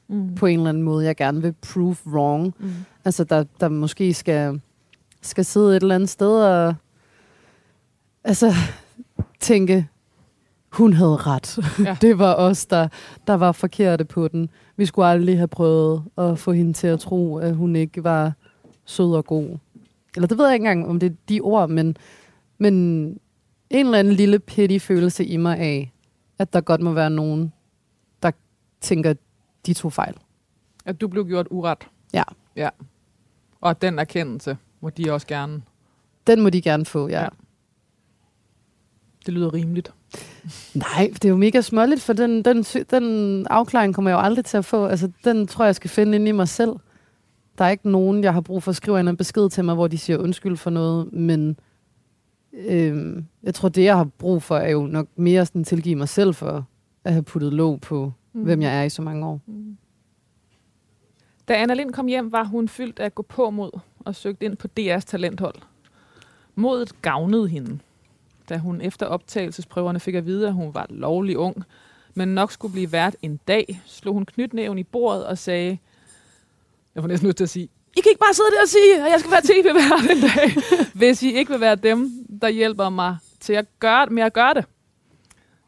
mm. 0.08 0.34
på 0.34 0.46
en 0.46 0.58
eller 0.58 0.68
anden 0.68 0.82
måde, 0.82 1.04
jeg 1.04 1.16
gerne 1.16 1.42
vil 1.42 1.54
prove 1.62 1.96
wrong. 2.06 2.54
Mm. 2.58 2.70
Altså, 3.04 3.24
der, 3.24 3.44
der 3.60 3.68
måske 3.68 4.14
skal, 4.14 4.60
skal 5.22 5.44
sidde 5.44 5.76
et 5.76 5.82
eller 5.82 5.94
andet 5.94 6.08
sted 6.08 6.42
og 6.42 6.74
altså, 8.24 8.52
tænke, 9.40 9.88
hun 10.72 10.92
havde 10.92 11.16
ret. 11.16 11.58
Ja. 11.84 11.96
det 12.06 12.18
var 12.18 12.34
os, 12.34 12.66
der, 12.66 12.88
der 13.26 13.34
var 13.34 13.52
forkerte 13.52 14.04
på 14.04 14.28
den. 14.28 14.50
Vi 14.76 14.86
skulle 14.86 15.08
aldrig 15.08 15.36
have 15.36 15.48
prøvet 15.48 16.02
at 16.18 16.38
få 16.38 16.52
hende 16.52 16.72
til 16.72 16.86
at 16.86 17.00
tro, 17.00 17.36
at 17.36 17.56
hun 17.56 17.76
ikke 17.76 18.04
var 18.04 18.32
sød 18.84 19.14
og 19.14 19.24
god. 19.24 19.58
Eller 20.16 20.26
det 20.26 20.38
ved 20.38 20.44
jeg 20.44 20.54
ikke 20.54 20.68
engang, 20.68 20.88
om 20.88 21.00
det 21.00 21.12
er 21.12 21.16
de 21.28 21.40
ord, 21.40 21.70
men, 21.70 21.96
men 22.58 23.18
en 23.70 23.86
eller 23.86 23.98
anden 23.98 24.12
lille 24.12 24.38
pity 24.38 24.78
følelse 24.86 25.24
i 25.24 25.36
mig 25.36 25.58
af, 25.58 25.92
at 26.38 26.52
der 26.52 26.60
godt 26.60 26.80
må 26.80 26.92
være 26.92 27.10
nogen, 27.10 27.52
der 28.22 28.30
tænker, 28.80 29.14
de 29.66 29.74
tog 29.74 29.92
fejl. 29.92 30.14
At 30.84 31.00
du 31.00 31.08
blev 31.08 31.26
gjort 31.26 31.46
uret. 31.50 31.78
Ja. 32.12 32.22
Ja. 32.56 32.68
Og 33.60 33.82
den 33.82 33.98
erkendelse 33.98 34.56
må 34.80 34.90
de 34.90 35.12
også 35.12 35.26
gerne. 35.26 35.62
Den 36.26 36.40
må 36.40 36.50
de 36.50 36.62
gerne 36.62 36.84
få, 36.84 37.08
ja. 37.08 37.22
Ja. 37.22 37.28
Det 39.26 39.34
lyder 39.34 39.54
rimeligt. 39.54 39.92
Nej, 40.74 41.10
det 41.12 41.24
er 41.24 41.28
jo 41.28 41.36
mega 41.36 41.60
småligt, 41.60 42.02
for 42.02 42.12
den, 42.12 42.42
den, 42.42 42.62
den 42.62 43.46
afklaring 43.46 43.94
kommer 43.94 44.10
jeg 44.10 44.16
jo 44.16 44.20
aldrig 44.20 44.44
til 44.44 44.56
at 44.56 44.64
få. 44.64 44.86
Altså, 44.86 45.10
den 45.24 45.46
tror 45.46 45.64
jeg, 45.64 45.66
jeg 45.66 45.74
skal 45.74 45.90
finde 45.90 46.16
ind 46.16 46.28
i 46.28 46.32
mig 46.32 46.48
selv. 46.48 46.72
Der 47.58 47.64
er 47.64 47.68
ikke 47.68 47.90
nogen, 47.90 48.24
jeg 48.24 48.32
har 48.32 48.40
brug 48.40 48.62
for 48.62 48.70
at 48.70 48.76
skrive 48.76 49.00
en 49.00 49.16
besked 49.16 49.50
til 49.50 49.64
mig, 49.64 49.74
hvor 49.74 49.88
de 49.88 49.98
siger 49.98 50.18
undskyld 50.18 50.56
for 50.56 50.70
noget, 50.70 51.12
men 51.12 51.58
øhm, 52.54 53.24
jeg 53.42 53.54
tror, 53.54 53.68
det 53.68 53.84
jeg 53.84 53.96
har 53.96 54.04
brug 54.04 54.42
for, 54.42 54.56
er 54.56 54.70
jo 54.70 54.86
nok 54.86 55.06
mere 55.16 55.46
sådan 55.46 55.64
tilgive 55.64 55.96
mig 55.96 56.08
selv 56.08 56.34
for 56.34 56.66
at 57.04 57.12
have 57.12 57.22
puttet 57.22 57.52
låg 57.52 57.80
på, 57.80 58.12
mm. 58.32 58.42
hvem 58.42 58.62
jeg 58.62 58.78
er 58.78 58.82
i 58.82 58.90
så 58.90 59.02
mange 59.02 59.26
år. 59.26 59.40
Da 61.48 61.54
Anna 61.54 61.74
Lind 61.74 61.92
kom 61.92 62.06
hjem, 62.06 62.32
var 62.32 62.44
hun 62.44 62.68
fyldt 62.68 62.98
af 62.98 63.14
gå 63.14 63.22
på 63.22 63.50
mod 63.50 63.70
og 63.98 64.14
søgte 64.14 64.46
ind 64.46 64.56
på 64.56 64.68
DR's 64.80 65.00
talenthold. 65.06 65.54
Modet 66.54 67.02
gavnede 67.02 67.48
hende, 67.48 67.78
da 68.48 68.58
hun 68.58 68.80
efter 68.80 69.06
optagelsesprøverne 69.06 70.00
fik 70.00 70.14
at 70.14 70.26
vide, 70.26 70.46
at 70.46 70.54
hun 70.54 70.74
var 70.74 70.86
lovlig 70.90 71.38
ung, 71.38 71.64
men 72.14 72.28
nok 72.28 72.52
skulle 72.52 72.72
blive 72.72 72.92
vært 72.92 73.16
en 73.22 73.40
dag, 73.48 73.80
slog 73.86 74.14
hun 74.14 74.24
knytnæven 74.24 74.78
i 74.78 74.82
bordet 74.82 75.26
og 75.26 75.38
sagde, 75.38 75.78
jeg 76.94 77.02
får 77.02 77.08
næsten 77.08 77.26
nødt 77.26 77.36
til 77.36 77.44
at 77.44 77.50
sige, 77.50 77.68
I 77.96 78.00
kan 78.00 78.10
ikke 78.10 78.20
bare 78.20 78.34
sidde 78.34 78.50
der 78.50 78.62
og 78.62 78.68
sige, 78.68 79.06
at 79.06 79.12
jeg 79.12 79.20
skal 79.20 79.30
være 79.30 79.42
tv-vært 79.42 80.16
en 80.16 80.22
dag, 80.22 80.62
hvis 81.00 81.22
I 81.22 81.32
ikke 81.32 81.50
vil 81.50 81.60
være 81.60 81.76
dem, 81.76 82.23
der 82.42 82.48
hjælper 82.48 82.88
mig 82.88 83.16
til 83.40 83.52
at 83.52 83.66
gøre, 83.80 84.06
med 84.06 84.22
at 84.22 84.32
gøre 84.32 84.54
det. 84.54 84.64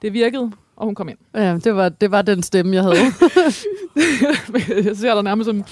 Det 0.02 0.12
virkede, 0.12 0.52
og 0.76 0.86
hun 0.86 0.94
kom 0.94 1.08
ind. 1.08 1.18
Ja, 1.34 1.56
det 1.56 1.76
var, 1.76 1.88
det 1.88 2.10
var 2.10 2.22
den 2.22 2.42
stemme, 2.42 2.74
jeg 2.74 2.82
havde. 2.82 2.96
jeg 4.86 4.96
ser 4.96 5.14
dig 5.14 5.22
nærmest 5.22 5.46
som, 5.46 5.64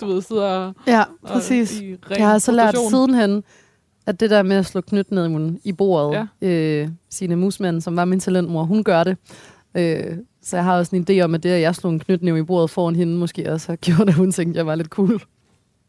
du 0.00 0.06
ved, 0.06 0.22
sidder 0.22 0.44
og 0.44 0.74
ja, 0.86 1.00
og 1.00 1.28
præcis. 1.28 1.80
i 1.80 1.96
ren 2.10 2.18
Jeg 2.18 2.28
har 2.28 2.38
så 2.38 2.52
lært 2.52 2.78
sidenhen, 2.90 3.44
at 4.06 4.20
det 4.20 4.30
der 4.30 4.42
med 4.42 4.56
at 4.56 4.66
slå 4.66 4.80
knytnæven 4.80 5.60
i 5.64 5.72
bordet, 5.72 6.28
ja. 6.42 6.48
øh, 6.48 6.88
Signe 7.10 7.36
Musmann, 7.36 7.80
som 7.80 7.96
var 7.96 8.04
min 8.04 8.20
talentmor, 8.20 8.64
hun 8.64 8.84
gør 8.84 9.04
det. 9.04 9.16
Øh, 9.74 10.16
så 10.42 10.56
jeg 10.56 10.64
har 10.64 10.78
også 10.78 10.96
en 10.96 11.06
idé 11.10 11.20
om, 11.20 11.34
at 11.34 11.42
det, 11.42 11.48
at 11.48 11.60
jeg 11.60 11.74
slog 11.74 11.92
en 11.92 11.98
knytnæve 11.98 12.38
i 12.38 12.42
bordet 12.42 12.70
foran 12.70 12.96
hende, 12.96 13.18
måske 13.18 13.52
også 13.52 13.72
har 13.72 13.76
gjort, 13.76 14.08
at 14.08 14.14
hun 14.14 14.32
tænkte, 14.32 14.56
at 14.56 14.56
jeg 14.56 14.66
var 14.66 14.74
lidt 14.74 14.88
cool. 14.88 15.22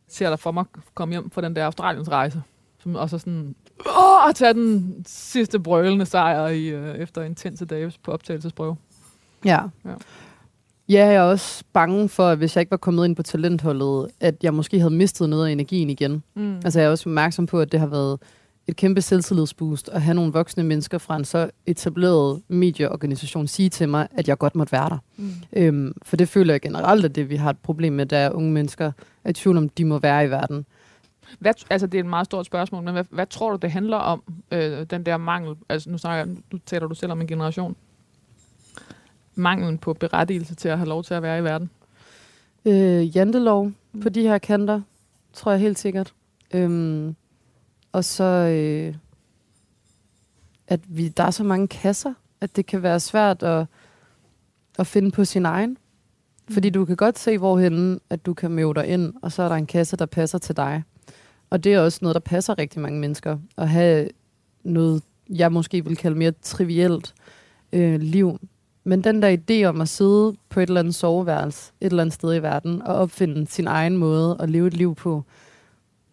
ser 0.08 0.30
dig 0.30 0.40
for 0.40 0.52
mig 0.52 0.66
komme 0.94 1.14
hjem 1.14 1.30
fra 1.30 1.42
den 1.42 1.56
der 1.56 1.66
Australiens 1.66 2.10
rejse. 2.10 2.42
Som 2.80 2.96
også 2.96 3.16
er 3.16 3.18
sådan, 3.18 3.56
åh, 3.86 4.30
at 4.30 4.36
tage 4.36 4.54
den 4.54 5.04
sidste 5.08 5.60
brølende 5.60 6.06
sejr 6.06 6.48
i, 6.48 6.68
øh, 6.68 6.96
efter 6.96 7.24
intense 7.24 7.66
dage 7.66 7.92
på 8.04 8.12
optagelsesprøve. 8.12 8.76
Ja. 9.46 9.52
Ja. 9.86 9.90
ja. 9.90 9.96
Jeg 10.90 11.16
er 11.16 11.22
også 11.22 11.64
bange 11.74 12.10
for, 12.10 12.28
at 12.28 12.38
hvis 12.38 12.56
jeg 12.56 12.62
ikke 12.62 12.72
var 12.72 12.78
kommet 12.78 13.06
ind 13.06 13.16
på 13.16 13.24
talentholdet, 13.24 14.08
at 14.20 14.36
jeg 14.44 14.54
måske 14.54 14.80
havde 14.80 14.94
mistet 14.94 15.30
noget 15.30 15.48
af 15.48 15.52
energien 15.52 15.90
igen. 15.90 16.24
Mm. 16.36 16.56
Altså 16.56 16.80
jeg 16.80 16.88
er 16.88 16.92
også 16.92 17.10
opmærksom 17.10 17.46
på, 17.46 17.60
at 17.60 17.72
det 17.72 17.80
har 17.80 17.88
været 17.88 18.20
et 18.68 18.76
kæmpe 18.76 19.02
selvtillidsboost 19.02 19.90
at 19.90 20.02
have 20.02 20.14
nogle 20.14 20.32
voksne 20.32 20.64
mennesker 20.64 20.98
fra 20.98 21.16
en 21.16 21.26
så 21.26 21.50
etableret 21.66 22.42
medieorganisation 22.48 23.48
sige 23.48 23.70
til 23.70 23.90
mig, 23.90 24.08
at 24.12 24.28
jeg 24.28 24.38
godt 24.38 24.56
måtte 24.56 24.72
være 24.72 24.90
der. 24.90 24.98
Mm. 25.18 25.32
Øhm, 25.54 25.94
for 26.02 26.16
det 26.18 26.30
føler 26.30 26.54
jeg 26.54 26.62
generelt, 26.62 27.06
at 27.06 27.16
det 27.16 27.30
vi 27.30 27.36
har 27.36 27.50
et 27.50 27.58
problem 27.58 27.94
med, 27.94 28.06
der 28.06 28.32
unge 28.32 28.52
mennesker 28.52 28.92
er 29.24 29.30
i 29.30 29.34
tvivl 29.34 29.58
om, 29.58 29.70
de 29.70 29.86
må 29.86 30.00
være 30.00 30.26
i 30.26 30.30
verden. 30.30 30.66
Hvad, 31.40 31.54
altså, 31.70 31.88
det 31.88 31.98
er 31.98 32.04
et 32.04 32.10
meget 32.10 32.26
stort 32.26 32.46
spørgsmål, 32.46 32.84
men 32.84 32.94
hvad, 32.94 33.06
hvad 33.10 33.28
tror 33.28 33.52
du, 33.52 33.56
det 33.56 33.72
handler 33.72 33.98
om, 33.98 34.24
øh, 34.52 34.86
den 34.90 35.06
der 35.06 35.18
mangel? 35.18 35.56
Altså, 35.70 35.90
nu, 35.90 35.98
snakker, 35.98 36.36
nu 36.52 36.60
taler 36.66 36.88
du 36.88 36.96
selv 36.96 37.12
om 37.12 37.22
en 37.22 37.28
generation. 37.28 37.76
Manglen 39.36 39.78
på 39.78 39.94
berettigelse 39.94 40.56
til 40.56 40.70
at 40.70 40.78
have 40.78 40.90
lov 40.90 41.04
til 41.04 41.14
at 41.14 41.22
være 41.22 41.40
i 41.40 41.44
verden. 41.44 41.70
Øh, 42.66 43.18
jantelov 43.18 43.72
på 44.02 44.10
de 44.10 44.22
her 44.22 44.38
kanter, 44.38 44.82
tror 45.34 45.52
jeg 45.52 45.60
helt 45.62 45.80
sikkert. 45.80 46.14
Øhm, 46.54 47.16
og 47.92 48.06
så, 48.06 48.24
øh, 48.24 48.96
at 50.68 50.80
vi, 50.88 51.08
der 51.08 51.24
er 51.24 51.32
så 51.32 51.44
mange 51.44 51.68
kasser, 51.68 52.14
at 52.42 52.56
det 52.56 52.66
kan 52.66 52.84
være 52.84 53.00
svært 53.00 53.44
at, 53.44 53.66
at 54.80 54.88
finde 54.88 55.12
på 55.12 55.26
sin 55.26 55.46
egen. 55.46 55.78
Fordi 56.50 56.70
du 56.70 56.86
kan 56.86 56.96
godt 56.96 57.20
se, 57.20 57.38
hvorhen 57.38 58.00
at 58.10 58.26
du 58.26 58.34
kan 58.34 58.52
møde 58.52 58.74
dig 58.74 58.88
ind, 58.88 59.14
og 59.22 59.32
så 59.32 59.44
er 59.44 59.50
der 59.50 59.56
en 59.56 59.66
kasse, 59.66 59.98
der 59.98 60.06
passer 60.06 60.38
til 60.38 60.58
dig. 60.58 60.84
Og 61.54 61.64
det 61.64 61.74
er 61.74 61.80
også 61.80 62.00
noget, 62.02 62.14
der 62.16 62.20
passer 62.20 62.58
rigtig 62.58 62.82
mange 62.82 63.00
mennesker. 63.00 63.38
At 63.58 63.70
have 63.70 64.10
noget, 64.64 65.04
jeg 65.30 65.52
måske 65.52 65.86
vil 65.86 65.98
kalde 65.98 66.18
mere 66.18 66.32
trivielt 66.42 67.14
øh, 67.74 68.02
liv. 68.02 68.40
Men 68.84 69.04
den 69.04 69.22
der 69.22 69.38
idé 69.38 69.66
om 69.66 69.82
at 69.82 69.90
sidde 69.90 70.36
på 70.50 70.60
et 70.60 70.68
eller 70.68 70.80
andet 70.80 70.96
soveværelse 70.96 71.72
et 71.82 71.86
eller 71.86 72.04
andet 72.04 72.14
sted 72.14 72.36
i 72.36 72.42
verden 72.42 72.82
og 72.82 72.96
opfinde 72.96 73.48
sin 73.48 73.68
egen 73.68 73.98
måde 73.98 74.38
at 74.40 74.50
leve 74.50 74.68
et 74.68 74.74
liv 74.74 74.96
på, 74.96 75.24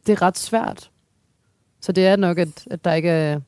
det 0.07 0.13
er 0.13 0.23
ret 0.23 0.39
svært. 0.39 0.91
Så 1.81 1.93
det 1.93 2.07
er 2.07 2.17
nok, 2.17 2.39
at, 2.39 2.67
at 2.71 2.85
der 2.85 2.93
ikke 2.93 3.11
er, 3.11 3.41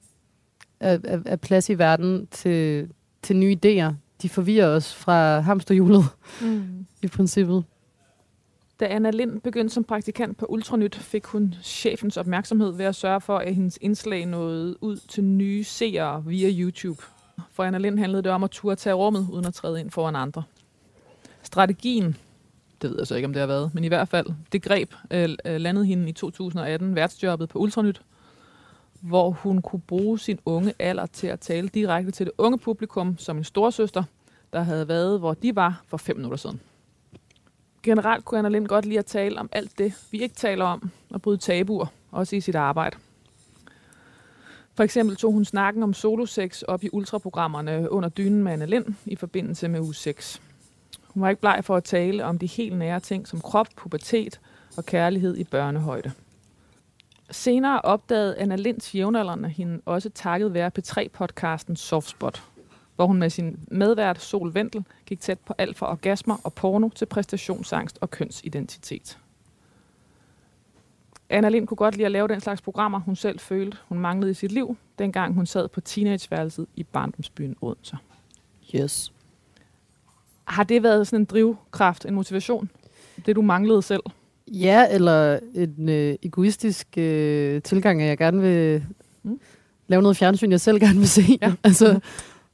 er, 0.81 0.99
er, 1.05 1.19
er 1.27 1.37
plads 1.37 1.71
i 1.71 1.79
verden 1.79 2.29
til, 2.31 2.91
til 3.23 3.37
nye 3.37 3.57
idéer. 3.65 3.93
De 4.23 4.29
forvirrer 4.29 4.69
os 4.69 4.95
fra 4.95 5.41
hamsterhjulet 5.41 6.05
Mm. 6.41 6.87
i 7.03 7.09
princippet. 7.09 7.65
Da 8.83 8.87
Anna 8.87 9.11
Lind 9.11 9.41
begyndte 9.41 9.75
som 9.75 9.85
praktikant 9.85 10.37
på 10.37 10.47
Ultranyt, 10.47 10.95
fik 10.95 11.25
hun 11.25 11.55
chefens 11.63 12.17
opmærksomhed 12.17 12.73
ved 12.73 12.85
at 12.85 12.95
sørge 12.95 13.21
for, 13.21 13.39
at 13.39 13.55
hendes 13.55 13.79
indslag 13.81 14.27
nåede 14.27 14.83
ud 14.83 14.97
til 14.97 15.25
nye 15.25 15.65
seere 15.65 16.25
via 16.25 16.51
YouTube. 16.51 17.03
For 17.53 17.65
Anna 17.65 17.79
Lind 17.79 17.99
handlede 17.99 18.23
det 18.23 18.33
om 18.33 18.45
at 18.45 18.51
turde 18.51 18.77
tage 18.77 18.95
rummet, 18.95 19.29
uden 19.33 19.47
at 19.47 19.55
træde 19.55 19.81
ind 19.81 19.91
foran 19.91 20.17
andre. 20.17 20.43
Strategien 21.43 22.17
det 22.83 22.91
ved 22.91 22.97
jeg 22.99 23.07
så 23.07 23.15
ikke, 23.15 23.27
om 23.27 23.33
det 23.33 23.41
har 23.41 23.47
været, 23.47 23.75
men 23.75 23.85
i 23.85 23.89
hvert 23.89 24.09
fald, 24.09 24.27
det 24.53 24.63
greb 24.63 24.95
øh, 25.11 25.29
øh 25.45 25.61
landede 25.61 25.87
hende 25.87 26.09
i 26.09 26.13
2018 26.13 26.95
værtsjobbet 26.95 27.49
på 27.49 27.59
Ultranyt, 27.59 28.03
hvor 29.01 29.31
hun 29.31 29.63
kunne 29.63 29.83
bruge 29.87 30.19
sin 30.19 30.39
unge 30.45 30.75
alder 30.79 31.07
til 31.07 31.27
at 31.27 31.41
tale 31.41 31.69
direkte 31.69 32.11
til 32.11 32.27
det 32.27 32.33
unge 32.39 32.59
publikum 32.59 33.19
som 33.19 33.37
en 33.37 33.45
storsøster, 33.45 34.05
der 34.53 34.63
havde 34.63 34.89
været, 34.89 35.19
hvor 35.19 35.35
de 35.35 35.57
var 35.57 35.83
for 35.87 35.97
fem 35.97 36.17
minutter 36.17 36.37
siden. 36.37 36.61
Generelt 37.83 38.25
kunne 38.25 38.39
Anna 38.39 38.49
Lind 38.49 38.67
godt 38.67 38.87
lide 38.87 38.99
at 38.99 39.07
tale 39.07 39.39
om 39.41 39.49
alt 39.53 39.79
det, 39.79 39.95
vi 40.11 40.19
ikke 40.19 40.35
taler 40.35 40.65
om, 40.65 40.91
og 41.11 41.23
bryde 41.23 41.39
tabuer, 41.39 41.87
også 42.11 42.37
i 42.37 42.41
sit 42.41 42.55
arbejde. 42.55 42.97
For 44.75 44.83
eksempel 44.83 45.17
tog 45.17 45.33
hun 45.33 45.45
snakken 45.45 45.83
om 45.83 45.95
solosex 45.95 46.63
op 46.63 46.85
i 46.85 46.89
ultraprogrammerne 46.93 47.91
under 47.91 48.09
dynen 48.09 48.43
med 48.43 48.53
Anna 48.53 48.65
Lind 48.65 48.87
i 49.07 49.17
forbindelse 49.17 49.69
med 49.69 49.81
uge 49.81 49.95
6. 49.95 50.43
Hun 51.09 51.23
var 51.23 51.29
ikke 51.29 51.41
bleg 51.41 51.61
for 51.63 51.77
at 51.77 51.85
tale 51.85 52.25
om 52.25 52.39
de 52.39 52.47
helt 52.47 52.77
nære 52.77 53.01
ting 53.01 53.29
som 53.29 53.41
krop, 53.41 53.67
pubertet 53.77 54.41
og 54.77 54.87
kærlighed 54.87 55.37
i 55.37 55.45
børnehøjde. 55.45 56.13
Senere 57.31 57.81
opdagede 57.81 58.37
Anna 58.37 58.57
Linds 58.57 58.95
jævnaldrende 58.95 59.49
hende 59.49 59.81
også 59.87 60.11
takket 60.11 60.55
være 60.55 60.71
P3-podcasten 60.79 61.77
Softspot, 61.77 62.43
hvor 62.97 63.07
hun 63.07 63.19
med 63.19 63.31
sin 63.31 63.59
medvært 63.69 64.23
Sol 64.23 64.55
Vendel 64.55 64.85
gik 65.07 65.21
tæt 65.21 65.39
på 65.39 65.55
alt 65.59 65.79
fra 65.79 65.91
orgasmer 65.91 66.37
og 66.45 66.53
porno 66.53 66.89
til 66.89 67.07
præstationsangst 67.07 67.99
og 68.01 68.11
kønsidentitet. 68.11 69.19
Anna 71.31 71.49
Lind 71.49 71.67
kunne 71.67 71.77
godt 71.77 71.97
lide 71.97 72.07
at 72.07 72.13
lave 72.13 72.29
den 72.29 72.41
slags 72.41 72.61
programmer, 72.61 73.01
hun 73.01 73.17
selv 73.17 73.39
følte, 73.39 73.77
hun 73.89 73.99
manglede 73.99 74.31
i 74.31 74.35
sit 74.35 74.53
liv, 74.53 74.77
dengang 74.99 75.35
hun 75.35 75.47
sad 75.47 75.69
på 75.69 75.81
teenageværelset 75.81 76.67
i 76.77 76.83
barndomsbyen 76.83 77.57
Odense. 77.61 77.97
Yes. 78.75 79.13
Har 80.45 80.65
det 80.65 80.83
været 80.83 81.07
sådan 81.07 81.21
en 81.21 81.25
drivkraft, 81.25 82.07
en 82.07 82.15
motivation? 82.15 82.71
Det, 83.27 83.37
du 83.37 83.43
manglede 83.43 83.83
selv? 83.83 84.03
Ja, 84.47 84.87
eller 84.91 85.39
en 85.55 85.89
øh, 85.89 86.15
egoistisk 86.23 86.89
øh, 86.97 87.63
tilgang, 87.63 88.03
at 88.03 88.09
jeg 88.09 88.19
gerne 88.19 88.41
vil 88.43 88.85
Mm. 89.25 89.41
lave 89.89 90.03
noget 90.03 90.17
fjernsyn, 90.17 90.51
jeg 90.51 90.61
selv 90.61 90.81
gerne 90.81 90.99
vil 90.99 91.09
se. 91.09 91.23
Ja. 91.43 91.53
altså, 91.65 92.01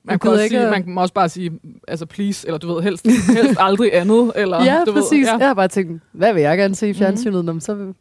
Man 0.08 0.12
Jeg 0.14 0.20
kan, 0.20 0.30
også 0.30 0.42
ikke 0.42 0.56
sige, 0.56 0.64
at- 0.66 0.70
man 0.86 0.94
må 0.94 1.00
også 1.00 1.14
bare 1.14 1.28
sige, 1.28 1.50
altså 1.88 2.06
please, 2.06 2.46
eller 2.46 2.58
du 2.58 2.74
ved, 2.74 2.82
helst, 2.82 3.06
helst 3.06 3.56
aldrig 3.58 3.94
andet. 3.96 4.32
Eller, 4.36 4.64
ja, 4.64 4.82
du 4.86 4.92
præcis. 4.92 5.10
Ved, 5.12 5.18
ja. 5.26 5.36
Jeg 5.36 5.46
har 5.46 5.54
bare 5.54 5.68
tænkt, 5.68 6.02
hvad 6.12 6.32
vil 6.34 6.42
jeg 6.42 6.58
gerne 6.58 6.74
se 6.74 6.86
i 6.88 6.92
Mhm. 6.92 6.98
fjernsynet, 6.98 7.44
mm. 7.44 7.60
så 7.60 7.74
vil 7.74 7.94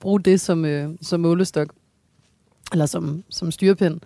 bruge 0.00 0.20
det 0.20 0.40
som, 0.40 0.64
øh, 0.64 0.88
som 1.02 1.20
målestok. 1.20 1.68
Eller 2.72 2.86
som, 2.86 3.22
som 3.30 3.50
styrepind. 3.50 4.00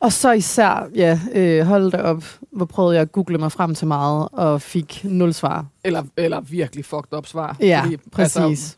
Og 0.00 0.12
så 0.12 0.32
især, 0.32 0.88
ja, 0.94 1.20
øh, 1.34 1.66
hold 1.66 1.90
da 1.92 1.96
op, 2.02 2.24
hvor 2.52 2.64
prøvede 2.64 2.94
jeg 2.94 3.02
at 3.02 3.12
google 3.12 3.38
mig 3.38 3.52
frem 3.52 3.74
til 3.74 3.86
meget, 3.86 4.28
og 4.32 4.62
fik 4.62 5.00
nul 5.04 5.32
svar. 5.32 5.66
eller, 5.84 6.02
eller 6.16 6.40
virkelig 6.40 6.84
fucked 6.84 7.12
up 7.18 7.26
svar. 7.26 7.56
Ja, 7.60 7.80
Fordi, 7.84 7.96
præcis. 8.12 8.36
Altså, 8.36 8.76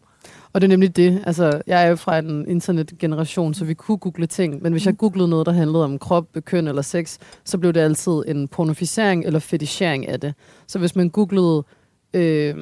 og 0.53 0.61
det 0.61 0.67
er 0.67 0.69
nemlig 0.69 0.97
det. 0.97 1.23
Altså, 1.27 1.63
jeg 1.67 1.85
er 1.85 1.89
jo 1.89 1.97
fra 1.97 2.19
en 2.19 2.49
internetgeneration, 2.49 3.55
så 3.55 3.65
vi 3.65 3.75
kunne 3.75 3.99
google 3.99 4.27
ting. 4.27 4.63
Men 4.63 4.73
hvis 4.73 4.87
jeg 4.87 4.97
googlede 4.97 5.29
noget, 5.29 5.47
der 5.47 5.53
handlede 5.53 5.85
om 5.85 5.99
krop, 5.99 6.27
køn 6.45 6.69
eller 6.69 6.83
sex, 6.83 7.19
så 7.45 7.59
blev 7.59 7.73
det 7.73 7.81
altid 7.81 8.13
en 8.29 8.49
pornoficering 8.49 9.25
eller 9.25 9.39
fetichering 9.39 10.09
af 10.09 10.21
det. 10.21 10.35
Så 10.67 10.79
hvis 10.79 10.97
man 10.97 11.11
googlede 11.11 11.65
øh, 12.15 12.55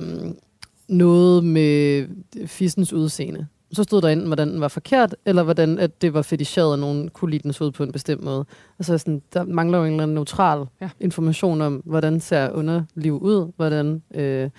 noget 0.88 1.44
med 1.44 2.06
fissens 2.46 2.92
udseende, 2.92 3.46
så 3.72 3.82
stod 3.82 4.02
der 4.02 4.08
enten, 4.08 4.26
hvordan 4.26 4.48
den 4.48 4.60
var 4.60 4.68
forkert, 4.68 5.16
eller 5.26 5.42
hvordan 5.42 5.78
at 5.78 6.02
det 6.02 6.14
var 6.14 6.22
feticheret, 6.22 6.72
og 6.72 6.78
nogen 6.78 7.08
kunne 7.08 7.30
lide 7.30 7.42
dens 7.42 7.60
ud 7.60 7.70
på 7.70 7.82
en 7.82 7.92
bestemt 7.92 8.24
måde. 8.24 8.44
Altså 8.78 8.98
sådan, 8.98 9.22
der 9.32 9.44
mangler 9.44 9.78
jo 9.78 9.84
en 9.84 9.90
eller 9.90 10.02
anden 10.02 10.14
neutral 10.14 10.58
Ja. 10.58 10.84
ja. 10.84 10.90
information 11.00 11.60
om, 11.60 11.82
hvordan 11.84 12.20
ser 12.20 12.50
underliv 12.50 13.18
ud, 13.18 13.52
hvordan 13.56 14.02
øh, 14.14 14.50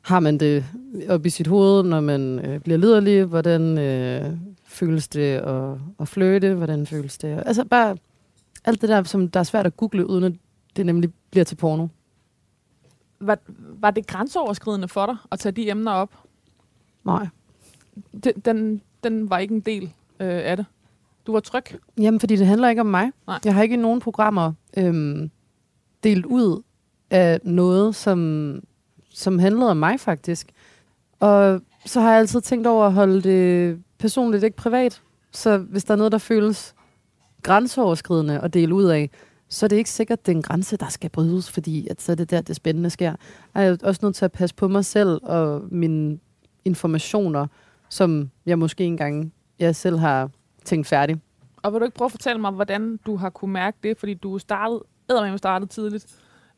har 0.00 0.20
man 0.20 0.38
det 0.38 0.64
op 1.08 1.26
i 1.26 1.30
sit 1.30 1.46
hoved, 1.46 1.82
når 1.82 2.00
man 2.00 2.38
øh, 2.38 2.60
bliver 2.60 2.78
liderlig, 2.78 3.24
hvordan 3.24 3.78
øh, 3.78 4.36
føles 4.64 5.08
det 5.08 5.34
at, 5.34 5.78
at 6.00 6.08
flirte, 6.08 6.54
hvordan 6.54 6.86
føles 6.86 7.18
det. 7.18 7.42
Altså 7.46 7.64
bare 7.64 7.96
alt 8.64 8.80
det 8.80 8.88
der, 8.88 9.02
som 9.02 9.28
der 9.28 9.40
er 9.40 9.44
svært 9.44 9.66
at 9.66 9.76
google, 9.76 10.06
uden 10.06 10.24
at 10.24 10.32
det 10.76 10.86
nemlig 10.86 11.10
bliver 11.30 11.44
til 11.44 11.56
porno. 11.56 11.86
Var, 13.20 13.38
var 13.80 13.90
det 13.90 14.06
grænseoverskridende 14.06 14.88
for 14.88 15.06
dig 15.06 15.16
at 15.30 15.38
tage 15.38 15.52
de 15.52 15.70
emner 15.70 15.92
op? 15.92 16.10
Nej. 17.04 17.26
Den, 18.24 18.32
den, 18.44 18.82
den 19.04 19.30
var 19.30 19.38
ikke 19.38 19.54
en 19.54 19.60
del 19.60 19.82
øh, 20.20 20.40
af 20.44 20.56
det. 20.56 20.66
Du 21.26 21.32
var 21.32 21.40
tryg. 21.40 21.64
Jamen, 21.98 22.20
fordi 22.20 22.36
det 22.36 22.46
handler 22.46 22.68
ikke 22.68 22.80
om 22.80 22.86
mig. 22.86 23.10
Nej. 23.26 23.38
Jeg 23.44 23.54
har 23.54 23.62
ikke 23.62 23.74
i 23.74 23.78
nogen 23.78 24.00
programmer 24.00 24.52
øhm, 24.76 25.30
delt 26.04 26.26
ud 26.26 26.62
af 27.10 27.40
noget, 27.44 27.94
som, 27.94 28.60
som 29.20 29.38
handlede 29.38 29.70
om 29.70 29.76
mig 29.76 30.00
faktisk. 30.00 30.52
Og 31.20 31.60
så 31.86 32.00
har 32.00 32.10
jeg 32.10 32.18
altid 32.18 32.40
tænkt 32.40 32.66
over 32.66 32.86
at 32.86 32.92
holde 32.92 33.22
det 33.22 33.82
personligt, 33.98 34.44
ikke 34.44 34.56
privat. 34.56 35.02
Så 35.32 35.58
hvis 35.58 35.84
der 35.84 35.94
er 35.94 35.98
noget, 35.98 36.12
der 36.12 36.18
føles 36.18 36.74
grænseoverskridende 37.42 38.40
at 38.40 38.54
dele 38.54 38.74
ud 38.74 38.84
af, 38.84 39.10
så 39.48 39.66
er 39.66 39.68
det 39.68 39.76
ikke 39.76 39.90
sikkert, 39.90 40.18
at 40.18 40.26
det 40.26 40.32
er 40.32 40.36
en 40.36 40.42
grænse, 40.42 40.76
der 40.76 40.88
skal 40.88 41.10
brydes, 41.10 41.50
fordi 41.50 41.88
at 41.88 42.02
så 42.02 42.12
er 42.12 42.16
det 42.16 42.30
der, 42.30 42.40
det 42.40 42.56
spændende 42.56 42.90
sker. 42.90 43.14
Jeg 43.54 43.68
er 43.68 43.76
også 43.82 44.00
nødt 44.02 44.14
til 44.14 44.24
at 44.24 44.32
passe 44.32 44.54
på 44.54 44.68
mig 44.68 44.84
selv 44.84 45.20
og 45.22 45.62
mine 45.70 46.18
informationer, 46.64 47.46
som 47.88 48.30
jeg 48.46 48.58
måske 48.58 48.84
engang 48.84 49.32
jeg 49.58 49.76
selv 49.76 49.98
har 49.98 50.30
tænkt 50.64 50.86
færdig. 50.86 51.16
Og 51.62 51.72
vil 51.72 51.80
du 51.80 51.84
ikke 51.84 51.96
prøve 51.96 52.06
at 52.06 52.12
fortælle 52.12 52.40
mig, 52.40 52.50
hvordan 52.50 52.96
du 53.06 53.16
har 53.16 53.30
kunne 53.30 53.52
mærke 53.52 53.78
det? 53.82 53.98
Fordi 53.98 54.14
du 54.14 54.38
startede, 54.38 54.82
eddermame 55.10 55.38
startede 55.38 55.70
tidligt 55.70 56.06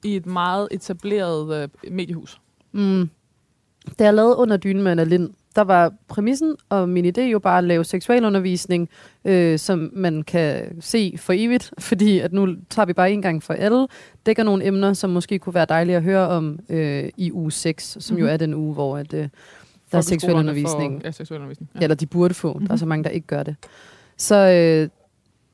i 0.05 0.17
et 0.17 0.27
meget 0.27 0.69
etableret 0.71 1.63
øh, 1.63 1.93
mediehus. 1.93 2.41
Mm. 2.73 3.11
Da 3.99 4.05
jeg 4.05 4.15
lavede 4.15 4.37
under 4.37 4.57
dynen 4.57 4.83
med 4.83 4.91
Anna 4.93 5.05
Lind, 5.05 5.31
der 5.57 5.63
var 5.63 5.93
præmissen 6.09 6.57
og 6.69 6.89
min 6.89 7.05
idé 7.07 7.21
jo 7.21 7.39
bare 7.39 7.59
at 7.59 7.65
lave 7.65 7.85
seksualundervisning, 7.85 8.89
øh, 9.25 9.59
som 9.59 9.91
man 9.93 10.23
kan 10.23 10.77
se 10.81 11.15
for 11.19 11.33
evigt, 11.37 11.73
fordi 11.79 12.19
at 12.19 12.33
nu 12.33 12.49
tager 12.71 12.87
vi 12.87 12.93
bare 12.93 13.13
en 13.13 13.23
gang 13.23 13.43
for 13.43 13.55
alle, 13.55 13.87
dækker 14.27 14.43
nogle 14.43 14.67
emner, 14.67 14.93
som 14.93 15.11
måske 15.11 15.39
kunne 15.39 15.55
være 15.55 15.67
dejlige 15.69 15.97
at 15.97 16.03
høre 16.03 16.29
om 16.29 16.59
øh, 16.69 17.09
i 17.17 17.33
uge 17.33 17.53
6, 17.53 17.97
som 18.01 18.15
mm-hmm. 18.15 18.21
jo 18.21 18.25
Mhm. 18.27 18.33
er 18.33 18.37
den 18.37 18.55
uge, 18.55 18.75
hvor 18.75 18.97
at, 18.99 19.15
øh, 19.15 19.29
der 19.93 19.99
er 19.99 20.03
seksualundervisning. 20.03 21.01
For, 21.01 21.07
ja, 21.07 21.11
seksualundervisning. 21.11 21.71
Ja. 21.75 21.81
Eller 21.81 21.95
de 21.95 22.07
burde 22.07 22.35
få. 22.35 22.53
Mm-hmm. 22.53 22.67
Der 22.67 22.73
er 22.73 22.77
så 22.77 22.85
Mhm. 22.85 22.89
mange, 22.89 23.05
der 23.05 23.11
ikke 23.11 23.27
gør 23.27 23.43
det. 23.43 23.57
Så 24.17 24.37
øh, 24.37 24.89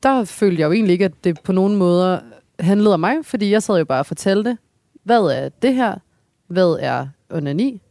der 0.03 0.23
følte 0.23 0.61
jeg 0.61 0.67
jo 0.67 0.71
egentlig 0.71 0.93
ikke, 0.93 1.05
at 1.05 1.23
det 1.23 1.39
på 1.43 1.51
nogen 1.51 1.75
måder 1.75 2.19
handlede 2.59 2.93
om 2.93 2.99
mig, 2.99 3.15
fordi 3.23 3.51
jeg 3.51 3.63
sad 3.63 3.77
jo 3.77 3.85
bare 3.85 3.99
og 3.99 4.05
fortalte, 4.05 4.57
hvad 5.03 5.19
er 5.21 5.49
det 5.61 5.73
her? 5.75 5.95
Hvad 6.49 6.77
er 6.79 7.07
onani? 7.29 7.81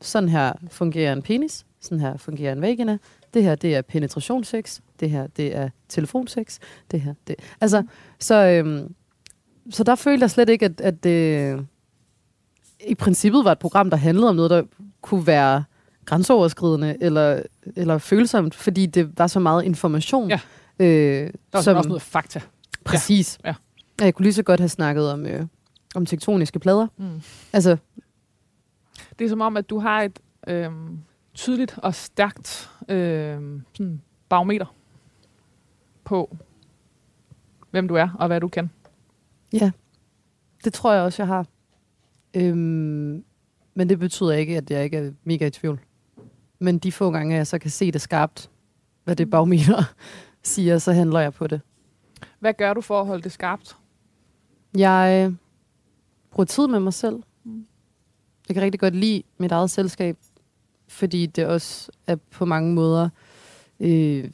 Sådan 0.00 0.28
her 0.28 0.52
fungerer 0.70 1.12
en 1.12 1.22
penis. 1.22 1.66
Sådan 1.80 2.00
her 2.00 2.16
fungerer 2.16 2.52
en 2.52 2.60
vagina. 2.62 2.98
Det 3.34 3.42
her, 3.42 3.54
det 3.54 3.74
er 3.74 3.82
penetrationssex. 3.82 4.80
Det 5.00 5.10
her, 5.10 5.26
det 5.26 5.56
er 5.56 5.68
telefonsex. 5.88 6.58
Det 6.90 7.00
her, 7.00 7.14
det... 7.26 7.36
Altså, 7.60 7.82
så, 8.18 8.34
øhm, 8.34 8.94
så 9.70 9.84
der 9.84 9.94
følte 9.94 10.22
jeg 10.22 10.30
slet 10.30 10.48
ikke, 10.48 10.64
at, 10.64 10.80
at 10.80 11.04
det 11.04 11.66
i 12.86 12.94
princippet 12.94 13.44
var 13.44 13.52
et 13.52 13.58
program, 13.58 13.90
der 13.90 13.96
handlede 13.96 14.28
om 14.28 14.36
noget, 14.36 14.50
der 14.50 14.62
kunne 15.02 15.26
være 15.26 15.64
grænseoverskridende 16.04 16.96
eller, 17.00 17.42
eller 17.76 17.98
følsomt, 17.98 18.54
fordi 18.54 18.86
det 18.86 19.18
var 19.18 19.26
så 19.26 19.40
meget 19.40 19.64
information. 19.64 20.28
Ja. 20.30 20.40
Øh, 20.78 20.86
Der 20.86 21.30
var 21.52 21.60
som, 21.60 21.76
også 21.76 21.88
noget 21.88 22.02
fakta. 22.02 22.40
Præcis. 22.84 23.38
Ja. 23.44 23.54
Ja. 24.00 24.04
Jeg 24.04 24.14
kunne 24.14 24.24
lige 24.24 24.32
så 24.34 24.42
godt 24.42 24.60
have 24.60 24.68
snakket 24.68 25.10
om, 25.10 25.26
øh, 25.26 25.46
om 25.94 26.06
tektoniske 26.06 26.58
plader. 26.58 26.86
Mm. 26.96 27.22
Altså, 27.52 27.76
Det 29.18 29.24
er 29.24 29.28
som 29.28 29.40
om, 29.40 29.56
at 29.56 29.70
du 29.70 29.78
har 29.78 30.02
et 30.02 30.20
øh, 30.46 30.70
tydeligt 31.34 31.78
og 31.78 31.94
stærkt 31.94 32.70
øh, 32.88 33.60
sådan 33.74 34.02
barometer 34.28 34.74
på, 36.04 36.36
hvem 37.70 37.88
du 37.88 37.94
er 37.94 38.08
og 38.18 38.26
hvad 38.26 38.40
du 38.40 38.48
kan. 38.48 38.70
ja, 39.52 39.70
det 40.64 40.72
tror 40.72 40.92
jeg 40.92 41.02
også, 41.02 41.22
jeg 41.22 41.28
har. 41.28 41.46
Øhm, 42.36 43.24
men 43.74 43.88
det 43.88 43.98
betyder 43.98 44.32
ikke, 44.32 44.56
at 44.56 44.70
jeg 44.70 44.84
ikke 44.84 44.96
er 44.96 45.12
mega 45.24 45.46
i 45.46 45.50
tvivl. 45.50 45.80
Men 46.58 46.78
de 46.78 46.92
få 46.92 47.10
gange, 47.10 47.36
jeg 47.36 47.46
så 47.46 47.58
kan 47.58 47.70
se 47.70 47.92
det 47.92 48.00
skarpt, 48.00 48.50
hvad 49.04 49.16
det 49.16 49.30
barometer 49.30 49.94
siger, 50.42 50.78
så 50.78 50.92
handler 50.92 51.20
jeg 51.20 51.32
på 51.32 51.46
det. 51.46 51.60
Hvad 52.38 52.54
gør 52.54 52.74
du 52.74 52.80
for 52.80 53.00
at 53.00 53.06
holde 53.06 53.22
det 53.22 53.32
skarpt? 53.32 53.76
Jeg 54.76 55.34
bruger 56.30 56.44
tid 56.44 56.66
med 56.66 56.80
mig 56.80 56.92
selv. 56.92 57.22
Jeg 58.48 58.54
kan 58.54 58.62
rigtig 58.62 58.80
godt 58.80 58.94
lide 58.94 59.22
mit 59.38 59.52
eget 59.52 59.70
selskab, 59.70 60.16
fordi 60.88 61.26
det 61.26 61.46
også 61.46 61.90
er 62.06 62.16
på 62.30 62.44
mange 62.44 62.74
måder 62.74 63.08
øh, 63.80 64.30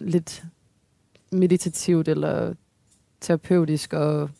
lidt 0.00 0.44
meditativt 1.32 2.08
eller 2.08 2.54
terapeutisk 3.20 3.92
og 3.92 4.30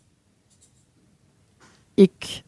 ikke 1.97 2.45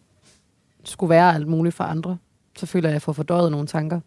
skulle 0.84 1.10
være 1.10 1.34
alt 1.34 1.48
muligt 1.48 1.74
for 1.74 1.84
andre. 1.84 2.18
Så 2.56 2.66
føler 2.66 2.88
jeg, 2.88 2.92
at 2.92 2.94
jeg 2.94 3.02
får 3.02 3.12
fordøjet 3.12 3.50
nogle 3.52 3.66
tanker. 3.66 4.00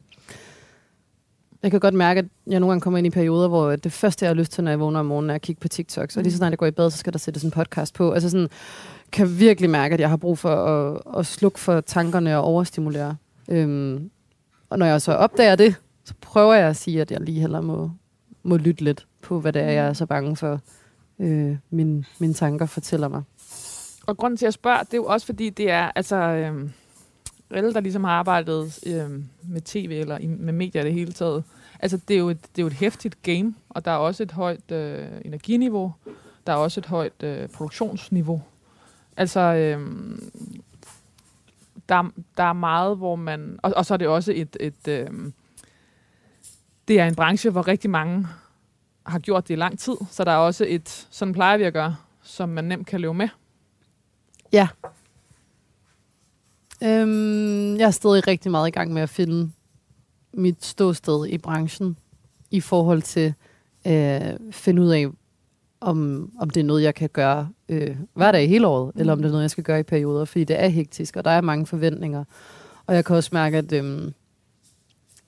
Jeg 1.64 1.72
kan 1.72 1.80
godt 1.80 1.94
mærke, 1.94 2.20
at 2.20 2.26
jeg 2.48 2.60
nogle 2.60 2.72
gange 2.72 2.82
kommer 2.82 2.98
ind 2.98 3.08
i 3.08 3.10
perioder, 3.10 3.48
hvor 3.48 3.76
det 3.76 3.92
første, 3.92 4.26
jeg 4.26 4.30
har 4.30 4.36
lyst 4.36 4.52
til, 4.52 4.64
når 4.64 4.72
jeg 4.72 4.80
vågner 4.80 5.00
om 5.00 5.06
morgenen, 5.06 5.30
er 5.30 5.36
at 5.36 5.42
kigge 5.42 5.60
på 5.60 5.68
TikTok. 5.68 6.12
Så 6.12 6.22
lige 6.22 6.32
så 6.32 6.38
snart 6.38 6.52
jeg 6.52 6.58
går 6.58 6.66
i 6.66 6.72
bad, 6.72 6.92
så 6.92 6.98
skal 6.98 7.14
der 7.14 7.20
sættes 7.20 7.44
en 7.44 7.52
podcast 7.52 7.94
på. 7.94 8.12
Altså 8.12 8.30
sådan, 8.30 8.50
kan 9.12 9.40
virkelig 9.40 9.70
mærke, 9.70 9.94
at 9.94 10.00
jeg 10.00 10.10
har 10.10 10.18
brug 10.18 10.38
for 10.38 10.56
at, 10.56 11.02
at 11.20 11.26
slukke 11.26 11.60
for 11.60 11.82
tankerne 11.82 12.38
og 12.38 12.44
overstimulere. 12.44 13.16
Øhm, 13.50 14.10
og 14.70 14.80
når 14.80 14.86
jeg 14.86 15.02
så 15.02 15.12
opdager 15.12 15.56
det, 15.56 15.76
så 16.04 16.14
prøver 16.22 16.54
jeg 16.54 16.70
at 16.70 16.76
sige, 16.76 17.02
at 17.02 17.12
jeg 17.12 17.22
lige 17.22 17.40
heller 17.40 17.62
må, 17.62 17.92
må 18.44 18.58
lytte 18.58 18.84
lidt 18.84 19.08
på, 19.22 19.40
hvad 19.40 19.54
det 19.54 19.62
er, 19.62 19.72
jeg 19.72 19.88
er 19.88 19.94
så 19.94 20.06
bange 20.06 20.36
for, 20.36 20.62
øh, 21.20 21.58
mine, 21.70 22.06
mine 22.20 22.34
tanker 22.34 22.66
fortæller 22.66 23.08
mig. 23.08 23.24
Og 24.08 24.18
grunden 24.18 24.38
til, 24.38 24.46
at 24.46 24.48
jeg 24.48 24.54
spørger, 24.54 24.84
det 24.84 24.94
er 24.94 24.98
jo 24.98 25.06
også 25.06 25.26
fordi, 25.26 25.50
det 25.50 25.72
er, 25.72 25.92
altså, 25.96 26.16
øh, 26.16 26.70
alle, 27.52 27.74
der 27.74 27.80
ligesom 27.80 28.04
har 28.04 28.12
arbejdet 28.12 28.80
øh, 28.88 29.10
med 29.44 29.62
tv 29.62 29.98
eller 30.02 30.18
i, 30.18 30.28
med 30.28 30.54
medier 30.54 30.84
det 30.84 30.94
hele 30.94 31.12
taget, 31.12 31.44
altså, 31.80 32.00
det 32.08 32.14
er, 32.14 32.20
jo 32.20 32.30
et, 32.30 32.42
det 32.42 32.62
er 32.62 32.64
jo 32.64 32.68
et 32.68 32.74
hæftigt 32.74 33.24
game, 33.24 33.54
og 33.70 33.86
der 33.86 33.92
er 33.92 33.96
også 33.96 34.24
et 34.24 34.32
højt 34.32 34.72
øh, 34.72 35.08
energiniveau, 35.26 35.94
der 36.48 36.54
er 36.54 36.58
også 36.58 36.80
et 36.80 36.86
højt 36.86 37.24
øh, 37.24 37.50
produktionsniveau. 37.50 38.42
Altså, 39.18 39.40
øh, 39.40 39.80
der, 41.90 42.12
der 42.38 42.44
er 42.44 42.54
meget, 42.54 42.98
hvor 42.98 43.16
man... 43.16 43.60
Og, 43.64 43.74
og 43.76 43.86
så 43.86 43.94
er 43.94 43.98
det 43.98 44.08
også 44.08 44.34
et... 44.36 44.58
et 44.60 44.88
øh, 44.88 45.10
det 46.88 47.00
er 47.00 47.06
en 47.06 47.16
branche, 47.16 47.50
hvor 47.50 47.68
rigtig 47.68 47.90
mange 47.90 48.28
har 49.06 49.20
gjort 49.20 49.48
det 49.48 49.54
i 49.54 49.58
lang 49.58 49.80
tid, 49.80 49.96
så 50.12 50.24
der 50.24 50.32
er 50.32 50.38
også 50.38 50.66
et, 50.68 51.08
sådan 51.12 51.34
plejer 51.34 51.58
vi 51.58 51.64
at 51.64 51.74
gøre, 51.74 51.96
som 52.22 52.50
man 52.50 52.64
nemt 52.64 52.88
kan 52.88 53.02
leve 53.02 53.14
med. 53.14 53.30
Ja. 54.54 54.68
Øhm, 56.84 57.78
jeg 57.78 57.86
er 57.86 57.92
stadig 57.92 58.28
rigtig 58.28 58.52
meget 58.52 58.68
i 58.68 58.72
gang 58.72 58.94
med 58.94 59.02
at 59.02 59.10
finde 59.10 59.52
mit 60.34 60.66
ståsted 60.66 61.26
i 61.26 61.38
branchen 61.38 61.98
i 62.52 62.62
forhold 62.62 63.02
til 63.02 63.34
øh, 63.88 64.52
finde 64.52 64.82
ud 64.82 64.90
af, 64.90 65.08
om, 65.80 66.32
om 66.40 66.50
det 66.50 66.60
er 66.60 66.64
noget, 66.64 66.84
jeg 66.84 66.96
kan 66.96 67.10
gøre 67.10 67.50
øh, 67.70 67.96
hver 68.14 68.32
dag 68.32 68.50
hele 68.50 68.68
året, 68.68 68.96
mm. 68.96 69.00
eller 69.00 69.14
om 69.14 69.20
det 69.20 69.26
er 69.26 69.32
noget, 69.32 69.42
jeg 69.42 69.52
skal 69.52 69.64
gøre 69.64 69.80
i 69.80 69.84
perioder, 69.84 70.26
fordi 70.26 70.44
det 70.44 70.64
er 70.64 70.68
hektisk, 70.68 71.16
og 71.16 71.26
der 71.26 71.32
er 71.32 71.42
mange 71.42 71.66
forventninger. 71.66 72.24
Og 72.88 72.96
jeg 72.96 73.06
kan 73.06 73.16
også 73.16 73.30
mærke, 73.34 73.58
at, 73.58 73.74
øh, 73.74 74.12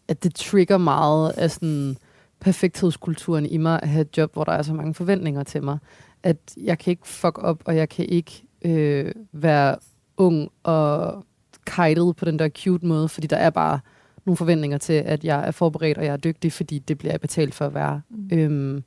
at 0.07 0.23
det 0.23 0.35
trigger 0.35 0.77
meget 0.77 1.31
af 1.31 1.51
sådan 1.51 1.97
perfekthedskulturen 2.39 3.45
i 3.45 3.57
mig 3.57 3.79
at 3.83 3.89
have 3.89 4.01
et 4.01 4.17
job, 4.17 4.33
hvor 4.33 4.43
der 4.43 4.51
er 4.51 4.61
så 4.61 4.73
mange 4.73 4.93
forventninger 4.93 5.43
til 5.43 5.63
mig, 5.63 5.77
at 6.23 6.37
jeg 6.57 6.79
kan 6.79 6.91
ikke 6.91 7.07
fuck 7.07 7.37
op, 7.37 7.61
og 7.65 7.75
jeg 7.75 7.89
kan 7.89 8.05
ikke 8.05 8.43
øh, 8.61 9.11
være 9.31 9.75
ung 10.17 10.49
og 10.63 11.25
kajtet 11.65 12.15
på 12.15 12.25
den 12.25 12.39
der 12.39 12.49
cute 12.49 12.85
måde, 12.85 13.09
fordi 13.09 13.27
der 13.27 13.37
er 13.37 13.49
bare 13.49 13.79
nogle 14.25 14.37
forventninger 14.37 14.77
til, 14.77 14.93
at 14.93 15.23
jeg 15.23 15.47
er 15.47 15.51
forberedt, 15.51 15.97
og 15.97 16.05
jeg 16.05 16.13
er 16.13 16.17
dygtig, 16.17 16.53
fordi 16.53 16.79
det 16.79 16.97
bliver 16.97 17.13
jeg 17.13 17.21
betalt 17.21 17.53
for 17.53 17.65
at 17.65 17.73
være. 17.73 18.01
Mm. 18.09 18.29
Øhm, 18.37 18.83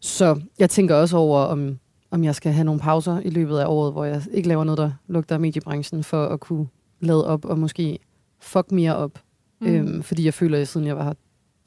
så 0.00 0.40
jeg 0.58 0.70
tænker 0.70 0.94
også 0.94 1.16
over, 1.16 1.40
om, 1.40 1.78
om 2.10 2.24
jeg 2.24 2.34
skal 2.34 2.52
have 2.52 2.64
nogle 2.64 2.80
pauser 2.80 3.20
i 3.20 3.30
løbet 3.30 3.58
af 3.58 3.66
året, 3.66 3.92
hvor 3.92 4.04
jeg 4.04 4.22
ikke 4.32 4.48
laver 4.48 4.64
noget, 4.64 4.78
der 4.78 4.92
lugter 5.06 5.34
af 5.34 5.40
mediebranchen, 5.40 6.04
for 6.04 6.24
at 6.26 6.40
kunne 6.40 6.66
lade 7.00 7.26
op 7.26 7.44
og 7.44 7.58
måske 7.58 7.98
fuck 8.40 8.72
mere 8.72 8.96
op. 8.96 9.18
Mm. 9.60 9.66
Øhm, 9.66 10.02
fordi 10.02 10.24
jeg 10.24 10.34
føler, 10.34 10.60
at 10.60 10.68
siden 10.68 10.86
jeg 10.86 10.96
var 10.96 11.16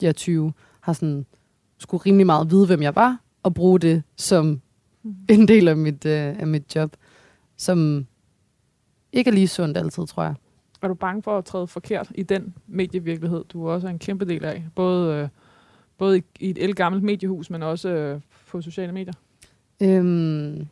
jeg 0.02 0.08
er 0.08 0.12
20, 0.12 0.52
har 0.80 0.92
sådan, 0.92 1.26
skulle 1.78 2.02
rimelig 2.06 2.26
meget 2.26 2.50
vide, 2.50 2.66
hvem 2.66 2.82
jeg 2.82 2.94
var, 2.94 3.20
og 3.42 3.54
bruge 3.54 3.80
det 3.80 4.02
som 4.16 4.60
mm. 5.02 5.14
en 5.28 5.48
del 5.48 5.68
af 5.68 5.76
mit, 5.76 6.06
øh, 6.06 6.40
af 6.40 6.46
mit 6.46 6.76
job, 6.76 6.96
som 7.56 8.06
ikke 9.12 9.30
er 9.30 9.34
lige 9.34 9.48
sundt 9.48 9.78
altid, 9.78 10.06
tror 10.06 10.22
jeg. 10.22 10.34
Er 10.82 10.88
du 10.88 10.94
bange 10.94 11.22
for 11.22 11.38
at 11.38 11.44
træde 11.44 11.66
forkert 11.66 12.12
i 12.14 12.22
den 12.22 12.54
medievirkelighed, 12.66 13.44
du 13.44 13.68
også 13.68 13.86
er 13.86 13.90
en 13.90 13.98
kæmpe 13.98 14.24
del 14.24 14.44
af? 14.44 14.64
Både, 14.74 15.14
øh, 15.14 15.28
både 15.98 16.18
i, 16.18 16.22
i 16.40 16.50
et 16.50 16.58
elgammelt 16.64 17.04
mediehus, 17.04 17.50
men 17.50 17.62
også 17.62 17.88
øh, 17.88 18.20
på 18.50 18.60
sociale 18.60 18.92
medier? 18.92 19.12
Øhm, 19.80 20.66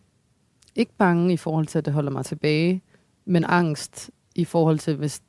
ikke 0.74 0.92
bange 0.98 1.32
i 1.32 1.36
forhold 1.36 1.66
til, 1.66 1.78
at 1.78 1.84
det 1.84 1.92
holder 1.92 2.10
mig 2.10 2.24
tilbage, 2.24 2.82
men 3.24 3.44
angst 3.44 4.10
i 4.34 4.44
forhold 4.44 4.78
til, 4.78 4.96
hvis 4.96 5.20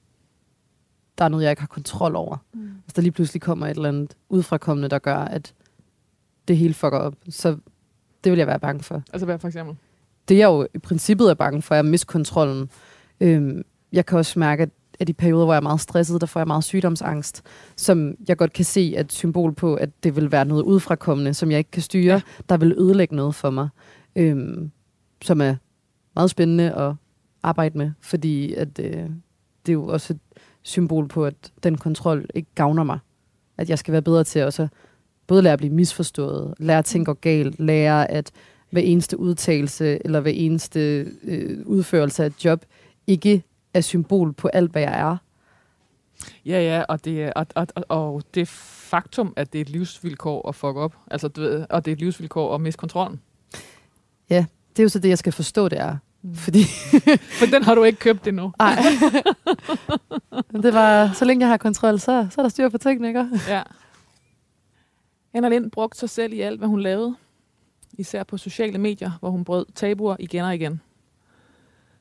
der 1.17 1.25
er 1.25 1.29
noget, 1.29 1.43
jeg 1.43 1.51
ikke 1.51 1.61
har 1.61 1.67
kontrol 1.67 2.15
over. 2.15 2.37
Mm. 2.53 2.69
Hvis 2.83 2.93
der 2.93 3.01
lige 3.01 3.11
pludselig 3.11 3.41
kommer 3.41 3.67
et 3.67 3.75
eller 3.75 3.89
andet 3.89 4.17
udfrakommende, 4.29 4.89
der 4.89 4.99
gør, 4.99 5.17
at 5.17 5.53
det 6.47 6.57
hele 6.57 6.73
fucker 6.73 6.97
op, 6.97 7.15
så 7.29 7.57
det 8.23 8.31
vil 8.31 8.37
jeg 8.37 8.47
være 8.47 8.59
bange 8.59 8.83
for. 8.83 9.03
Altså 9.13 9.25
hvad 9.25 9.39
for 9.39 9.47
eksempel? 9.47 9.75
Det 10.29 10.37
jeg 10.37 10.45
jo 10.45 10.67
i 10.73 10.77
princippet 10.77 11.29
er 11.29 11.33
bange 11.33 11.61
for, 11.61 11.75
er 11.75 11.79
at 11.79 11.85
miste 11.85 12.07
kontrollen. 12.07 12.69
Øhm, 13.19 13.63
jeg 13.91 14.05
kan 14.05 14.17
også 14.17 14.39
mærke, 14.39 14.63
at 14.63 14.69
at 14.99 15.09
i 15.09 15.13
perioder, 15.13 15.45
hvor 15.45 15.53
jeg 15.53 15.57
er 15.57 15.61
meget 15.61 15.81
stresset, 15.81 16.21
der 16.21 16.27
får 16.27 16.39
jeg 16.39 16.47
meget 16.47 16.63
sygdomsangst, 16.63 17.41
som 17.75 18.15
jeg 18.27 18.37
godt 18.37 18.53
kan 18.53 18.65
se 18.65 18.95
et 18.97 19.13
symbol 19.13 19.53
på, 19.53 19.75
at 19.75 19.89
det 20.03 20.15
vil 20.15 20.31
være 20.31 20.45
noget 20.45 20.63
udfrakommende, 20.63 21.33
som 21.33 21.51
jeg 21.51 21.57
ikke 21.57 21.71
kan 21.71 21.81
styre, 21.81 22.13
ja. 22.13 22.21
der 22.49 22.57
vil 22.57 22.75
ødelægge 22.77 23.15
noget 23.15 23.35
for 23.35 23.49
mig, 23.49 23.69
øhm, 24.15 24.71
som 25.21 25.41
er 25.41 25.55
meget 26.15 26.29
spændende 26.29 26.71
at 26.71 26.93
arbejde 27.43 27.77
med, 27.77 27.91
fordi 28.01 28.53
at, 28.53 28.79
øh, 28.79 29.09
det 29.65 29.69
er 29.69 29.73
jo 29.73 29.87
også 29.87 30.13
et 30.13 30.19
symbol 30.61 31.07
på, 31.07 31.25
at 31.25 31.51
den 31.63 31.77
kontrol 31.77 32.25
ikke 32.35 32.49
gavner 32.55 32.83
mig. 32.83 32.99
At 33.57 33.69
jeg 33.69 33.79
skal 33.79 33.91
være 33.91 34.01
bedre 34.01 34.23
til 34.23 34.43
også 34.43 34.67
både 35.27 35.41
lære 35.41 35.53
at 35.53 35.59
blive 35.59 35.73
misforstået, 35.73 36.53
lære 36.59 36.77
at 36.77 36.85
tænke 36.85 37.15
galt, 37.15 37.59
lære 37.59 38.11
at 38.11 38.31
hver 38.69 38.81
eneste 38.81 39.19
udtalelse 39.19 40.05
eller 40.05 40.19
hver 40.19 40.31
eneste 40.31 41.11
øh, 41.23 41.59
udførelse 41.65 42.23
af 42.23 42.27
et 42.27 42.45
job 42.45 42.65
ikke 43.07 43.43
er 43.73 43.81
symbol 43.81 44.33
på 44.33 44.47
alt, 44.47 44.71
hvad 44.71 44.81
jeg 44.81 44.99
er. 44.99 45.17
Ja, 46.45 46.61
ja, 46.61 46.83
og 46.89 47.05
det, 47.05 47.33
og, 47.33 47.45
og, 47.55 47.67
og 47.89 48.23
det 48.33 48.47
faktum, 48.47 49.33
at 49.35 49.53
det 49.53 49.59
er 49.59 49.61
et 49.61 49.69
livsvilkår 49.69 50.49
at 50.49 50.55
fuck 50.55 50.75
op, 50.75 50.95
altså, 51.11 51.27
du 51.27 51.41
ved, 51.41 51.65
og 51.69 51.85
det 51.85 51.91
er 51.91 51.95
et 51.95 51.99
livsvilkår 51.99 52.55
at 52.55 52.61
miste 52.61 52.77
kontrollen. 52.79 53.21
Ja, 54.29 54.45
det 54.69 54.79
er 54.79 54.83
jo 54.83 54.89
så 54.89 54.99
det, 54.99 55.09
jeg 55.09 55.17
skal 55.17 55.33
forstå, 55.33 55.69
det 55.69 55.79
er. 55.79 55.97
Mm. 56.21 56.35
Fordi 56.35 56.63
For 57.39 57.45
den 57.45 57.63
har 57.63 57.75
du 57.75 57.83
ikke 57.83 57.99
købt 57.99 58.27
endnu. 58.27 58.53
Nej. 58.59 58.75
det 60.51 60.73
var, 60.73 61.11
så 61.13 61.25
længe 61.25 61.43
jeg 61.43 61.49
har 61.49 61.57
kontrol, 61.57 61.99
så, 61.99 62.27
så 62.31 62.41
er 62.41 62.43
der 62.43 62.49
styr 62.49 62.69
på 62.69 62.77
tingene, 62.77 63.29
Ja. 63.47 63.61
Anna 65.33 65.49
Lind 65.49 65.71
brugte 65.71 65.99
sig 65.99 66.09
selv 66.09 66.33
i 66.33 66.41
alt, 66.41 66.59
hvad 66.59 66.67
hun 66.67 66.81
lavede. 66.81 67.15
Især 67.97 68.23
på 68.23 68.37
sociale 68.37 68.77
medier, 68.77 69.11
hvor 69.19 69.29
hun 69.29 69.43
brød 69.43 69.65
tabuer 69.75 70.15
igen 70.19 70.43
og 70.43 70.55
igen. 70.55 70.81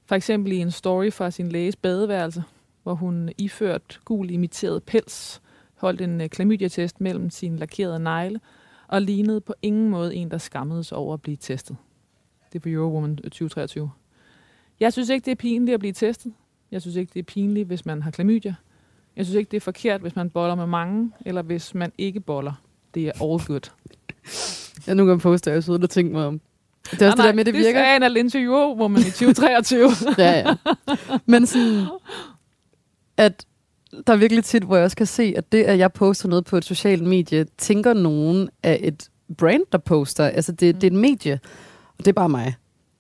For 0.09 0.15
eksempel 0.15 0.53
i 0.53 0.57
en 0.57 0.71
story 0.71 1.11
fra 1.11 1.31
sin 1.31 1.49
læges 1.49 1.77
badeværelse, 1.77 2.43
hvor 2.83 2.95
hun 2.95 3.31
iført 3.39 4.01
gul 4.05 4.31
imiteret 4.31 4.83
pels, 4.83 5.43
holdt 5.75 6.01
en 6.01 6.21
øh, 6.21 6.29
klamydia-test 6.29 7.01
mellem 7.01 7.31
sine 7.31 7.57
lakerede 7.57 7.99
negle, 7.99 8.41
og 8.87 9.03
lignede 9.03 9.41
på 9.41 9.55
ingen 9.63 9.89
måde 9.89 10.15
en, 10.15 10.31
der 10.31 10.39
skammedes 10.39 10.93
over 10.93 11.15
at 11.15 11.23
blive 11.23 11.37
testet. 11.37 11.77
Det 12.53 12.59
er 12.59 12.61
på 12.61 12.69
Eurowoman 12.69 13.11
øh, 13.11 13.31
2023. 13.31 13.91
Jeg 14.81 14.93
synes 14.93 15.09
ikke, 15.09 15.25
det 15.25 15.31
er 15.31 15.37
pinligt 15.37 15.75
at 15.75 15.81
blive 15.81 15.93
testet. 15.93 16.33
Jeg 16.71 16.81
synes 16.81 16.97
ikke, 16.97 17.11
det 17.15 17.21
er 17.21 17.25
pinligt, 17.25 17.67
hvis 17.67 17.87
man 17.87 18.03
har 18.03 18.11
klamydia. 18.11 18.55
Jeg 19.17 19.25
synes 19.25 19.37
ikke, 19.37 19.51
det 19.51 19.57
er 19.57 19.61
forkert, 19.61 20.01
hvis 20.01 20.17
man 20.17 20.31
boller 20.31 20.55
med 20.55 20.67
mange, 20.67 21.13
eller 21.27 21.43
hvis 21.43 21.75
man 21.75 21.93
ikke 21.99 22.21
boller. 22.21 22.63
Det 22.95 23.07
er 23.07 23.13
all 23.23 23.47
good. 23.47 23.71
Jeg 24.87 24.95
nogle 24.95 25.11
gange 25.11 25.21
poster, 25.21 25.53
jeg 25.53 25.65
sidder 25.65 25.83
og 25.83 25.91
tænker 25.91 26.13
mig 26.13 26.27
om. 26.27 26.41
Det 26.91 27.03
er 27.03 27.07
også 27.07 27.17
nej, 27.17 27.27
det 27.27 27.33
der 27.33 27.33
med, 27.33 27.45
det, 27.45 27.55
det 27.55 27.61
virker. 27.61 27.81
Det 27.81 27.89
er 27.89 27.97
en 27.97 28.03
af 28.03 28.21
interview, 28.21 28.75
hvor 28.75 28.89
man 28.89 29.01
i 29.01 29.05
2023. 29.05 29.91
ja, 30.19 30.39
ja. 30.39 30.55
Men 31.27 31.47
sådan, 31.47 31.87
at 33.17 33.45
der 34.07 34.13
er 34.13 34.17
virkelig 34.17 34.45
tit, 34.45 34.63
hvor 34.63 34.77
jeg 34.77 34.85
også 34.85 34.97
kan 34.97 35.07
se, 35.07 35.35
at 35.37 35.53
det, 35.53 35.63
at 35.63 35.79
jeg 35.79 35.93
poster 35.93 36.29
noget 36.29 36.45
på 36.45 36.57
et 36.57 36.65
socialt 36.65 37.03
medie, 37.03 37.47
tænker 37.59 37.95
nogen 37.95 38.49
af 38.63 38.81
et 38.83 39.09
brand, 39.39 39.63
der 39.73 39.79
poster. 39.79 40.25
Altså, 40.25 40.53
det, 40.53 40.75
mm. 40.75 40.81
det 40.81 40.87
er 40.87 40.91
et 40.91 41.01
medie, 41.01 41.41
og 41.99 41.99
det 41.99 42.09
er 42.09 42.13
bare 42.13 42.29
mig. 42.29 42.55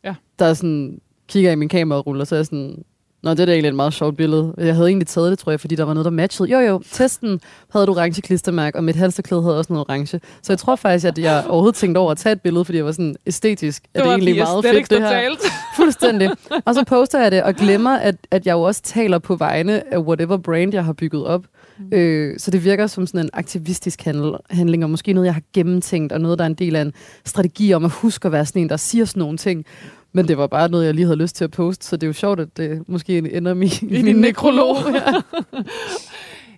Ja. 0.04 0.14
Der 0.38 0.44
er 0.44 0.54
sådan, 0.54 1.00
kigger 1.28 1.52
i 1.52 1.54
min 1.54 1.68
kamerarulle, 1.68 2.22
og 2.22 2.26
så 2.26 2.34
er 2.34 2.38
jeg 2.38 2.46
sådan, 2.46 2.84
Nå, 3.28 3.34
det 3.34 3.40
er 3.40 3.46
da 3.46 3.52
egentlig 3.52 3.68
et 3.68 3.74
meget 3.74 3.94
sjovt 3.94 4.16
billede. 4.16 4.54
Jeg 4.58 4.74
havde 4.74 4.88
egentlig 4.88 5.06
taget 5.06 5.30
det, 5.30 5.38
tror 5.38 5.52
jeg, 5.52 5.60
fordi 5.60 5.74
der 5.74 5.84
var 5.84 5.94
noget, 5.94 6.04
der 6.04 6.10
matchede. 6.10 6.50
Jo, 6.50 6.58
jo, 6.58 6.82
testen 6.92 7.40
havde 7.72 7.84
et 7.84 7.90
orange 7.90 8.22
klistermærke, 8.22 8.78
og 8.78 8.84
mit 8.84 8.96
halsterklæde 8.96 9.42
havde 9.42 9.58
også 9.58 9.72
noget 9.72 9.86
orange. 9.88 10.20
Så 10.42 10.52
jeg 10.52 10.58
tror 10.58 10.76
faktisk, 10.76 11.06
at 11.06 11.18
jeg 11.18 11.44
overhovedet 11.48 11.74
tænkte 11.74 11.98
over 11.98 12.10
at 12.10 12.18
tage 12.18 12.32
et 12.32 12.40
billede, 12.40 12.64
fordi 12.64 12.78
jeg 12.78 12.84
var 12.84 12.92
sådan 12.92 13.16
æstetisk. 13.26 13.82
Det, 13.82 13.94
det 13.94 14.00
er 14.00 14.06
egentlig 14.06 14.36
meget 14.36 14.64
fedt, 14.64 14.90
det 14.90 15.00
her. 15.00 15.30
Fuldstændig. 15.76 16.30
Og 16.64 16.74
så 16.74 16.84
poster 16.84 17.20
jeg 17.20 17.32
det, 17.32 17.42
og 17.42 17.54
glemmer, 17.54 17.96
at, 17.98 18.14
at 18.30 18.46
jeg 18.46 18.52
jo 18.52 18.62
også 18.62 18.82
taler 18.82 19.18
på 19.18 19.36
vegne 19.36 19.94
af 19.94 19.98
whatever 19.98 20.36
brand, 20.36 20.74
jeg 20.74 20.84
har 20.84 20.92
bygget 20.92 21.24
op. 21.24 21.44
Mm. 21.78 21.98
Øh, 21.98 22.38
så 22.38 22.50
det 22.50 22.64
virker 22.64 22.86
som 22.86 23.06
sådan 23.06 23.20
en 23.20 23.30
aktivistisk 23.32 24.02
handel, 24.02 24.32
handling, 24.50 24.84
og 24.84 24.90
måske 24.90 25.12
noget, 25.12 25.26
jeg 25.26 25.34
har 25.34 25.42
gennemtænkt, 25.54 26.12
og 26.12 26.20
noget, 26.20 26.38
der 26.38 26.44
er 26.44 26.48
en 26.48 26.54
del 26.54 26.76
af 26.76 26.82
en 26.82 26.92
strategi 27.24 27.72
om 27.72 27.84
at 27.84 27.90
huske 27.90 28.26
at 28.26 28.32
være 28.32 28.46
sådan 28.46 28.62
en, 28.62 28.68
der 28.68 28.76
siger 28.76 29.04
sådan 29.04 29.20
nogle 29.20 29.38
ting. 29.38 29.64
Men 30.12 30.28
det 30.28 30.38
var 30.38 30.46
bare 30.46 30.68
noget, 30.68 30.86
jeg 30.86 30.94
lige 30.94 31.04
havde 31.06 31.16
lyst 31.18 31.36
til 31.36 31.44
at 31.44 31.50
poste, 31.50 31.86
så 31.86 31.96
det 31.96 32.02
er 32.02 32.06
jo 32.08 32.12
sjovt, 32.12 32.40
at 32.40 32.56
det 32.56 32.88
måske 32.88 33.18
ender 33.36 33.54
min, 33.54 33.68
I 33.82 34.02
min 34.02 34.16
nekrolog. 34.16 34.76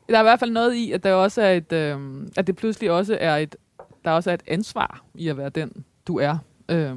Ja. 0.08 0.14
der 0.14 0.16
er 0.18 0.20
i 0.20 0.24
hvert 0.24 0.40
fald 0.40 0.50
noget 0.50 0.74
i, 0.74 0.92
at 0.92 1.02
der 1.04 1.12
også 1.12 1.42
er 1.42 1.52
et, 1.52 1.72
øh, 1.72 1.96
at 2.36 2.46
det 2.46 2.56
pludselig 2.56 2.90
også 2.90 3.16
er 3.20 3.36
et, 3.36 3.56
der 4.04 4.10
også 4.10 4.30
er 4.30 4.34
et 4.34 4.42
ansvar 4.46 5.04
i 5.14 5.28
at 5.28 5.36
være 5.36 5.48
den, 5.48 5.84
du 6.06 6.18
er. 6.18 6.36
Øh, 6.68 6.92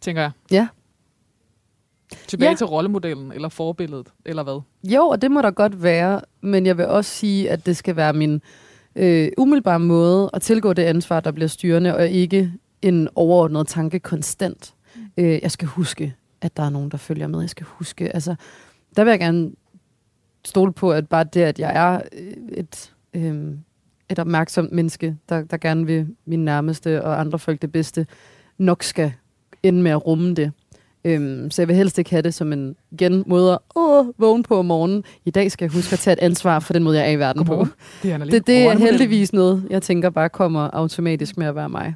tænker 0.00 0.22
jeg. 0.22 0.30
Ja. 0.50 0.68
Tilbage 2.26 2.50
Ja. 2.50 2.56
til 2.56 2.66
rollemodellen, 2.66 3.32
eller 3.32 3.48
forbilledet, 3.48 4.06
eller 4.26 4.42
hvad? 4.42 4.60
Jo, 4.84 5.06
og 5.08 5.22
det 5.22 5.30
må 5.30 5.42
der 5.42 5.50
godt 5.50 5.82
være, 5.82 6.20
men 6.40 6.66
jeg 6.66 6.78
vil 6.78 6.86
også 6.86 7.10
sige, 7.10 7.50
at 7.50 7.66
det 7.66 7.76
skal 7.76 7.96
være 7.96 8.12
min 8.12 8.42
øh, 8.96 9.28
umiddelbare 9.38 9.80
måde 9.80 10.30
at 10.32 10.42
tilgå 10.42 10.72
det 10.72 10.82
ansvar, 10.82 11.20
der 11.20 11.30
bliver 11.30 11.48
styrende, 11.48 11.96
og 11.96 12.08
ikke 12.08 12.52
en 12.84 13.08
overordnet 13.14 13.66
tanke 13.66 13.98
konstant. 13.98 14.74
Øh, 15.16 15.38
jeg 15.42 15.50
skal 15.50 15.68
huske, 15.68 16.14
at 16.40 16.56
der 16.56 16.62
er 16.62 16.70
nogen, 16.70 16.88
der 16.88 16.98
følger 16.98 17.26
med. 17.26 17.40
Jeg 17.40 17.50
skal 17.50 17.66
huske, 17.66 18.14
altså, 18.14 18.34
der 18.96 19.04
vil 19.04 19.10
jeg 19.10 19.20
gerne 19.20 19.50
stole 20.44 20.72
på, 20.72 20.92
at 20.92 21.08
bare 21.08 21.24
det, 21.24 21.40
at 21.40 21.58
jeg 21.58 21.72
er 21.74 22.00
øh, 22.12 22.58
et, 22.58 22.92
øh, 23.14 23.52
et 24.10 24.18
opmærksomt 24.18 24.72
menneske, 24.72 25.16
der, 25.28 25.44
der 25.44 25.56
gerne 25.56 25.86
vil 25.86 26.06
min 26.26 26.44
nærmeste 26.44 27.04
og 27.04 27.20
andre 27.20 27.38
folk 27.38 27.62
det 27.62 27.72
bedste, 27.72 28.06
nok 28.58 28.82
skal 28.82 29.12
ende 29.62 29.82
med 29.82 29.90
at 29.90 30.06
rumme 30.06 30.34
det. 30.34 30.52
Øhm, 31.04 31.50
så 31.50 31.62
jeg 31.62 31.68
vil 31.68 31.76
helst 31.76 31.98
ikke 31.98 32.10
have 32.10 32.22
det 32.22 32.34
som 32.34 32.52
en 32.52 32.76
igen 32.90 33.24
måde 33.26 33.52
at 33.52 33.58
åh, 33.76 34.06
vågne 34.18 34.42
på 34.42 34.58
om 34.58 34.66
morgenen. 34.66 35.04
I 35.24 35.30
dag 35.30 35.50
skal 35.50 35.64
jeg 35.64 35.72
huske 35.72 35.92
at 35.92 35.98
tage 35.98 36.12
et 36.12 36.18
ansvar 36.18 36.58
for 36.58 36.72
den 36.72 36.82
måde, 36.82 36.98
jeg 36.98 37.06
er 37.06 37.10
i 37.12 37.18
verden 37.18 37.44
på. 37.44 37.54
Godmorgen. 37.54 37.72
Det 38.02 38.12
er, 38.12 38.18
Det, 38.18 38.46
det 38.46 38.66
er 38.66 38.78
heldigvis 38.78 39.32
noget, 39.32 39.66
jeg 39.70 39.82
tænker 39.82 40.10
bare 40.10 40.28
kommer 40.28 40.70
automatisk 40.72 41.38
med 41.38 41.46
at 41.46 41.54
være 41.54 41.68
mig. 41.68 41.94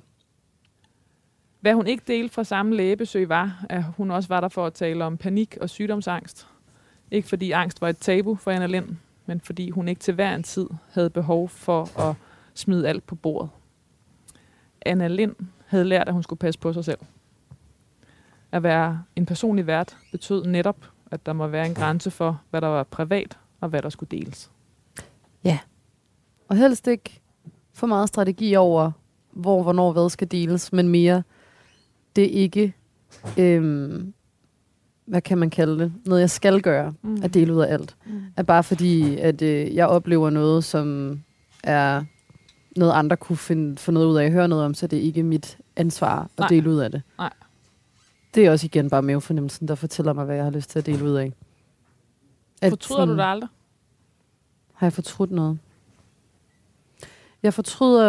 Hvad 1.69 1.75
hun 1.75 1.87
ikke 1.87 2.05
delte 2.07 2.35
fra 2.35 2.45
samme 2.45 2.77
lægebesøg 2.77 3.29
var, 3.29 3.65
at 3.69 3.85
hun 3.97 4.11
også 4.11 4.29
var 4.29 4.41
der 4.41 4.49
for 4.49 4.67
at 4.67 4.75
tale 4.75 5.05
om 5.05 5.17
panik 5.17 5.57
og 5.61 5.71
sygdomsangst. 5.71 6.47
Ikke 7.11 7.29
fordi 7.29 7.51
angst 7.51 7.81
var 7.81 7.89
et 7.89 7.97
tabu 7.99 8.35
for 8.35 8.51
Anna 8.51 8.67
Lind, 8.67 8.97
men 9.27 9.41
fordi 9.41 9.71
hun 9.71 9.89
ikke 9.89 9.99
til 9.99 10.15
hver 10.15 10.35
en 10.35 10.43
tid 10.43 10.67
havde 10.93 11.11
behov 11.11 11.49
for 11.49 12.01
at 12.01 12.17
smide 12.55 12.89
alt 12.89 13.07
på 13.07 13.15
bordet. 13.15 13.51
Anna 14.83 15.09
Lind 15.09 15.35
havde 15.67 15.85
lært, 15.85 16.09
at 16.09 16.15
hun 16.15 16.23
skulle 16.23 16.39
passe 16.39 16.61
på 16.61 16.73
sig 16.73 16.85
selv. 16.85 16.99
At 18.53 18.63
være 18.63 19.03
en 19.17 19.27
personlig 19.27 19.67
vært 19.67 19.97
betød 20.13 20.45
netop, 20.45 20.87
at 21.11 21.27
der 21.27 21.33
må 21.33 21.47
være 21.47 21.67
en 21.67 21.75
grænse 21.75 22.11
for, 22.11 22.41
hvad 22.51 22.61
der 22.61 22.69
var 22.69 22.83
privat 22.83 23.39
og 23.61 23.69
hvad 23.69 23.83
der 23.83 23.89
skulle 23.89 24.19
deles. 24.19 24.51
Ja, 25.45 25.59
Og 26.49 26.57
helst 26.57 26.87
ikke 26.87 27.21
for 27.73 27.87
meget 27.87 28.09
strategi 28.09 28.57
over, 28.57 28.93
hvor, 29.31 29.63
hvornår, 29.63 29.93
hvad 29.93 30.11
skal 30.11 30.31
deles, 30.31 30.73
men 30.73 30.89
mere, 30.89 31.23
det 32.17 32.25
er 32.25 32.41
ikke, 32.41 32.75
øhm, 33.39 34.13
hvad 35.07 35.21
kan 35.21 35.39
man 35.39 35.51
kalde 35.51 35.79
det, 35.79 35.93
noget 36.07 36.21
jeg 36.21 36.31
skal 36.31 36.61
gøre, 36.63 36.95
Mm. 37.03 37.21
at 37.23 37.35
dele 37.35 37.55
ud 37.55 37.61
af 37.61 37.73
alt. 37.73 37.97
Mm. 38.07 38.21
At 38.37 38.47
bare 38.47 38.65
fordi, 38.65 39.17
at 39.17 39.43
øh, 39.43 39.75
jeg 39.75 39.87
oplever 39.87 40.31
noget, 40.31 40.65
som 40.65 41.19
er 41.65 42.05
noget 42.77 42.93
andre 42.93 43.17
kunne 43.17 43.37
finde, 43.37 43.79
få 43.79 43.91
noget 43.93 44.07
ud 44.07 44.17
af 44.17 44.25
at 44.25 44.33
høre 44.33 44.49
noget 44.49 44.65
om, 44.65 44.75
så 44.75 44.87
det 44.87 44.99
er 44.99 45.03
ikke 45.03 45.23
mit 45.23 45.59
ansvar 45.77 46.23
at 46.23 46.29
Nej. 46.39 46.49
dele 46.49 46.71
ud 46.71 46.79
af 46.79 46.91
det. 46.91 47.03
Nej. 47.19 47.33
Det 48.35 48.47
er 48.47 48.51
også 48.51 48.67
igen 48.67 48.91
bare 48.91 49.03
mavefornemmelsen, 49.03 49.69
der 49.69 49.75
fortæller 49.75 50.13
mig, 50.13 50.25
hvad 50.25 50.35
jeg 50.37 50.45
har 50.45 50.51
lyst 50.51 50.71
til 50.71 50.79
at 50.79 50.87
dele 50.87 51.05
ud 51.05 51.15
af. 51.15 51.33
At 52.63 52.71
Fortryder 52.71 53.05
du 53.05 53.13
det 53.17 53.23
aldrig? 53.25 53.49
Har 54.73 54.87
jeg 54.87 54.93
fortrudt 54.93 55.31
noget? 55.31 55.59
Jeg 57.43 57.55
fortryder 57.55 58.05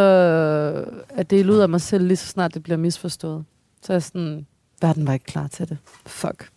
at 1.10 1.30
dele 1.30 1.54
ud 1.54 1.58
af 1.58 1.70
mig 1.70 1.82
selv, 1.82 2.08
lige 2.08 2.18
så 2.18 2.28
snart 2.28 2.54
det 2.54 2.64
bliver 2.64 2.78
misforstået. 2.78 3.46
Så 3.82 3.94
jeg 3.94 4.04
sådan, 4.04 4.46
verden 4.82 5.08
var 5.08 5.14
ikke 5.14 5.26
klar 5.26 5.48
til 5.48 5.70
det. 5.70 5.78
Fuck. 6.06 6.50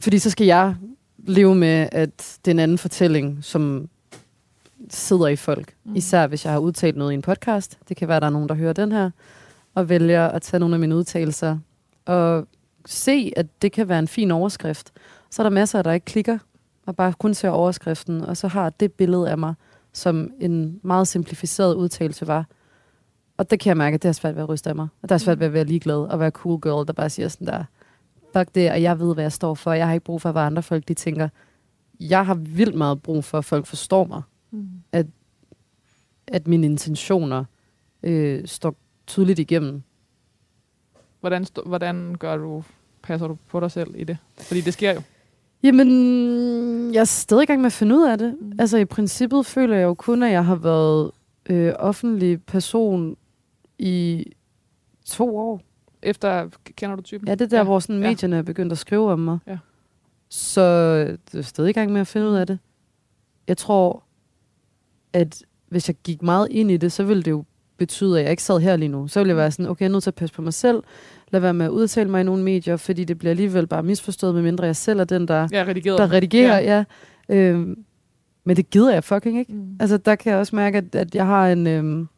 Fordi 0.00 0.18
så 0.18 0.30
skal 0.30 0.46
jeg 0.46 0.74
leve 1.18 1.54
med, 1.54 1.88
at 1.92 2.38
det 2.44 2.50
er 2.50 2.54
en 2.54 2.58
anden 2.58 2.78
fortælling, 2.78 3.38
som 3.44 3.88
sidder 4.90 5.26
i 5.26 5.36
folk. 5.36 5.74
Mm. 5.84 5.96
Især 5.96 6.26
hvis 6.26 6.44
jeg 6.44 6.52
har 6.52 6.60
udtalt 6.60 6.96
noget 6.96 7.12
i 7.12 7.14
en 7.14 7.22
podcast. 7.22 7.78
Det 7.88 7.96
kan 7.96 8.08
være, 8.08 8.16
at 8.16 8.22
der 8.22 8.26
er 8.28 8.32
nogen, 8.32 8.48
der 8.48 8.54
hører 8.54 8.72
den 8.72 8.92
her, 8.92 9.10
og 9.74 9.88
vælger 9.88 10.28
at 10.28 10.42
tage 10.42 10.60
nogle 10.60 10.74
af 10.74 10.80
mine 10.80 10.96
udtalelser, 10.96 11.58
og 12.06 12.46
se, 12.86 13.32
at 13.36 13.46
det 13.62 13.72
kan 13.72 13.88
være 13.88 13.98
en 13.98 14.08
fin 14.08 14.30
overskrift. 14.30 14.92
Så 15.30 15.42
er 15.42 15.44
der 15.44 15.50
masser, 15.50 15.82
der 15.82 15.92
ikke 15.92 16.04
klikker, 16.04 16.38
og 16.86 16.96
bare 16.96 17.12
kun 17.12 17.34
ser 17.34 17.48
overskriften, 17.48 18.20
og 18.20 18.36
så 18.36 18.48
har 18.48 18.70
det 18.70 18.92
billede 18.92 19.30
af 19.30 19.38
mig, 19.38 19.54
som 19.92 20.30
en 20.40 20.80
meget 20.82 21.08
simplificeret 21.08 21.74
udtalelse 21.74 22.26
var. 22.26 22.46
Og 23.38 23.50
det 23.50 23.60
kan 23.60 23.68
jeg 23.68 23.76
mærke, 23.76 23.94
at 23.94 24.02
det 24.02 24.08
har 24.08 24.12
svært 24.12 24.34
ved 24.34 24.42
at 24.42 24.48
ryste 24.48 24.70
af 24.70 24.76
mig. 24.76 24.88
Og 25.02 25.08
der 25.08 25.14
er 25.14 25.18
svært 25.18 25.38
ved 25.40 25.46
at 25.46 25.52
være 25.52 25.64
ligeglad 25.64 25.96
og 25.96 26.20
være 26.20 26.30
cool 26.30 26.60
girl, 26.60 26.86
der 26.86 26.92
bare 26.92 27.10
siger 27.10 27.28
sådan 27.28 27.46
der, 27.46 27.64
fuck 28.36 28.54
det, 28.54 28.70
og 28.70 28.82
jeg 28.82 28.98
ved, 28.98 29.14
hvad 29.14 29.24
jeg 29.24 29.32
står 29.32 29.54
for. 29.54 29.72
Jeg 29.72 29.86
har 29.86 29.94
ikke 29.94 30.04
brug 30.04 30.22
for, 30.22 30.32
hvad 30.32 30.42
andre 30.42 30.62
folk 30.62 30.88
de 30.88 30.94
tænker. 30.94 31.28
Jeg 32.00 32.26
har 32.26 32.34
vildt 32.34 32.74
meget 32.74 33.02
brug 33.02 33.24
for, 33.24 33.38
at 33.38 33.44
folk 33.44 33.66
forstår 33.66 34.04
mig. 34.04 34.22
Mm. 34.50 34.68
At 36.26 36.46
mine 36.48 36.66
intentioner 36.66 37.44
øh, 38.02 38.46
står 38.46 38.74
tydeligt 39.06 39.38
igennem. 39.38 39.82
Hvordan, 41.20 41.42
st- 41.42 41.68
hvordan 41.68 42.16
gør 42.18 42.36
du, 42.36 42.64
passer 43.02 43.26
du 43.26 43.36
på 43.48 43.60
dig 43.60 43.70
selv 43.70 43.94
i 43.94 44.04
det? 44.04 44.16
Fordi 44.40 44.60
det 44.60 44.72
sker 44.72 44.94
jo. 44.94 45.02
Jamen, 45.62 46.94
jeg 46.94 47.00
er 47.00 47.04
stadig 47.04 47.42
i 47.42 47.46
gang 47.46 47.60
med 47.60 47.66
at 47.66 47.72
finde 47.72 47.96
ud 47.96 48.08
af 48.08 48.18
det. 48.18 48.36
Mm. 48.40 48.46
Mm. 48.46 48.52
Altså 48.58 48.76
i 48.76 48.84
princippet 48.84 49.46
føler 49.46 49.76
jeg 49.76 49.84
jo 49.84 49.94
kun, 49.94 50.22
at 50.22 50.32
jeg 50.32 50.44
har 50.44 50.54
været 50.54 51.10
øh, 51.48 51.72
offentlig 51.78 52.42
person 52.42 53.16
i 53.78 54.24
to 55.06 55.36
år. 55.38 55.60
Efter, 56.02 56.48
kender 56.76 56.96
du 56.96 57.02
typen? 57.02 57.28
Ja, 57.28 57.34
det 57.34 57.40
er 57.40 57.46
der, 57.48 57.56
Ja. 57.56 57.60
ja. 57.60 57.64
hvor 57.64 57.78
sådan 57.78 58.02
Ja. 58.02 58.08
medierne 58.08 58.36
er 58.36 58.42
begyndt 58.42 58.72
at 58.72 58.78
skrive 58.78 59.12
om 59.12 59.18
mig. 59.18 59.38
Ja. 59.46 59.58
Så 60.28 60.62
jeg 61.32 61.38
er 61.38 61.42
stadig 61.42 61.70
i 61.70 61.72
gang 61.72 61.92
med 61.92 62.00
at 62.00 62.06
finde 62.06 62.28
ud 62.28 62.34
af 62.34 62.46
det. 62.46 62.58
Jeg 63.48 63.56
tror, 63.56 64.02
at 65.12 65.42
hvis 65.68 65.88
jeg 65.88 65.96
gik 66.04 66.22
meget 66.22 66.48
ind 66.50 66.70
i 66.70 66.76
det, 66.76 66.92
så 66.92 67.04
ville 67.04 67.22
det 67.22 67.30
jo 67.30 67.44
betyde, 67.76 68.18
at 68.18 68.22
jeg 68.24 68.30
ikke 68.30 68.42
sad 68.42 68.58
her 68.60 68.76
lige 68.76 68.88
nu. 68.88 69.08
Så 69.08 69.20
ville 69.20 69.28
jeg 69.28 69.36
være 69.36 69.50
sådan, 69.50 69.66
okay, 69.70 69.82
jeg 69.82 69.88
er 69.88 69.92
nødt 69.92 70.02
til 70.02 70.10
at 70.10 70.14
passe 70.14 70.34
på 70.34 70.42
mig 70.42 70.54
selv. 70.54 70.82
Lad 71.30 71.40
være 71.40 71.54
med 71.54 71.66
at 71.66 71.70
udtale 71.70 72.10
mig 72.10 72.20
i 72.20 72.24
nogle 72.24 72.42
medier, 72.44 72.76
fordi 72.76 73.04
det 73.04 73.18
bliver 73.18 73.30
alligevel 73.30 73.66
bare 73.66 73.82
misforstået, 73.82 74.34
medmindre 74.34 74.64
jeg 74.66 74.76
selv 74.76 75.00
er 75.00 75.04
den, 75.04 75.28
der, 75.28 75.48
Ja, 75.52 75.64
redigeret. 75.68 75.98
der 75.98 76.12
redigerer. 76.12 76.58
Ja. 76.60 76.84
Ja. 77.28 77.36
Øhm, 77.36 77.84
men 78.44 78.56
det 78.56 78.70
gider 78.70 78.92
jeg 78.92 79.04
fucking 79.04 79.38
ikke. 79.38 79.52
Mm. 79.52 79.76
Altså, 79.80 79.96
der 79.96 80.14
kan 80.14 80.30
jeg 80.32 80.38
også 80.38 80.56
mærke, 80.56 80.78
at, 80.78 80.94
at 80.94 81.14
jeg 81.14 81.26
har 81.26 81.48
en, 81.48 81.66
øhm, 81.66 82.08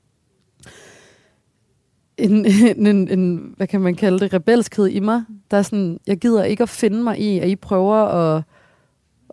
en, 2.20 2.46
en, 2.86 3.08
en, 3.08 3.54
hvad 3.56 3.66
kan 3.66 3.80
man 3.80 3.94
kalde 3.94 4.18
det, 4.18 4.32
rebelskhed 4.32 4.86
i 4.86 5.00
mig. 5.00 5.24
Der 5.50 5.56
er 5.56 5.62
sådan, 5.62 6.00
jeg 6.06 6.18
gider 6.18 6.44
ikke 6.44 6.62
at 6.62 6.68
finde 6.68 7.02
mig 7.02 7.20
i, 7.20 7.38
at 7.38 7.48
I 7.48 7.56
prøver 7.56 7.96
at, 7.96 8.42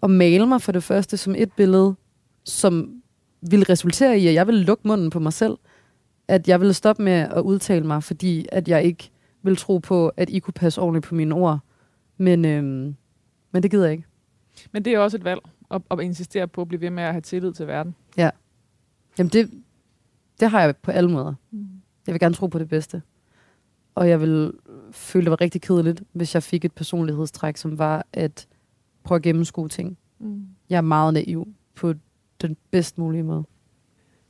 at 0.04 0.10
male 0.10 0.48
mig 0.48 0.62
for 0.62 0.72
det 0.72 0.84
første 0.84 1.18
som 1.18 1.36
et 1.38 1.52
billede, 1.52 1.96
som 2.44 3.02
vil 3.42 3.64
resultere 3.64 4.20
i, 4.20 4.28
at 4.28 4.34
jeg 4.34 4.48
vil 4.48 4.56
lukke 4.56 4.88
munden 4.88 5.10
på 5.10 5.20
mig 5.20 5.34
selv. 5.34 5.58
At 6.28 6.48
jeg 6.48 6.62
vil 6.62 6.76
stoppe 6.76 7.04
med 7.04 7.14
at 7.14 7.42
udtale 7.42 7.88
mig, 7.88 8.04
fordi 8.04 8.46
at 8.52 8.68
jeg 8.68 8.84
ikke 8.84 9.12
vil 9.44 9.56
tro 9.56 9.78
på, 9.78 10.12
at 10.18 10.30
I 10.30 10.40
kunne 10.40 10.54
passe 10.54 10.82
ordentligt 10.82 11.06
på 11.06 11.16
mine 11.16 11.36
ord. 11.36 11.60
Men, 12.18 12.46
øhm, 12.46 12.96
men 13.52 13.64
det 13.64 13.72
gider 13.72 13.84
jeg 13.84 13.92
ikke. 13.92 14.08
Men 14.72 14.86
det 14.86 14.94
er 14.94 15.00
også 15.00 15.18
et 15.18 15.24
valg 15.24 15.40
at, 15.72 15.82
at 15.92 16.00
insistere 16.00 16.48
på 16.48 16.62
at 16.62 16.68
blive 16.68 16.82
ved 16.82 16.90
med 16.90 17.04
at 17.04 17.12
have 17.12 17.22
tillid 17.22 17.54
til 17.54 17.68
verden. 17.68 17.96
Jamen 19.18 19.30
det, 19.30 19.52
det 20.40 20.50
har 20.50 20.62
jeg 20.62 20.78
på 20.78 20.92
alle 20.92 21.12
måder. 21.12 21.34
Mm. 21.52 21.68
Jeg 22.08 22.14
vil 22.14 22.20
gerne 22.20 22.36
tro 22.36 22.48
på 22.48 22.60
det 22.60 22.70
bedste. 22.70 23.02
Og 23.96 24.10
jeg 24.10 24.22
vil 24.22 24.54
føle, 24.92 25.26
det 25.26 25.32
var 25.32 25.42
rigtig 25.42 25.62
kedeligt, 25.62 26.04
hvis 26.12 26.34
jeg 26.34 26.44
fik 26.44 26.66
et 26.66 26.72
personlighedstræk, 26.72 27.58
som 27.58 27.80
var 27.80 28.06
at 28.14 28.48
prøve 29.04 29.16
at 29.16 29.22
gennemskue 29.22 29.68
ting. 29.68 29.98
Mm. 30.20 30.48
Jeg 30.70 30.78
er 30.78 30.82
meget 30.82 31.14
naiv 31.14 31.48
på 31.76 31.94
den 32.42 32.58
bedst 32.72 32.98
mulige 32.98 33.24
måde. 33.24 33.44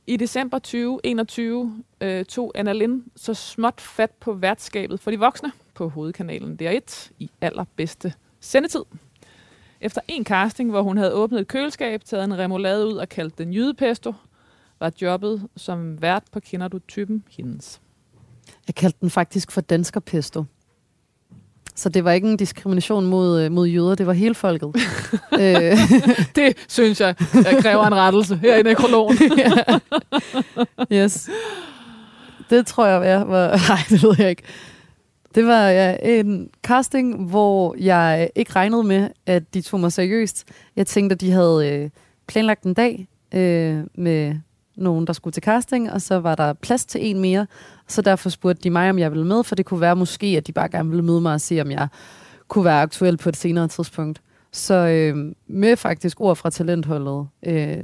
I 0.06 0.16
december 0.16 0.58
2021 0.58 1.84
øh, 2.00 2.24
tog 2.24 2.52
Anna 2.54 2.72
Lind 2.72 3.02
så 3.16 3.34
småt 3.34 3.80
fat 3.80 4.10
på 4.10 4.32
værtskabet 4.32 5.00
for 5.00 5.10
de 5.10 5.18
voksne 5.18 5.52
på 5.74 5.88
hovedkanalen 5.88 6.58
DR1 6.62 7.10
i 7.18 7.30
allerbedste 7.40 8.12
sendetid. 8.40 8.82
Efter 9.80 10.00
en 10.08 10.24
casting, 10.24 10.70
hvor 10.70 10.82
hun 10.82 10.96
havde 10.96 11.12
åbnet 11.12 11.40
et 11.40 11.48
køleskab, 11.48 12.04
taget 12.04 12.24
en 12.24 12.38
remoulade 12.38 12.86
ud 12.86 12.92
og 12.92 13.08
kaldt 13.08 13.38
den 13.38 13.52
jydepesto, 13.52 14.12
var 14.80 14.92
jobbet 15.02 15.48
som 15.56 16.02
vært 16.02 16.22
på 16.32 16.40
Kender 16.40 16.68
du 16.68 16.78
typen 16.78 17.24
hendes. 17.30 17.80
Jeg 18.66 18.74
kaldte 18.74 18.98
den 19.00 19.10
faktisk 19.10 19.50
for 19.50 19.60
danskerpesto. 19.60 20.44
Så 21.74 21.88
det 21.88 22.04
var 22.04 22.12
ikke 22.12 22.28
en 22.28 22.36
diskrimination 22.36 23.06
mod, 23.06 23.40
øh, 23.40 23.52
mod 23.52 23.66
jøder, 23.66 23.94
det 23.94 24.06
var 24.06 24.12
hele 24.12 24.34
folket. 24.34 24.68
øh, 25.40 25.78
Det 26.36 26.56
synes 26.68 27.00
jeg, 27.00 27.14
jeg 27.34 27.58
kræver 27.62 27.86
en 27.86 27.94
rettelse 27.94 28.36
her 28.36 28.56
i 28.56 28.62
nekrologen. 28.62 29.18
yes. 30.92 31.28
Det 32.50 32.66
tror 32.66 32.86
jeg 32.86 33.00
var... 33.00 33.24
var 33.24 33.50
nej, 33.68 33.78
det 33.90 34.02
ved 34.02 34.14
jeg 34.18 34.30
ikke. 34.30 34.42
Det 35.34 35.46
var 35.46 35.68
ja, 35.68 35.96
en 36.02 36.50
casting, 36.62 37.24
hvor 37.24 37.76
jeg 37.78 38.30
ikke 38.34 38.52
regnede 38.52 38.84
med, 38.84 39.08
at 39.26 39.54
de 39.54 39.60
tog 39.60 39.80
mig 39.80 39.92
seriøst. 39.92 40.44
Jeg 40.76 40.86
tænkte, 40.86 41.14
at 41.14 41.20
de 41.20 41.30
havde 41.30 41.70
øh, 41.72 41.90
planlagt 42.26 42.62
en 42.62 42.74
dag 42.74 43.08
øh, 43.34 43.84
med 43.94 44.34
nogen, 44.78 45.06
der 45.06 45.12
skulle 45.12 45.32
til 45.32 45.42
casting, 45.42 45.92
og 45.92 46.02
så 46.02 46.18
var 46.20 46.34
der 46.34 46.52
plads 46.52 46.84
til 46.84 47.10
en 47.10 47.20
mere. 47.20 47.46
Så 47.88 48.02
derfor 48.02 48.28
spurgte 48.30 48.62
de 48.62 48.70
mig, 48.70 48.90
om 48.90 48.98
jeg 48.98 49.10
ville 49.12 49.26
med, 49.26 49.44
for 49.44 49.54
det 49.54 49.66
kunne 49.66 49.80
være 49.80 49.96
måske, 49.96 50.26
at 50.26 50.46
de 50.46 50.52
bare 50.52 50.68
gerne 50.68 50.88
ville 50.88 51.04
møde 51.04 51.20
mig 51.20 51.32
og 51.34 51.40
se, 51.40 51.60
om 51.60 51.70
jeg 51.70 51.88
kunne 52.48 52.64
være 52.64 52.80
aktuel 52.82 53.16
på 53.16 53.28
et 53.28 53.36
senere 53.36 53.68
tidspunkt. 53.68 54.22
Så 54.52 54.74
øh, 54.74 55.32
med 55.46 55.76
faktisk 55.76 56.20
ord 56.20 56.36
fra 56.36 56.50
talentholdet, 56.50 57.28
øh, 57.46 57.82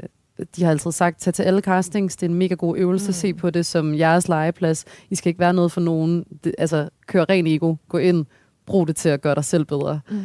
de 0.57 0.63
har 0.65 0.71
altid 0.71 0.93
sagt, 0.93 1.21
tag 1.21 1.35
til 1.35 1.43
alle 1.43 1.61
castings, 1.61 2.17
det 2.17 2.27
er 2.27 2.31
en 2.31 2.39
mega 2.39 2.55
god 2.55 2.77
øvelse, 2.79 3.09
Mm. 3.09 3.13
se 3.13 3.35
på 3.35 3.51
det 3.51 3.67
som 3.67 3.95
jeres 3.95 4.29
legeplads. 4.29 4.85
I 5.11 5.15
skal 5.15 5.29
ikke 5.31 5.41
være 5.41 5.53
noget 5.55 5.73
for 5.73 5.81
nogen. 5.81 6.25
Det, 6.45 6.55
altså, 6.59 6.89
kør 7.07 7.25
ren 7.29 7.47
ego, 7.47 7.75
gå 7.89 7.99
ind, 7.99 8.27
brug 8.67 8.89
det 8.89 8.97
til 8.97 9.09
at 9.09 9.21
gøre 9.21 9.35
dig 9.35 9.45
selv 9.45 9.65
bedre. 9.65 10.01
Mm. 10.11 10.21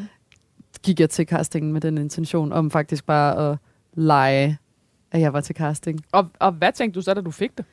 Gik 0.83 0.99
jeg 0.99 1.09
til 1.09 1.25
castingen 1.25 1.73
med 1.73 1.81
den 1.81 1.97
intention 1.97 2.51
om 2.51 2.71
faktisk 2.71 3.05
bare 3.05 3.51
at 3.51 3.57
lege, 3.93 4.57
at 5.11 5.21
jeg 5.21 5.33
var 5.33 5.41
til 5.41 5.55
casting. 5.55 5.99
Og, 6.11 6.27
og 6.39 6.51
hvad 6.51 6.71
tænkte 6.71 6.97
du 6.97 7.01
så, 7.01 7.13
da 7.13 7.21
du 7.21 7.31
fik 7.31 7.57
det? 7.57 7.65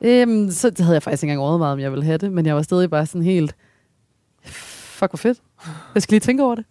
Øhm, 0.00 0.50
så 0.50 0.70
det 0.70 0.80
havde 0.80 0.94
jeg 0.94 1.02
faktisk 1.02 1.22
ikke 1.22 1.32
engang 1.32 1.48
overvejet, 1.48 1.72
om 1.72 1.80
jeg 1.80 1.90
ville 1.90 2.04
have 2.04 2.18
det, 2.18 2.32
men 2.32 2.46
jeg 2.46 2.56
var 2.56 2.62
stadig 2.62 2.90
bare 2.90 3.06
sådan 3.06 3.22
helt, 3.22 3.56
fuck 4.44 5.10
hvor 5.10 5.16
fedt. 5.16 5.42
Jeg 5.94 6.02
skal 6.02 6.12
lige 6.12 6.20
tænke 6.20 6.42
over 6.42 6.54
det. 6.54 6.64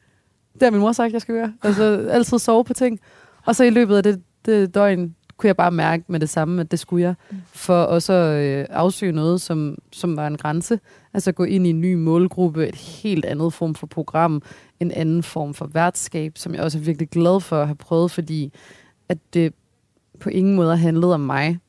Det 0.53 0.63
har 0.63 0.72
min 0.72 0.80
mor 0.80 0.91
sagt, 0.91 1.13
jeg 1.13 1.22
skal 1.22 1.36
gøre. 1.36 1.53
Altså 1.63 2.07
altid 2.11 2.39
sove 2.39 2.63
på 2.63 2.74
ting. 2.74 2.99
Og 3.45 3.55
så 3.55 3.63
i 3.63 3.70
løbet 3.70 3.97
af 3.97 4.03
det, 4.03 4.22
det 4.45 4.76
døgn, 4.76 5.15
kunne 5.38 5.47
jeg 5.47 5.57
bare 5.57 5.72
mærke 5.72 6.03
med 6.07 6.20
det 6.20 6.30
samme, 6.30 6.61
at 6.61 6.72
det 6.72 6.80
skulle 6.80 7.03
jeg, 7.03 7.15
for 7.45 7.84
også 7.84 8.13
at 8.13 8.43
øh, 8.43 8.65
afsøge 8.70 9.11
noget, 9.11 9.41
som, 9.41 9.78
som 9.91 10.17
var 10.17 10.28
en 10.28 10.38
grænse. 10.38 10.80
Altså 11.13 11.32
gå 11.32 11.43
ind 11.43 11.67
i 11.67 11.70
en 11.70 11.82
ny 11.82 11.93
målgruppe, 11.93 12.67
et 12.67 12.76
helt 12.76 13.26
andet 13.26 13.53
form 13.53 13.76
for 13.76 13.88
program, 13.88 14.41
en 14.80 14.91
anden 14.91 15.24
form 15.24 15.53
for 15.53 15.65
værtskab, 15.65 16.38
som 16.38 16.55
jeg 16.55 16.63
også 16.63 16.78
er 16.78 16.82
virkelig 16.82 17.09
glad 17.09 17.41
for 17.41 17.61
at 17.61 17.67
have 17.67 17.76
prøvet, 17.76 18.11
fordi 18.11 18.53
at 19.09 19.17
det 19.34 19.53
på 20.20 20.30
ingen 20.30 20.55
måde 20.55 20.78
handlede 20.78 21.13
om 21.13 21.20
mig, 21.20 21.59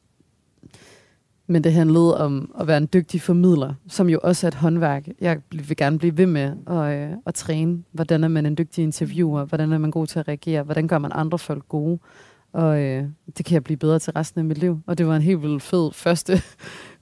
men 1.47 1.65
det 1.65 1.73
handlede 1.73 2.19
om 2.19 2.55
at 2.61 2.67
være 2.67 2.77
en 2.77 2.89
dygtig 2.93 3.21
formidler, 3.21 3.75
som 3.89 4.09
jo 4.09 4.21
også 4.23 4.47
er 4.47 4.49
et 4.49 4.55
håndværk. 4.55 5.09
Jeg 5.21 5.41
vil 5.53 5.77
gerne 5.77 5.99
blive 5.99 6.17
ved 6.17 6.27
med 6.27 6.53
at, 6.67 7.11
øh, 7.11 7.17
at 7.27 7.35
træne. 7.35 7.83
Hvordan 7.93 8.25
er 8.25 8.29
man 8.29 8.47
en 8.47 8.59
dygtig 8.59 8.83
interviewer? 8.83 9.45
Hvordan 9.45 9.73
er 9.73 9.79
man 9.79 9.91
god 9.91 10.07
til 10.07 10.19
at 10.19 10.29
reagere? 10.29 10.63
Hvordan 10.63 10.89
gør 10.89 10.99
man 10.99 11.11
andre 11.15 11.39
folk 11.39 11.69
gode? 11.69 11.99
Og 12.53 12.81
øh, 12.81 13.05
det 13.37 13.45
kan 13.47 13.55
jeg 13.55 13.65
blive 13.65 13.77
bedre 13.77 13.99
til 13.99 14.13
resten 14.13 14.39
af 14.39 14.45
mit 14.45 14.59
liv. 14.59 14.81
Og 14.87 14.99
det 14.99 15.07
var 15.07 15.17
en 15.17 15.23
helt 15.23 15.43
vildt 15.43 15.63
fed 15.63 15.93
første 15.93 16.43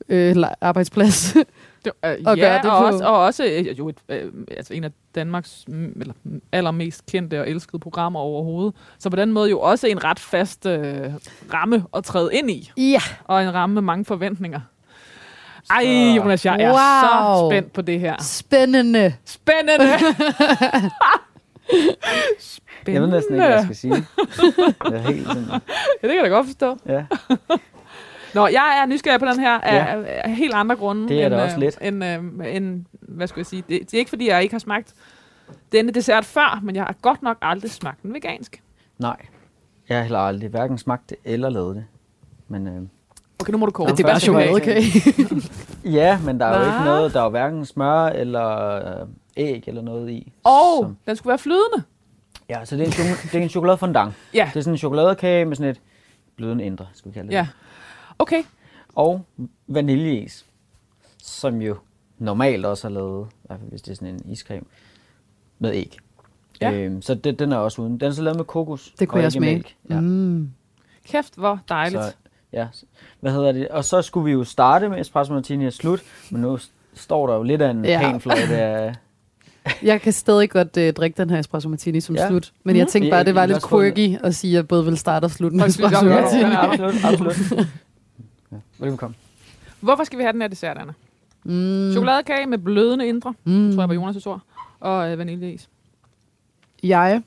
øh, 0.09 0.37
arbejdsplads. 0.61 1.37
Det, 1.85 1.93
øh, 2.05 2.17
Og 2.27 2.37
ja, 2.37 2.43
gøre 2.45 2.63
det 2.63 2.71
og 2.71 2.79
på- 2.81 2.87
også, 2.87 3.05
og 3.05 3.19
også 3.25 3.45
øh, 3.45 3.79
jo 3.79 3.89
et, 3.89 3.97
øh, 4.09 4.33
altså 4.57 4.75
en 4.75 4.85
af 4.85 4.91
Danmarks 5.15 5.65
eller, 6.01 6.15
allermest 6.53 7.07
kendte 7.07 7.41
og 7.41 7.49
elskede 7.51 7.79
programmer 7.79 8.21
overhovedet. 8.21 8.75
Så 8.99 9.11
på 9.11 9.17
den 9.17 9.33
måde 9.33 9.51
jo 9.51 9.61
også 9.61 9.87
en 9.87 10.05
ret 10.05 10.19
fast 10.21 10.67
øh, 10.67 10.97
ramme 11.55 11.85
at 11.97 12.05
træde 12.05 12.31
ind 12.35 12.51
i, 12.51 12.71
ja, 12.77 13.01
og 13.25 13.43
en 13.43 13.55
ramme 13.55 13.75
med 13.75 13.83
mange 13.83 14.05
forventninger. 14.05 14.61
Ej, 15.71 16.15
Jonas, 16.17 16.45
jeg 16.47 16.57
er 16.61 16.69
Wow. 16.69 16.77
så 16.79 17.49
spændt 17.51 17.73
på 17.73 17.83
det 17.83 18.01
her. 18.01 18.17
spændende. 18.23 19.15
Spændende! 19.25 19.89
Spændende! 19.99 20.91
Jeg 22.87 23.03
ved 23.03 23.09
næsten 23.09 23.35
ikke, 23.35 23.47
hvad 23.47 23.55
jeg 23.55 23.65
skal 23.65 23.77
sige. 23.77 23.95
Jeg 24.85 24.95
er 24.95 24.99
helt 25.13 25.27
sådan, 25.27 25.45
Ja, 26.03 26.09
det 26.09 26.11
kan 26.11 26.15
jeg 26.17 26.25
da 26.25 26.29
godt 26.29 26.47
forstå. 26.47 26.79
ja. 26.87 27.05
Nå, 28.35 28.47
jeg 28.47 28.79
er 28.83 28.87
nysgerrig 28.87 29.21
på 29.21 29.27
den 29.27 29.41
her 29.41 29.59
af, 29.61 29.75
Ja. 29.75 30.03
af, 30.25 30.37
helt 30.37 30.55
andre 30.55 30.77
grunde. 30.77 31.09
Det 31.09 31.23
er 31.23 31.27
end, 31.27 31.35
da 31.35 31.43
også 31.43 31.57
øh, 31.57 31.61
lidt. 31.61 31.79
End, 31.83 32.05
øh, 32.05 32.57
end, 32.57 32.85
hvad 33.01 33.27
skulle 33.27 33.41
jeg 33.41 33.47
sige? 33.47 33.65
Det, 33.69 33.81
det 33.81 33.95
er 33.95 33.99
ikke, 33.99 34.09
fordi 34.09 34.29
jeg 34.29 34.43
ikke 34.43 34.55
har 34.55 34.59
smagt 34.59 34.95
denne 35.73 35.93
dessert 35.93 36.25
før, 36.25 36.61
men 36.63 36.77
jeg 36.77 36.85
har 36.85 36.95
godt 37.03 37.23
nok 37.23 37.37
aldrig 37.43 37.71
smagt 37.71 38.03
den 38.03 38.15
vegansk. 38.15 38.63
Nej. 38.99 39.17
Jeg 39.89 39.97
har 39.97 40.03
heller 40.03 40.19
aldrig 40.19 40.51
hverken 40.51 40.79
smagt 40.79 41.11
det 41.11 41.17
eller 41.25 41.49
lavet 41.51 41.77
det. 41.77 41.85
Men 42.49 42.67
øh, 42.69 42.83
Okay, 43.41 43.53
nu 43.53 43.59
må 43.59 43.67
du 43.67 43.73
kåre. 43.73 43.89
Ja, 43.89 43.95
Det 43.95 44.05
er 44.05 44.09
bare 44.09 44.21
chokoladekage. 44.21 44.83
ja, 45.99 46.19
men 46.25 46.41
der 46.41 46.47
er 46.47 46.59
jo 46.59 46.65
Hva? 46.65 46.73
ikke 46.75 46.85
noget, 46.85 47.15
der 47.15 47.21
er 47.21 47.25
jo 47.25 47.31
hverken 47.31 47.65
smør 47.67 48.07
eller 48.07 48.75
øh, 49.01 49.07
æg 49.37 49.65
eller 49.67 49.83
noget 49.83 50.11
i. 50.11 50.33
Og 50.45 50.79
som- 50.83 50.97
den 51.07 51.17
skulle 51.17 51.29
være 51.31 51.39
flydende. 51.39 51.83
Ja, 52.51 52.65
så 52.65 52.77
det 52.77 52.83
er 52.83 52.87
en, 52.87 53.17
det 53.33 53.35
er 53.35 53.43
en 53.43 53.49
chokoladefondant. 53.49 54.15
Ja, 54.35 54.51
Det 54.55 54.59
er 54.59 54.63
sådan 54.63 54.75
en 54.75 54.79
chokoladekage 54.79 55.45
med 55.45 55.57
sådan 55.57 55.71
et 55.71 55.81
blødende 56.37 56.65
indre, 56.65 56.87
skal 56.95 57.11
vi 57.11 57.15
kalde 57.15 57.29
det. 57.29 57.35
ja. 57.35 57.47
Okay. 58.19 58.43
Og 58.95 59.25
vaniljeis, 59.67 60.45
som 61.23 61.63
jo 61.63 61.77
normalt 62.19 62.67
også 62.67 62.87
er 62.89 62.93
lavet, 62.93 63.27
i 63.45 63.47
hvert 63.47 63.59
fald 63.61 63.71
hvis 63.71 63.83
det 63.83 63.91
er 63.91 63.95
sådan 63.95 64.15
en 64.15 64.21
iscreme, 64.33 64.65
med 65.59 65.73
æg. 65.75 65.97
Ja. 66.61 66.73
Øhm, 66.73 67.03
så 67.03 67.15
det, 67.15 67.39
den 67.39 67.53
er 67.53 67.57
også 67.57 67.83
uden. 67.83 68.01
Den 68.01 68.09
er 68.09 68.13
så 68.13 68.23
lavet 68.23 68.37
med 68.37 68.45
kokos 68.45 68.95
Det 68.99 69.09
kunne 69.09 69.19
og 69.19 69.23
jeg 69.23 69.33
smage. 69.33 69.55
mælk. 69.55 69.75
Ja. 69.91 70.01
Mm. 70.01 70.51
Kæft, 71.09 71.35
hvor 71.37 71.61
dejligt. 71.69 72.03
Så, 72.05 72.13
ja. 72.53 72.67
Hvad 73.21 73.33
hedder 73.33 73.53
det? 73.53 73.69
Og 73.69 73.85
så 73.85 74.03
skulle 74.03 74.25
vi 74.25 74.31
jo 74.33 74.45
starte 74.45 74.89
med 74.89 75.01
espresso 75.01 75.33
martini 75.33 75.67
og 75.67 75.73
slut, 75.73 76.03
men 76.31 76.41
nu 76.43 76.59
står 76.95 77.27
der 77.27 77.35
jo 77.35 77.43
lidt 77.43 77.63
af 77.63 77.71
en 77.71 77.85
Ja. 77.85 78.09
ja. 78.11 78.17
fløjte 78.17 78.57
af... 78.57 78.95
Jeg 79.83 80.01
kan 80.01 80.13
stadig 80.13 80.51
godt 80.51 80.77
øh, 80.77 80.93
drikke 80.93 81.17
den 81.23 81.31
her 81.31 81.39
espresso 81.39 81.69
martini 81.69 82.01
som 82.01 82.15
Ja. 82.17 82.29
slut. 82.29 82.53
Men 82.65 82.77
jeg 82.77 82.85
Mhm. 82.85 82.91
tænkte 82.91 83.11
bare, 83.11 83.25
det 83.25 83.35
var 83.35 83.47
lidt 83.47 83.69
quirky 83.69 84.17
at 84.23 84.35
sige, 84.35 84.51
at 84.51 84.55
jeg 84.57 84.69
både 84.69 84.85
vil 84.85 84.99
starte 84.99 85.25
og 85.25 85.31
slutte 85.31 85.57
med 85.57 85.67
espresso 85.67 86.05
martini. 86.05 86.41
ja, 86.43 86.71
absolut, 86.73 86.95
absolut. 87.05 87.67
Ja. 88.53 88.57
Velkommen. 88.79 89.17
Hvorfor 89.81 90.05
skal 90.05 90.19
vi 90.19 90.23
have 90.23 90.33
den 90.33 90.41
her 90.41 90.49
dessert, 90.49 90.79
Anna? 90.79 90.93
Mm. 91.45 91.93
Chokoladekage 91.93 92.47
med 92.47 92.59
blødende 92.59 93.09
indre, 93.09 93.35
Mm. 93.45 93.73
tror 93.75 93.83
jeg 93.83 93.89
var 93.89 94.11
Jonas' 94.13 94.27
ord, 94.27 94.41
og 94.81 95.11
øh, 95.13 95.19
vaniljeis. 95.19 95.69
Jeg 96.83 97.23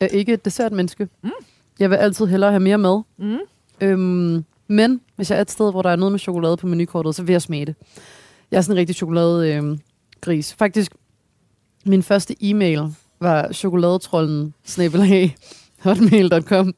er 0.00 0.06
ikke 0.06 0.32
et 0.32 0.44
dessertmenneske. 0.44 1.08
Mm. 1.22 1.30
Jeg 1.78 1.90
vil 1.90 1.96
altid 1.96 2.26
hellere 2.26 2.50
have 2.50 2.60
mere 2.60 2.78
med. 2.78 3.00
Mm. 3.16 3.38
Øhm, 3.80 4.44
men 4.68 5.00
hvis 5.16 5.30
jeg 5.30 5.36
er 5.36 5.40
et 5.40 5.50
sted, 5.50 5.70
hvor 5.70 5.82
der 5.82 5.90
er 5.90 5.96
noget 5.96 6.12
med 6.12 6.18
chokolade 6.18 6.56
på 6.56 6.66
menukortet, 6.66 7.14
så 7.14 7.22
vil 7.22 7.32
jeg 7.32 7.42
smage 7.42 7.66
det. 7.66 7.74
Jeg 8.50 8.56
er 8.58 8.60
sådan 8.62 8.76
en 8.76 8.78
rigtig 8.80 8.96
chokoladegris. 8.96 9.56
Øhm, 9.56 9.80
gris. 10.20 10.54
Faktisk, 10.54 10.92
min 11.86 12.02
første 12.02 12.36
e-mail 12.40 12.94
var 13.20 13.52
chokoladetrollen 13.52 14.54
hotmail.com. 15.82 16.74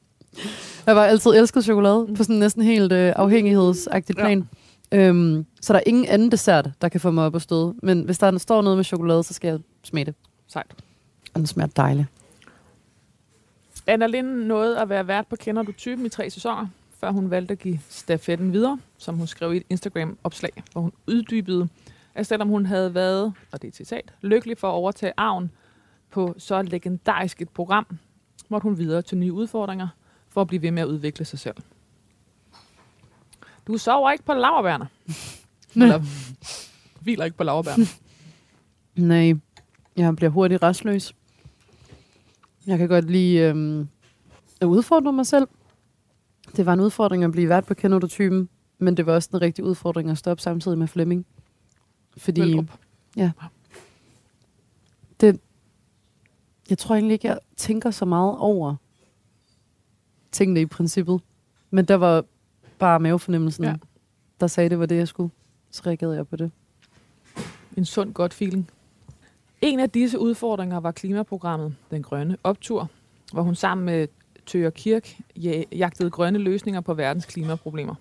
Jeg 0.87 0.97
var 0.97 1.05
altid 1.05 1.31
elsket 1.31 1.65
chokolade 1.65 2.07
på 2.17 2.25
sådan 2.25 2.37
næsten 2.37 2.63
helt 2.63 2.93
øh, 2.93 3.13
afhængighedsagtigt 3.17 4.19
Ja. 4.19 4.25
plan. 4.25 4.49
Øhm, 4.93 5.47
så 5.61 5.73
der 5.73 5.79
er 5.79 5.83
ingen 5.87 6.07
anden 6.07 6.31
dessert, 6.31 6.71
der 6.81 6.89
kan 6.89 7.01
få 7.01 7.11
mig 7.11 7.25
op 7.27 7.35
at 7.35 7.43
støde. 7.43 7.75
Men 7.83 8.03
hvis 8.03 8.19
der 8.19 8.39
står 8.39 8.63
noget 8.63 8.79
med 8.79 8.85
chokolade, 8.85 9.23
så 9.23 9.35
skal 9.35 9.49
jeg 9.49 9.61
smage 9.83 10.05
det. 10.05 10.15
Sejt. 10.49 10.75
Og 11.35 11.39
den 11.39 11.47
smager 11.47 11.69
dejligt. 11.77 12.07
Anna 13.87 14.07
Lind 14.07 14.27
nåede 14.27 14.81
at 14.81 14.89
være 14.89 15.07
vært 15.07 15.27
på 15.27 15.37
Kender 15.37 15.63
du 15.63 15.73
typen 15.73 16.07
i 16.07 16.09
tre 16.09 16.31
sæsoner, 16.31 16.67
før 17.01 17.11
hun 17.11 17.31
valgte 17.31 17.53
at 17.53 17.59
give 17.59 17.81
stafetten 17.89 18.53
videre, 18.53 18.79
som 18.99 19.17
hun 19.17 19.27
skrev 19.27 19.55
i 19.55 19.57
et 19.57 19.63
Instagram-opslag, 19.71 20.63
hvor 20.73 20.81
hun 20.81 20.93
uddybede, 21.09 21.69
at 22.15 22.27
selvom 22.27 22.49
hun 22.49 22.67
havde 22.67 22.95
været, 22.95 23.33
og 23.53 23.63
det 23.63 23.69
er 23.69 23.73
citat, 23.73 24.13
lykkelig 24.23 24.59
for 24.59 24.69
at 24.69 24.73
overtage 24.73 25.13
arven 25.17 25.51
på 26.11 26.35
så 26.39 26.63
legendarisk 26.63 27.43
et 27.43 27.49
program, 27.49 27.87
måtte 28.49 28.63
hun 28.63 28.79
videre 28.79 29.03
til 29.03 29.19
nye 29.19 29.33
udfordringer 29.33 29.89
for 30.33 30.41
at 30.41 30.47
blive 30.47 30.63
ved 30.63 30.71
med 30.71 30.83
at 30.83 30.89
udvikle 30.89 31.25
sig 31.25 31.39
selv. 31.39 31.57
Du 33.67 33.79
sover 33.79 34.11
ikke 34.11 34.25
på 34.25 34.35
laverbærne. 34.35 34.89
Eller 35.75 36.03
hviler 37.01 37.25
ikke 37.25 37.37
på 37.37 37.45
laverbærne. 37.45 37.87
Nej, 39.09 39.35
jeg 39.97 40.17
bliver 40.17 40.31
hurtigt 40.31 40.63
restløs. 40.63 41.15
Jeg 42.67 42.79
kan 42.79 42.89
godt 42.89 43.11
lide 43.11 43.39
øhm, 43.39 43.89
at 44.61 44.67
udfordre 44.67 45.13
mig 45.13 45.27
selv. 45.27 45.49
Det 46.57 46.67
var 46.67 46.73
en 46.73 46.81
udfordring 46.81 47.25
at 47.25 47.33
blive 47.33 47.49
vært 47.49 47.67
på 47.67 47.75
Kender 47.75 47.99
du 47.99 48.07
typen, 48.07 48.49
men 48.79 48.97
det 48.97 49.07
var 49.07 49.15
også 49.15 49.29
en 49.33 49.43
rigtig 49.43 49.65
udfordring 49.65 50.11
at 50.11 50.19
stoppe 50.19 50.43
samtidig 50.43 50.79
med 50.79 50.89
Flemming. 50.89 51.27
Fordi 52.17 52.41
Velrup. 52.41 52.79
det, 55.21 55.41
jeg 56.71 56.79
tror 56.79 56.95
egentlig 56.95 57.13
ikke, 57.13 57.29
jeg 57.29 57.39
tænker 57.57 57.91
så 57.91 58.05
meget 58.05 58.39
over 58.39 58.77
tingene 60.33 60.61
i 60.61 60.67
princippet. 60.67 61.21
Men 61.71 61.85
der 61.85 61.95
var 61.95 62.25
bare 62.79 63.01
mavefornemmelsen, 63.01 63.65
Ja. 63.65 63.75
der 64.41 64.47
sagde, 64.47 64.71
det 64.71 64.79
var 64.79 64.87
det, 64.87 64.97
jeg 64.97 65.09
skulle. 65.09 65.31
Så 65.71 65.83
reagerede 65.87 66.17
jeg 66.17 66.29
på 66.29 66.37
det. 66.37 66.51
En 67.77 67.85
sund, 67.85 68.15
godt 68.15 68.35
feeling. 68.35 68.71
En 69.61 69.81
af 69.81 69.91
disse 69.91 70.19
udfordringer 70.19 70.81
var 70.81 70.91
klimaprogrammet 70.93 71.75
Den 71.91 72.03
Grønne 72.03 72.37
Optur, 72.45 72.89
hvor 73.33 73.43
hun 73.43 73.55
sammen 73.55 73.85
med 73.85 74.09
Tøger 74.47 74.71
Kirk 74.71 75.17
ja- 75.37 75.63
jagtede 75.73 76.11
grønne 76.11 76.39
løsninger 76.39 76.81
på 76.81 76.95
verdens 76.95 77.27
klimaproblemer. 77.27 77.95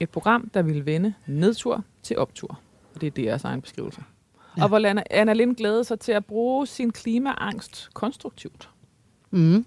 Et 0.00 0.10
program, 0.10 0.50
der 0.54 0.62
ville 0.62 0.86
vende 0.86 1.14
nedtur 1.26 1.84
til 2.02 2.18
optur. 2.18 2.58
Og 2.94 3.00
det 3.00 3.06
er 3.06 3.10
deres 3.10 3.44
egen 3.44 3.60
beskrivelse. 3.62 4.00
Ja. 4.56 4.62
Og 4.62 4.68
hvor 4.68 4.78
Anna- 4.78 5.02
Anna 5.10 5.32
Lind 5.32 5.56
glædede 5.56 5.84
sig 5.84 6.00
til 6.00 6.12
at 6.12 6.24
bruge 6.24 6.66
sin 6.66 6.90
klimaangst 6.90 7.88
konstruktivt. 7.94 8.68
Mm. 9.30 9.66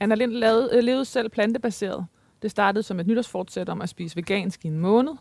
Anna 0.00 0.14
Lind 0.14 0.32
lavede, 0.32 0.70
øh, 0.72 0.82
levede 0.82 1.04
selv 1.04 1.28
plantebaseret. 1.28 2.06
Det 2.42 2.50
startede 2.50 2.82
som 2.82 3.00
et 3.00 3.06
nytårsfortsæt 3.06 3.68
om 3.68 3.82
at 3.82 3.88
spise 3.88 4.16
vegansk 4.16 4.64
i 4.64 4.68
en 4.68 4.78
måned. 4.78 5.12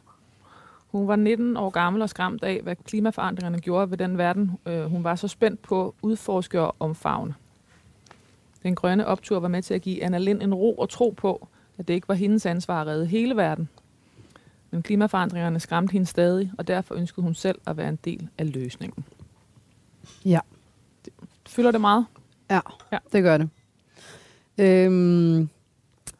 Hun 0.88 1.08
var 1.08 1.16
19 1.16 1.58
år 1.58 1.70
gammel 1.70 2.02
og 2.02 2.10
skræmt 2.10 2.44
af, 2.44 2.60
hvad 2.64 2.76
klimaforandringerne 2.76 3.60
gjorde 3.60 3.92
ved 3.92 3.98
den 3.98 4.18
verden, 4.18 4.52
øh, 4.66 4.84
hun 4.86 5.04
var 5.04 5.16
så 5.16 5.28
spændt 5.28 5.62
på 5.62 5.86
at 5.88 5.92
udforske 6.02 6.62
og 6.62 6.76
omfavne. 6.80 7.36
Den 8.64 8.76
grønne 8.76 9.06
optur 9.08 9.40
var 9.40 9.48
med 9.48 9.62
til 9.62 9.74
at 9.74 9.82
give 9.82 10.04
Anna 10.04 10.18
Lind 10.18 10.42
en 10.44 10.54
ro 10.54 10.74
og 10.76 10.90
tro 10.90 11.10
på, 11.18 11.48
at 11.78 11.88
det 11.88 11.94
ikke 11.94 12.08
var 12.08 12.16
hendes 12.16 12.46
ansvar 12.46 12.82
at 12.82 12.88
redde 12.88 13.06
hele 13.06 13.36
verden. 13.36 13.70
Men 14.72 14.84
klimaforandringerne 14.84 15.60
skræmte 15.60 15.92
hende 15.92 16.06
stadig, 16.08 16.52
og 16.58 16.68
derfor 16.68 16.96
ønskede 16.96 17.24
hun 17.24 17.34
selv 17.34 17.60
at 17.68 17.78
være 17.78 17.90
en 17.90 18.00
del 18.06 18.30
af 18.38 18.54
løsningen. 18.54 19.06
Ja. 20.26 20.40
Fylder 21.48 21.72
det 21.72 21.82
meget? 21.82 22.06
Ja, 22.50 22.56
Ja. 22.56 22.60
ja. 22.92 22.98
det 23.14 23.24
gør 23.24 23.38
det. 23.38 23.50
Øhm, 24.58 25.50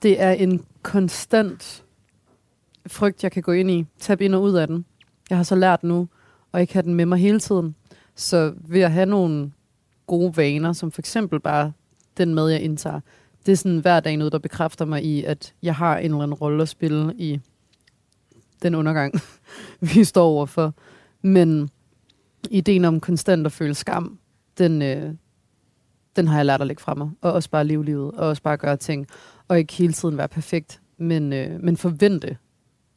det 0.04 0.22
er 0.22 0.32
en 0.32 0.66
konstant 0.82 1.84
frygt, 2.88 3.24
jeg 3.24 3.32
kan 3.32 3.44
gå 3.44 3.52
ind 3.52 3.72
i. 3.72 3.86
Tab 4.00 4.22
ind 4.22 4.36
og 4.36 4.42
ud 4.42 4.54
af 4.54 4.68
den. 4.68 4.86
Jeg 5.30 5.38
har 5.38 5.44
så 5.44 5.56
lært 5.56 5.84
nu, 5.84 6.08
og 6.52 6.62
ikke 6.62 6.74
have 6.74 6.84
den 6.84 6.96
med 6.96 7.06
mig 7.06 7.20
hele 7.20 7.40
tiden. 7.40 7.76
Så 8.16 8.54
ved 8.60 8.82
at 8.82 8.92
have 8.92 9.06
nogle 9.06 9.52
gode 10.08 10.38
vaner, 10.38 10.74
som 10.74 10.92
for 10.92 11.02
eksempel 11.02 11.40
bare 11.40 11.72
den 12.18 12.36
mad, 12.36 12.50
jeg 12.50 12.62
indtager, 12.62 13.00
det 13.46 13.52
er 13.52 13.56
sådan 13.56 13.80
hver 13.80 14.00
dag 14.00 14.18
noget, 14.18 14.34
der 14.34 14.40
bekræfter 14.40 14.86
mig 14.86 15.04
i, 15.04 15.24
at 15.24 15.54
jeg 15.64 15.76
har 15.76 15.98
en 15.98 16.06
eller 16.06 16.24
anden 16.24 16.34
rolle 16.34 16.62
at 16.62 16.70
spille 16.70 17.14
i 17.18 17.40
den 18.62 18.76
undergang, 18.76 19.14
vi 19.94 20.04
står 20.04 20.26
overfor. 20.26 20.74
Men 21.22 21.70
ideen 22.50 22.86
om 22.86 23.00
konstant 23.00 23.46
at 23.46 23.52
føle 23.52 23.74
skam, 23.74 24.20
den, 24.58 24.82
øh, 24.82 25.14
den 26.18 26.28
har 26.28 26.36
jeg 26.38 26.46
lært 26.46 26.62
at 26.62 26.68
lægge 26.68 26.82
fra 26.82 26.94
mig. 26.94 27.10
Og 27.22 27.34
også 27.34 27.50
bare 27.50 27.66
leve 27.66 27.86
livet, 27.86 28.12
og 28.12 28.28
også 28.28 28.42
bare 28.42 28.58
gøre 28.58 28.78
ting. 28.78 29.08
Og 29.48 29.60
ikke 29.60 29.74
hele 29.74 29.94
tiden 29.94 30.18
være 30.18 30.28
perfekt, 30.28 30.82
men, 30.98 31.34
øh, 31.34 31.64
men 31.64 31.78
forvente 31.78 32.38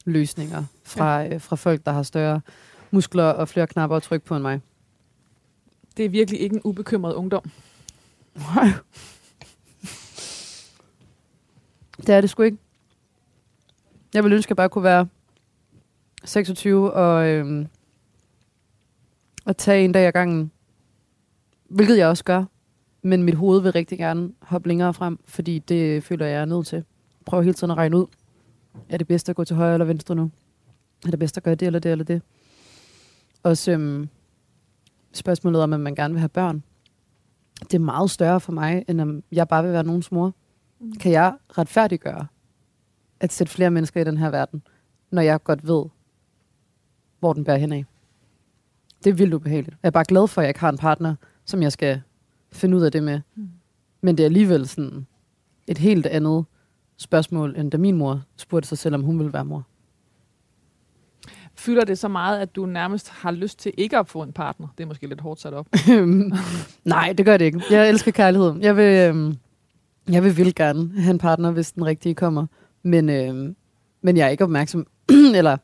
løsninger 0.04 0.64
fra, 0.84 1.20
ja. 1.20 1.34
øh, 1.34 1.40
fra 1.40 1.56
folk, 1.56 1.86
der 1.86 1.92
har 1.92 2.02
større 2.02 2.40
muskler 2.90 3.24
og 3.24 3.48
flere 3.48 3.66
knapper 3.66 3.96
at 3.96 4.02
trykke 4.02 4.26
på 4.26 4.34
end 4.34 4.42
mig. 4.42 4.60
Det 5.96 6.04
er 6.04 6.08
virkelig 6.08 6.40
ikke 6.40 6.54
en 6.54 6.62
ubekymret 6.64 7.14
ungdom. 7.14 7.50
Nej. 8.36 8.68
Det 11.96 12.08
er 12.08 12.20
det 12.20 12.30
sgu 12.30 12.42
ikke. 12.42 12.58
Jeg 14.14 14.24
vil 14.24 14.32
ønske, 14.32 14.46
at 14.46 14.50
jeg 14.50 14.56
bare 14.56 14.68
kunne 14.68 14.84
være 14.84 15.08
26 16.24 16.92
og, 16.92 17.28
øhm, 17.28 17.66
og 19.44 19.56
tage 19.56 19.84
en 19.84 19.92
dag 19.92 20.06
ad 20.06 20.12
gangen. 20.12 20.52
Hvilket 21.68 21.98
jeg 21.98 22.08
også 22.08 22.24
gør. 22.24 22.44
Men 23.02 23.22
mit 23.22 23.34
hoved 23.34 23.62
vil 23.62 23.72
rigtig 23.72 23.98
gerne 23.98 24.32
hoppe 24.40 24.68
længere 24.68 24.94
frem, 24.94 25.18
fordi 25.24 25.58
det 25.58 26.04
føler 26.04 26.26
jeg 26.26 26.40
er 26.40 26.44
nødt 26.44 26.66
til. 26.66 26.84
Prøv 27.26 27.42
hele 27.42 27.54
tiden 27.54 27.70
at 27.70 27.76
regne 27.76 27.96
ud. 27.96 28.06
Er 28.88 28.96
det 28.96 29.06
bedst 29.06 29.28
at 29.28 29.36
gå 29.36 29.44
til 29.44 29.56
højre 29.56 29.72
eller 29.72 29.84
venstre 29.84 30.14
nu? 30.14 30.30
Er 31.06 31.10
det 31.10 31.18
bedst 31.18 31.36
at 31.36 31.42
gøre 31.42 31.54
det 31.54 31.66
eller 31.66 31.78
det 31.78 31.92
eller 31.92 32.04
det? 32.04 32.22
Også 33.42 33.72
øhm, 33.72 34.08
spørgsmålet 35.12 35.62
om, 35.62 35.72
at 35.72 35.80
man 35.80 35.94
gerne 35.94 36.14
vil 36.14 36.20
have 36.20 36.28
børn. 36.28 36.62
Det 37.60 37.74
er 37.74 37.78
meget 37.78 38.10
større 38.10 38.40
for 38.40 38.52
mig, 38.52 38.84
end 38.88 39.00
om 39.00 39.22
jeg 39.32 39.48
bare 39.48 39.62
vil 39.62 39.72
være 39.72 39.84
nogens 39.84 40.12
mor. 40.12 40.34
Mm. 40.80 40.92
Kan 40.92 41.12
jeg 41.12 41.34
retfærdiggøre 41.58 42.26
at 43.20 43.32
sætte 43.32 43.52
flere 43.52 43.70
mennesker 43.70 44.00
i 44.00 44.04
den 44.04 44.16
her 44.16 44.30
verden, 44.30 44.62
når 45.10 45.22
jeg 45.22 45.42
godt 45.42 45.66
ved, 45.66 45.84
hvor 47.18 47.32
den 47.32 47.44
bærer 47.44 47.58
hen 47.58 47.72
af? 47.72 47.84
Det 49.04 49.10
er 49.10 49.14
vildt 49.14 49.34
ubehageligt. 49.34 49.76
Jeg 49.82 49.88
er 49.88 49.90
bare 49.90 50.04
glad 50.04 50.28
for, 50.28 50.40
at 50.40 50.44
jeg 50.44 50.50
ikke 50.50 50.60
har 50.60 50.68
en 50.68 50.78
partner, 50.78 51.14
som 51.44 51.62
jeg 51.62 51.72
skal 51.72 52.02
finde 52.52 52.76
ud 52.76 52.82
af 52.82 52.92
det 52.92 53.02
med. 53.02 53.20
Mm. 53.36 53.48
Men 54.00 54.16
det 54.16 54.22
er 54.22 54.26
alligevel 54.26 54.68
sådan 54.68 55.06
et 55.66 55.78
helt 55.78 56.06
andet 56.06 56.44
spørgsmål, 56.96 57.56
end 57.56 57.70
da 57.70 57.78
min 57.78 57.96
mor 57.96 58.22
spurgte 58.36 58.68
sig 58.68 58.78
selv, 58.78 58.94
om 58.94 59.02
hun 59.02 59.18
ville 59.18 59.32
være 59.32 59.44
mor. 59.44 59.66
Fylder 61.54 61.84
det 61.84 61.98
så 61.98 62.08
meget, 62.08 62.40
at 62.40 62.56
du 62.56 62.66
nærmest 62.66 63.08
har 63.08 63.30
lyst 63.30 63.58
til 63.58 63.72
ikke 63.76 63.98
at 63.98 64.08
få 64.08 64.22
en 64.22 64.32
partner? 64.32 64.66
Det 64.78 64.84
er 64.84 64.88
måske 64.88 65.06
lidt 65.06 65.20
hårdt 65.20 65.40
sat 65.40 65.54
op. 65.54 65.66
Nej, 66.84 67.12
det 67.18 67.26
gør 67.26 67.36
det 67.36 67.44
ikke. 67.44 67.62
Jeg 67.70 67.88
elsker 67.88 68.10
kærlighed. 68.10 68.54
Jeg 68.60 68.76
vil, 68.76 68.84
øhm, 68.84 69.36
jeg 70.10 70.24
vil 70.24 70.36
vildt 70.36 70.54
gerne 70.54 71.00
have 71.00 71.10
en 71.10 71.18
partner, 71.18 71.50
hvis 71.50 71.72
den 71.72 71.86
rigtige 71.86 72.14
kommer. 72.14 72.46
Men, 72.82 73.08
øhm, 73.08 73.56
men 74.02 74.16
jeg 74.16 74.26
er 74.26 74.30
ikke 74.30 74.44
opmærksom, 74.44 74.86
eller 75.38 75.56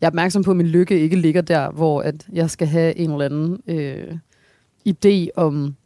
jeg 0.00 0.06
er 0.06 0.10
opmærksom 0.10 0.42
på, 0.42 0.50
at 0.50 0.56
min 0.56 0.66
lykke 0.66 1.00
ikke 1.00 1.16
ligger 1.16 1.40
der, 1.40 1.70
hvor 1.70 2.02
at 2.02 2.28
jeg 2.32 2.50
skal 2.50 2.68
have 2.68 2.96
en 2.96 3.10
eller 3.10 3.24
anden 3.24 3.60
øh, 3.66 4.18
idé 4.88 5.28
om 5.36 5.76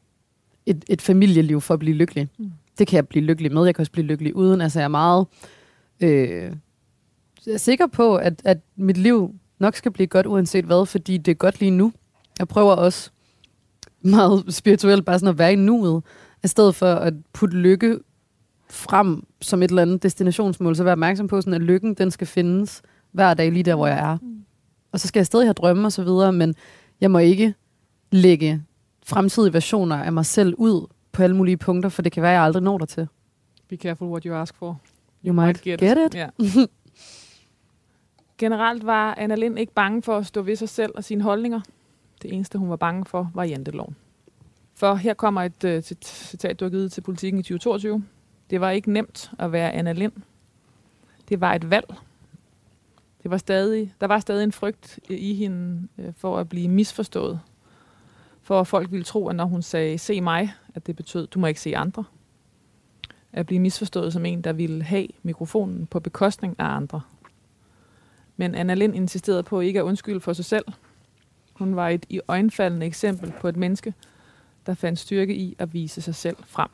et, 0.71 0.85
et 0.89 1.03
familieliv 1.03 1.61
for 1.61 1.75
at 1.75 1.81
blive 1.81 1.97
lykkelig. 1.97 2.29
Mm. 2.39 2.53
Det 2.79 2.87
kan 2.87 2.97
jeg 2.97 3.09
blive 3.09 3.25
lykkelig 3.25 3.53
med. 3.53 3.65
Jeg 3.65 3.75
kan 3.75 3.83
også 3.83 3.93
blive 3.93 4.07
lykkelig 4.07 4.37
uden. 4.37 4.61
Altså 4.61 4.79
jeg 4.79 4.85
er 4.85 4.89
meget 4.89 5.27
øh, 6.01 6.53
jeg 7.47 7.53
er 7.53 7.59
sikker 7.59 7.87
på, 7.87 8.17
at, 8.17 8.43
at 8.45 8.59
mit 8.77 8.97
liv 8.97 9.35
nok 9.59 9.77
skal 9.77 9.93
blive 9.93 10.07
godt 10.07 10.27
uanset 10.27 10.65
hvad, 10.65 10.87
fordi 10.87 11.19
det 11.19 11.31
er 11.31 11.35
godt 11.35 11.61
lige 11.61 11.71
nu. 11.71 11.93
Jeg 12.39 12.49
prøver 12.49 12.73
også 12.73 13.11
meget 14.03 14.45
spirituelt 14.49 15.05
bare 15.05 15.19
sådan 15.19 15.29
at 15.29 15.39
være 15.39 15.53
i 15.53 15.57
nuet, 15.57 16.03
i 16.45 16.49
stedet 16.49 16.75
for 16.75 16.95
at 16.95 17.15
putte 17.33 17.57
lykke 17.57 17.99
frem 18.71 19.27
som 19.41 19.63
et 19.63 19.69
eller 19.69 19.83
andet 19.83 20.03
destinationsmål, 20.03 20.77
så 20.77 20.85
være 20.85 20.93
opmærksom 20.93 21.29
på, 21.29 21.41
sådan, 21.41 21.55
at 21.55 21.63
lykken 21.63 21.95
den 21.95 22.11
skal 22.11 22.27
findes 22.27 22.83
hver 23.13 23.35
dag 23.35 23.53
lige 23.53 23.63
der, 23.63 23.75
hvor 23.75 23.87
jeg 23.87 23.99
er. 23.99 24.19
Mm. 24.23 24.45
Og 24.93 25.01
så 25.01 25.09
skal 25.09 25.21
jeg 25.21 25.27
stadig 25.27 25.47
have 25.47 25.55
drømme 25.55 25.87
og 25.87 25.93
så 25.93 26.05
videre, 26.05 26.33
men 26.33 26.55
jeg 27.01 27.11
må 27.11 27.19
ikke 27.19 27.55
lægge 28.11 28.63
fremtidige 29.11 29.53
versioner 29.53 29.97
af 29.97 30.13
mig 30.13 30.27
selv 30.27 30.55
ud 30.59 30.87
på 31.13 31.23
alle 31.23 31.37
mulige 31.37 31.57
punkter, 31.57 31.89
for 31.89 32.03
det 32.03 32.13
kan 32.13 32.23
være, 32.23 32.33
at 32.33 32.37
jeg 32.37 32.45
aldrig 32.45 32.63
når 32.63 32.79
der 32.79 32.87
til. 32.87 33.09
Be 33.69 33.77
careful 33.77 34.09
what 34.09 34.25
you 34.25 34.35
ask 34.35 34.55
for. 34.55 34.81
You 35.27 35.33
might, 35.33 35.47
might 35.47 35.63
get, 35.63 35.81
get 35.81 35.99
it. 35.99 36.15
it. 36.15 36.29
Yeah. 36.59 36.67
Generelt 38.39 38.87
var 38.87 39.15
Anna 39.15 39.35
Lind 39.35 39.59
ikke 39.59 39.73
bange 39.73 40.03
for 40.03 40.17
at 40.17 40.27
stå 40.27 40.43
ved 40.43 40.57
sig 40.57 40.69
selv 40.69 40.93
og 40.95 41.05
sine 41.05 41.23
holdninger. 41.23 41.61
Det 42.23 42.33
eneste, 42.33 42.59
hun 42.59 42.71
var 42.71 42.77
bange 42.77 43.05
for, 43.05 43.31
var 43.35 43.45
janteloven. 43.45 43.97
For 44.75 44.95
her 44.95 45.15
kommer 45.15 45.43
et 45.43 45.65
uh, 45.65 45.97
citat, 46.03 46.61
du 46.61 46.65
har 46.65 46.71
givet 46.71 46.93
til 46.93 47.01
politikken 47.01 47.41
i 47.41 47.43
2022. 47.43 48.05
Det 48.51 48.61
var 48.61 48.71
ikke 48.71 48.93
nemt 48.93 49.31
at 49.39 49.53
være 49.53 49.73
Anna 49.73 49.93
Lind. 49.93 50.13
Det 51.29 51.41
var 51.41 51.55
et 51.55 51.71
valg. 51.71 51.95
Det 53.23 53.31
var 53.31 53.37
stadig, 53.37 53.95
der 54.01 54.07
var 54.07 54.19
stadig 54.19 54.45
en 54.45 54.53
frygt 54.53 54.99
i 55.09 55.35
hende 55.35 55.89
uh, 55.99 56.05
for 56.17 56.39
at 56.39 56.49
blive 56.49 56.69
misforstået. 56.69 57.41
For 58.51 58.61
at 58.61 58.67
folk 58.67 58.91
ville 58.91 59.05
tro, 59.05 59.29
at 59.29 59.37
når 59.37 59.45
hun 59.45 59.63
sagde, 59.63 59.99
se 59.99 60.21
mig, 60.21 60.53
at 60.75 60.87
det 60.87 60.97
betød, 60.97 61.27
du 61.27 61.39
må 61.39 61.47
ikke 61.47 61.61
se 61.61 61.77
andre. 61.77 62.05
At 63.33 63.47
blive 63.47 63.61
misforstået 63.61 64.13
som 64.13 64.27
en, 64.27 64.43
der 64.43 64.53
ville 64.53 64.83
have 64.83 65.07
mikrofonen 65.23 65.87
på 65.87 66.01
bekostning 66.01 66.57
af 66.59 66.65
andre. 66.65 67.01
Men 68.37 68.55
Anna 68.55 68.75
Lind 68.75 68.97
insisterede 68.97 69.43
på 69.43 69.61
ikke 69.61 69.79
at 69.79 69.83
undskylde 69.83 70.21
for 70.21 70.33
sig 70.33 70.45
selv. 70.45 70.65
Hun 71.53 71.77
var 71.77 71.89
et 71.89 72.07
i 72.09 72.21
øjenfaldende 72.29 72.87
eksempel 72.87 73.33
på 73.41 73.49
et 73.49 73.57
menneske, 73.57 73.95
der 74.67 74.75
fandt 74.75 74.99
styrke 74.99 75.35
i 75.35 75.57
at 75.59 75.75
vise 75.75 76.01
sig 76.01 76.15
selv 76.15 76.37
frem. 76.47 76.69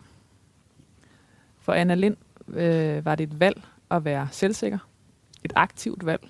For 1.59 1.73
Anna 1.73 1.95
Lind 1.95 2.17
øh, 2.49 3.05
var 3.05 3.15
det 3.15 3.33
et 3.33 3.41
valg 3.41 3.63
at 3.91 4.05
være 4.05 4.29
selvsikker. 4.31 4.79
Et 5.45 5.53
aktivt 5.57 6.07
valg. 6.07 6.29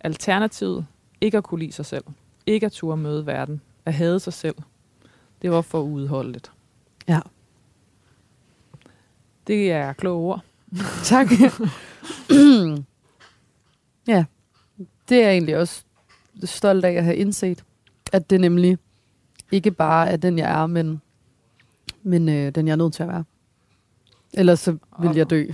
Alternativet 0.00 0.86
ikke 1.20 1.38
at 1.38 1.44
kunne 1.44 1.60
lide 1.60 1.72
sig 1.72 1.86
selv. 1.86 2.04
Ikke 2.46 2.66
at 2.66 2.72
turde 2.72 2.96
møde 2.96 3.26
verden. 3.26 3.60
At 3.86 3.94
hade 3.94 4.20
sig 4.20 4.32
selv. 4.32 4.56
Det 5.42 5.50
var 5.50 5.60
for 5.60 5.80
udholdeligt. 5.80 6.52
Ja. 7.08 7.20
Det 9.46 9.72
er 9.72 9.92
kloge 9.92 10.26
ord. 10.26 10.40
Tak. 11.04 11.26
ja, 14.08 14.24
det 15.08 15.16
er 15.16 15.22
jeg 15.22 15.32
egentlig 15.32 15.56
også 15.56 15.84
stolt 16.44 16.84
af 16.84 16.92
at 16.92 17.04
have 17.04 17.16
indset. 17.16 17.64
At 18.12 18.30
det 18.30 18.40
nemlig 18.40 18.78
ikke 19.52 19.70
bare 19.70 20.08
er 20.08 20.16
den, 20.16 20.38
jeg 20.38 20.62
er, 20.62 20.66
men, 20.66 21.00
men 22.02 22.28
øh, 22.28 22.54
den, 22.54 22.66
jeg 22.66 22.72
er 22.72 22.76
nødt 22.76 22.94
til 22.94 23.02
at 23.02 23.08
være. 23.08 23.24
Ellers 24.34 24.60
så 24.60 24.76
vil 25.00 25.16
jeg 25.16 25.30
dø. 25.30 25.46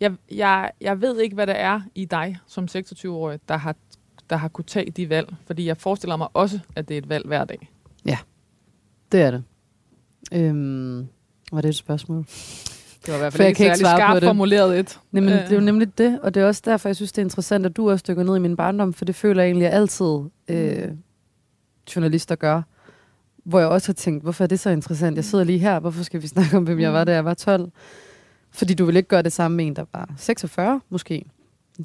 Jeg, 0.00 0.14
jeg, 0.30 0.70
jeg 0.80 1.00
ved 1.00 1.20
ikke, 1.20 1.34
hvad 1.34 1.46
det 1.46 1.58
er 1.58 1.80
i 1.94 2.04
dig 2.04 2.38
som 2.46 2.64
26-årig, 2.76 3.40
der 3.48 3.56
har, 3.56 3.76
der 4.30 4.36
har 4.36 4.48
kunne 4.48 4.64
tage 4.64 4.90
de 4.90 5.08
valg. 5.08 5.34
Fordi 5.46 5.66
jeg 5.66 5.76
forestiller 5.76 6.16
mig 6.16 6.28
også, 6.34 6.58
at 6.76 6.88
det 6.88 6.94
er 6.94 6.98
et 6.98 7.08
valg 7.08 7.26
hver 7.26 7.44
dag. 7.44 7.70
Ja, 8.06 8.18
det 9.12 9.20
er 9.20 9.30
det. 9.30 9.42
Øhm, 10.32 11.06
var 11.52 11.60
det 11.60 11.68
et 11.68 11.76
spørgsmål? 11.76 12.24
Det 13.06 13.12
var 13.12 13.14
i 13.14 13.18
hvert 13.18 13.32
fald 13.32 13.48
ikke 13.48 13.58
særlig 13.58 13.76
skarpt 13.76 14.24
formuleret 14.24 14.78
et. 14.78 15.00
Nej, 15.12 15.22
men 15.22 15.32
øh. 15.32 15.38
det 15.38 15.50
er 15.50 15.54
jo 15.54 15.60
nemlig 15.60 15.98
det, 15.98 16.20
og 16.20 16.34
det 16.34 16.42
er 16.42 16.46
også 16.46 16.62
derfor, 16.64 16.88
jeg 16.88 16.96
synes, 16.96 17.12
det 17.12 17.22
er 17.22 17.26
interessant, 17.26 17.66
at 17.66 17.76
du 17.76 17.90
også 17.90 18.04
dykker 18.08 18.22
ned 18.22 18.36
i 18.36 18.38
min 18.38 18.56
barndom, 18.56 18.92
for 18.92 19.04
det 19.04 19.14
føler 19.14 19.42
jeg 19.42 19.48
egentlig 19.48 19.72
altid 19.72 20.18
øh, 20.48 20.88
journalister 21.96 22.34
gør. 22.34 22.62
Hvor 23.44 23.58
jeg 23.58 23.68
også 23.68 23.88
har 23.88 23.94
tænkt, 23.94 24.22
hvorfor 24.22 24.44
er 24.44 24.48
det 24.48 24.60
så 24.60 24.70
interessant? 24.70 25.16
Jeg 25.16 25.24
sidder 25.24 25.44
lige 25.44 25.58
her, 25.58 25.80
hvorfor 25.80 26.02
skal 26.02 26.22
vi 26.22 26.26
snakke 26.26 26.56
om, 26.56 26.64
hvem 26.64 26.80
jeg 26.80 26.92
var, 26.92 27.04
da 27.04 27.12
jeg 27.12 27.24
var 27.24 27.34
12? 27.34 27.70
Fordi 28.50 28.74
du 28.74 28.84
vil 28.84 28.96
ikke 28.96 29.08
gøre 29.08 29.22
det 29.22 29.32
samme 29.32 29.56
med 29.56 29.66
en, 29.66 29.76
der 29.76 29.84
var 29.92 30.14
46, 30.16 30.80
måske. 30.90 31.24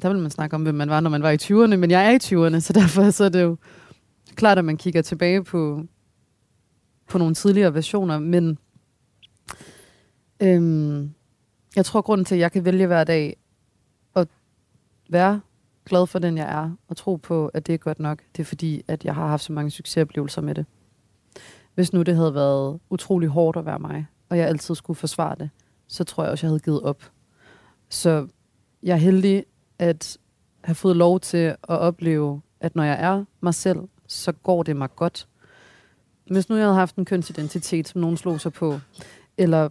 Der 0.02 0.08
vil 0.08 0.18
man 0.18 0.30
snakke 0.30 0.56
om, 0.56 0.62
hvem 0.62 0.74
man 0.74 0.90
var, 0.90 1.00
når 1.00 1.10
man 1.10 1.22
var 1.22 1.30
i 1.30 1.36
20'erne, 1.42 1.76
men 1.76 1.90
jeg 1.90 2.06
er 2.06 2.10
i 2.10 2.16
20'erne, 2.16 2.60
så 2.60 2.72
derfor 2.72 3.10
så 3.10 3.24
er 3.24 3.28
det 3.28 3.42
jo 3.42 3.56
klart, 4.34 4.58
at 4.58 4.64
man 4.64 4.76
kigger 4.76 5.02
tilbage 5.02 5.44
på, 5.44 5.84
på 7.08 7.18
nogle 7.18 7.34
tidligere 7.34 7.74
versioner, 7.74 8.18
men 8.18 8.58
Øhm, 10.40 11.14
jeg 11.76 11.84
tror, 11.84 12.00
grunden 12.00 12.24
til, 12.24 12.34
at 12.34 12.40
jeg 12.40 12.52
kan 12.52 12.64
vælge 12.64 12.86
hver 12.86 13.04
dag 13.04 13.36
at 14.16 14.28
være 15.10 15.40
glad 15.84 16.06
for 16.06 16.18
den, 16.18 16.38
jeg 16.38 16.52
er, 16.52 16.70
og 16.88 16.96
tro 16.96 17.16
på, 17.16 17.46
at 17.46 17.66
det 17.66 17.72
er 17.72 17.78
godt 17.78 17.98
nok, 17.98 18.22
det 18.36 18.42
er 18.42 18.44
fordi, 18.44 18.82
at 18.88 19.04
jeg 19.04 19.14
har 19.14 19.26
haft 19.26 19.42
så 19.42 19.52
mange 19.52 19.70
succesoplevelser 19.70 20.42
med 20.42 20.54
det. 20.54 20.66
Hvis 21.74 21.92
nu 21.92 22.02
det 22.02 22.16
havde 22.16 22.34
været 22.34 22.80
utrolig 22.90 23.28
hårdt 23.28 23.56
at 23.56 23.66
være 23.66 23.78
mig, 23.78 24.06
og 24.28 24.38
jeg 24.38 24.48
altid 24.48 24.74
skulle 24.74 24.96
forsvare 24.96 25.36
det, 25.38 25.50
så 25.86 26.04
tror 26.04 26.22
jeg 26.22 26.32
også, 26.32 26.46
jeg 26.46 26.50
havde 26.50 26.60
givet 26.60 26.82
op. 26.82 27.02
Så 27.88 28.28
jeg 28.82 28.92
er 28.92 28.96
heldig 28.96 29.44
at 29.78 30.18
have 30.64 30.74
fået 30.74 30.96
lov 30.96 31.20
til 31.20 31.36
at 31.38 31.58
opleve, 31.68 32.40
at 32.60 32.76
når 32.76 32.84
jeg 32.84 32.96
er 33.00 33.24
mig 33.40 33.54
selv, 33.54 33.78
så 34.06 34.32
går 34.32 34.62
det 34.62 34.76
mig 34.76 34.96
godt. 34.96 35.28
Hvis 36.30 36.48
nu 36.48 36.56
jeg 36.56 36.64
havde 36.64 36.74
haft 36.74 36.96
en 36.96 37.04
kønsidentitet, 37.04 37.88
som 37.88 38.00
nogen 38.00 38.16
slog 38.16 38.40
sig 38.40 38.52
på, 38.52 38.80
eller 39.38 39.68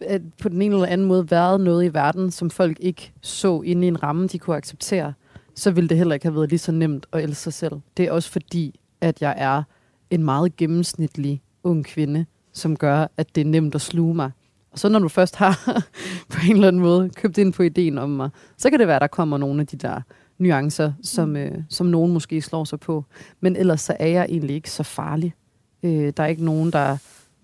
at 0.00 0.22
på 0.42 0.48
den 0.48 0.62
ene 0.62 0.74
eller 0.74 0.86
anden 0.86 1.06
måde 1.06 1.30
været 1.30 1.60
noget 1.60 1.84
i 1.84 1.94
verden, 1.94 2.30
som 2.30 2.50
folk 2.50 2.76
ikke 2.80 3.12
så 3.20 3.62
inde 3.62 3.84
i 3.84 3.88
en 3.88 4.02
ramme, 4.02 4.26
de 4.26 4.38
kunne 4.38 4.56
acceptere, 4.56 5.12
så 5.54 5.70
ville 5.70 5.88
det 5.88 5.96
heller 5.96 6.14
ikke 6.14 6.26
have 6.26 6.34
været 6.34 6.48
lige 6.48 6.58
så 6.58 6.72
nemt 6.72 7.06
at 7.12 7.22
elske 7.22 7.42
sig 7.42 7.52
selv. 7.52 7.80
Det 7.96 8.04
er 8.04 8.12
også 8.12 8.30
fordi, 8.30 8.80
at 9.00 9.22
jeg 9.22 9.34
er 9.36 9.62
en 10.10 10.24
meget 10.24 10.56
gennemsnitlig 10.56 11.42
ung 11.62 11.84
kvinde, 11.84 12.26
som 12.52 12.76
gør, 12.76 13.06
at 13.16 13.34
det 13.34 13.40
er 13.40 13.44
nemt 13.44 13.74
at 13.74 13.80
sluge 13.80 14.14
mig. 14.14 14.30
Og 14.72 14.78
så 14.78 14.88
når 14.88 14.98
du 14.98 15.08
først 15.08 15.36
har 15.36 15.82
på 16.32 16.38
en 16.48 16.54
eller 16.54 16.68
anden 16.68 16.82
måde 16.82 17.10
købt 17.10 17.38
ind 17.38 17.52
på 17.52 17.62
ideen 17.62 17.98
om 17.98 18.10
mig, 18.10 18.30
så 18.56 18.70
kan 18.70 18.78
det 18.78 18.86
være, 18.86 18.96
at 18.96 19.02
der 19.02 19.06
kommer 19.06 19.38
nogle 19.38 19.60
af 19.60 19.66
de 19.66 19.76
der 19.76 20.00
nuancer, 20.38 20.92
som, 21.02 21.28
mm. 21.28 21.36
øh, 21.36 21.58
som 21.68 21.86
nogen 21.86 22.12
måske 22.12 22.42
slår 22.42 22.64
sig 22.64 22.80
på. 22.80 23.04
Men 23.40 23.56
ellers 23.56 23.80
så 23.80 23.96
er 23.98 24.06
jeg 24.06 24.26
egentlig 24.28 24.56
ikke 24.56 24.70
så 24.70 24.82
farlig. 24.82 25.34
Øh, 25.82 26.12
der 26.16 26.22
er 26.22 26.26
ikke 26.26 26.44
nogen, 26.44 26.70
der 26.70 26.96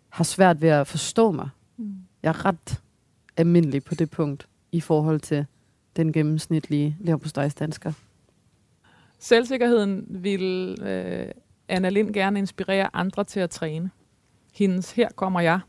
har 0.09 0.25
svært 0.25 0.63
ved 0.63 0.69
at 0.69 0.87
forstå 0.87 1.31
mig. 1.31 1.49
Mm. 1.77 1.95
Jeg 2.23 2.29
er 2.29 2.45
ret 2.45 2.81
almindelig 3.37 3.85
på 3.85 3.95
det 3.95 4.11
punkt 4.11 4.49
i 4.73 4.81
forhold 4.81 5.21
til 5.21 5.47
den 5.97 6.13
gennemsnitlige 6.13 6.97
leverpostejsdansker. 7.01 7.93
Selvsikkerheden 9.19 10.07
vil 10.09 10.77
øh, 10.83 11.29
Anna 11.69 11.89
Lind 11.89 12.15
gerne 12.15 12.39
inspirere 12.39 12.89
andre 12.93 13.25
til 13.25 13.41
at 13.41 13.51
træne. 13.51 13.91
Hendes 14.55 14.93
Her 14.93 15.09
kommer 15.17 15.41
jeg 15.41 15.61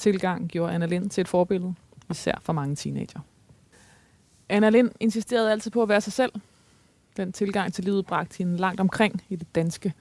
tilgang 0.00 0.48
gjorde 0.48 0.72
Anna 0.72 0.86
Lind 0.86 1.10
til 1.10 1.20
et 1.20 1.28
forbillede, 1.28 1.74
især 2.10 2.38
for 2.42 2.52
mange 2.52 2.76
teenager. 2.76 3.20
Anna 4.48 4.68
Lind 4.68 4.90
insisterede 5.00 5.50
altid 5.50 5.70
på 5.70 5.82
at 5.82 5.88
være 5.88 6.00
sig 6.00 6.12
selv. 6.12 6.32
Den 7.16 7.32
tilgang 7.32 7.72
til 7.72 7.84
livet 7.84 8.06
bragte 8.06 8.38
hende 8.38 8.56
langt 8.56 8.80
omkring 8.80 9.22
i 9.28 9.36
det 9.36 9.54
danske, 9.54 9.92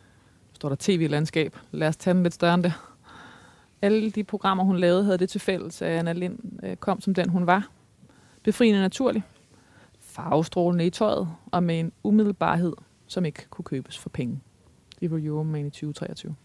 står 0.54 0.70
der 0.70 0.76
tv-landskab. 0.80 1.58
Lad 1.72 1.88
os 1.88 1.98
tage 1.98 2.14
den 2.14 2.24
lidt 2.24 2.34
større 2.34 2.54
end 2.54 2.64
det. 2.64 2.74
Alle 3.82 4.12
de 4.12 4.24
programmer, 4.24 4.64
hun 4.64 4.78
lavede, 4.78 5.04
havde 5.04 5.18
det 5.18 5.30
til 5.30 5.42
fælles, 5.42 5.82
at 5.82 5.92
Anna 5.92 6.14
Lind 6.14 6.40
øh, 6.64 6.76
kom 6.76 7.02
som 7.02 7.14
den, 7.14 7.30
hun 7.30 7.48
var. 7.48 7.70
Befriende 8.44 8.82
naturlig, 8.82 9.24
farvestrålende 10.00 10.86
i 10.86 10.90
tøjet 10.90 11.30
og 11.52 11.64
med 11.64 11.80
en 11.80 11.92
umiddelbarhed, 12.04 12.74
som 13.08 13.26
ikke 13.26 13.48
kunne 13.50 13.66
købes 13.66 13.98
for 13.98 14.10
penge. 14.10 14.40
Det 15.00 15.12
var 15.12 15.18
jo 15.18 15.56
i 15.56 15.64
2023. 15.64 16.36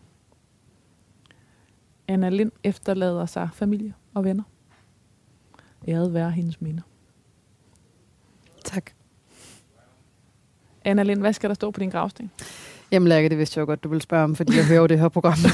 Anna 2.08 2.28
Lind 2.28 2.52
efterlader 2.64 3.26
sig 3.26 3.48
familie 3.54 3.94
og 4.14 4.24
venner. 4.24 4.42
Æret 5.88 6.14
være 6.14 6.30
hendes 6.30 6.60
minder. 6.60 6.82
Tak. 8.64 8.90
Anna 10.84 11.02
Lind, 11.02 11.20
hvad 11.20 11.32
skal 11.32 11.50
der 11.50 11.54
stå 11.54 11.70
på 11.70 11.80
din 11.80 11.90
gravsten? 11.90 12.30
Jamen 12.90 13.08
Lærke, 13.08 13.28
det 13.28 13.38
vidste 13.38 13.58
jeg 13.58 13.60
jo 13.60 13.66
godt, 13.66 13.84
du 13.84 13.88
ville 13.88 14.02
spørge 14.02 14.24
om, 14.24 14.36
fordi 14.36 14.56
jeg 14.56 14.66
hører 14.66 14.80
jo 14.80 14.86
det 14.86 14.98
her 14.98 15.08
program. 15.08 15.36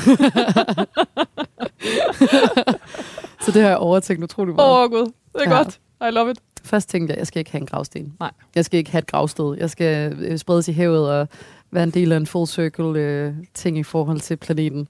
så 3.45 3.53
det 3.53 3.63
har 3.63 3.69
jeg 3.69 3.77
overtænkt 3.79 4.25
utrolig 4.25 4.55
meget. 4.55 4.71
Åh 4.71 4.79
oh, 4.81 4.91
gud, 4.91 5.05
det 5.07 5.13
er 5.35 5.41
Ja. 5.51 5.51
ja. 5.51 5.57
godt. 5.57 5.81
I 6.09 6.11
love 6.11 6.31
it. 6.31 6.39
Først 6.65 6.89
tænkte 6.89 7.13
jeg, 7.13 7.19
jeg 7.19 7.27
skal 7.27 7.39
ikke 7.39 7.51
have 7.53 7.61
en 7.61 7.67
gravsten. 7.67 8.13
Nej. 8.21 8.31
Jeg 8.55 8.65
skal 8.65 8.79
ikke 8.79 8.91
have 8.91 8.99
et 8.99 9.07
gravsted. 9.07 9.57
Jeg 9.59 9.71
skal 9.71 10.13
øh, 10.19 10.39
spredes 10.39 10.69
i 10.69 10.73
havet 10.73 11.11
og 11.11 11.29
være 11.71 11.85
en 11.85 11.91
del 11.91 12.13
af 12.13 12.17
en 12.17 12.27
full 12.27 12.47
circle 12.47 13.01
øh, 13.01 13.35
ting 13.55 13.79
i 13.79 13.83
forhold 13.83 14.21
til 14.21 14.37
planeten. 14.37 14.89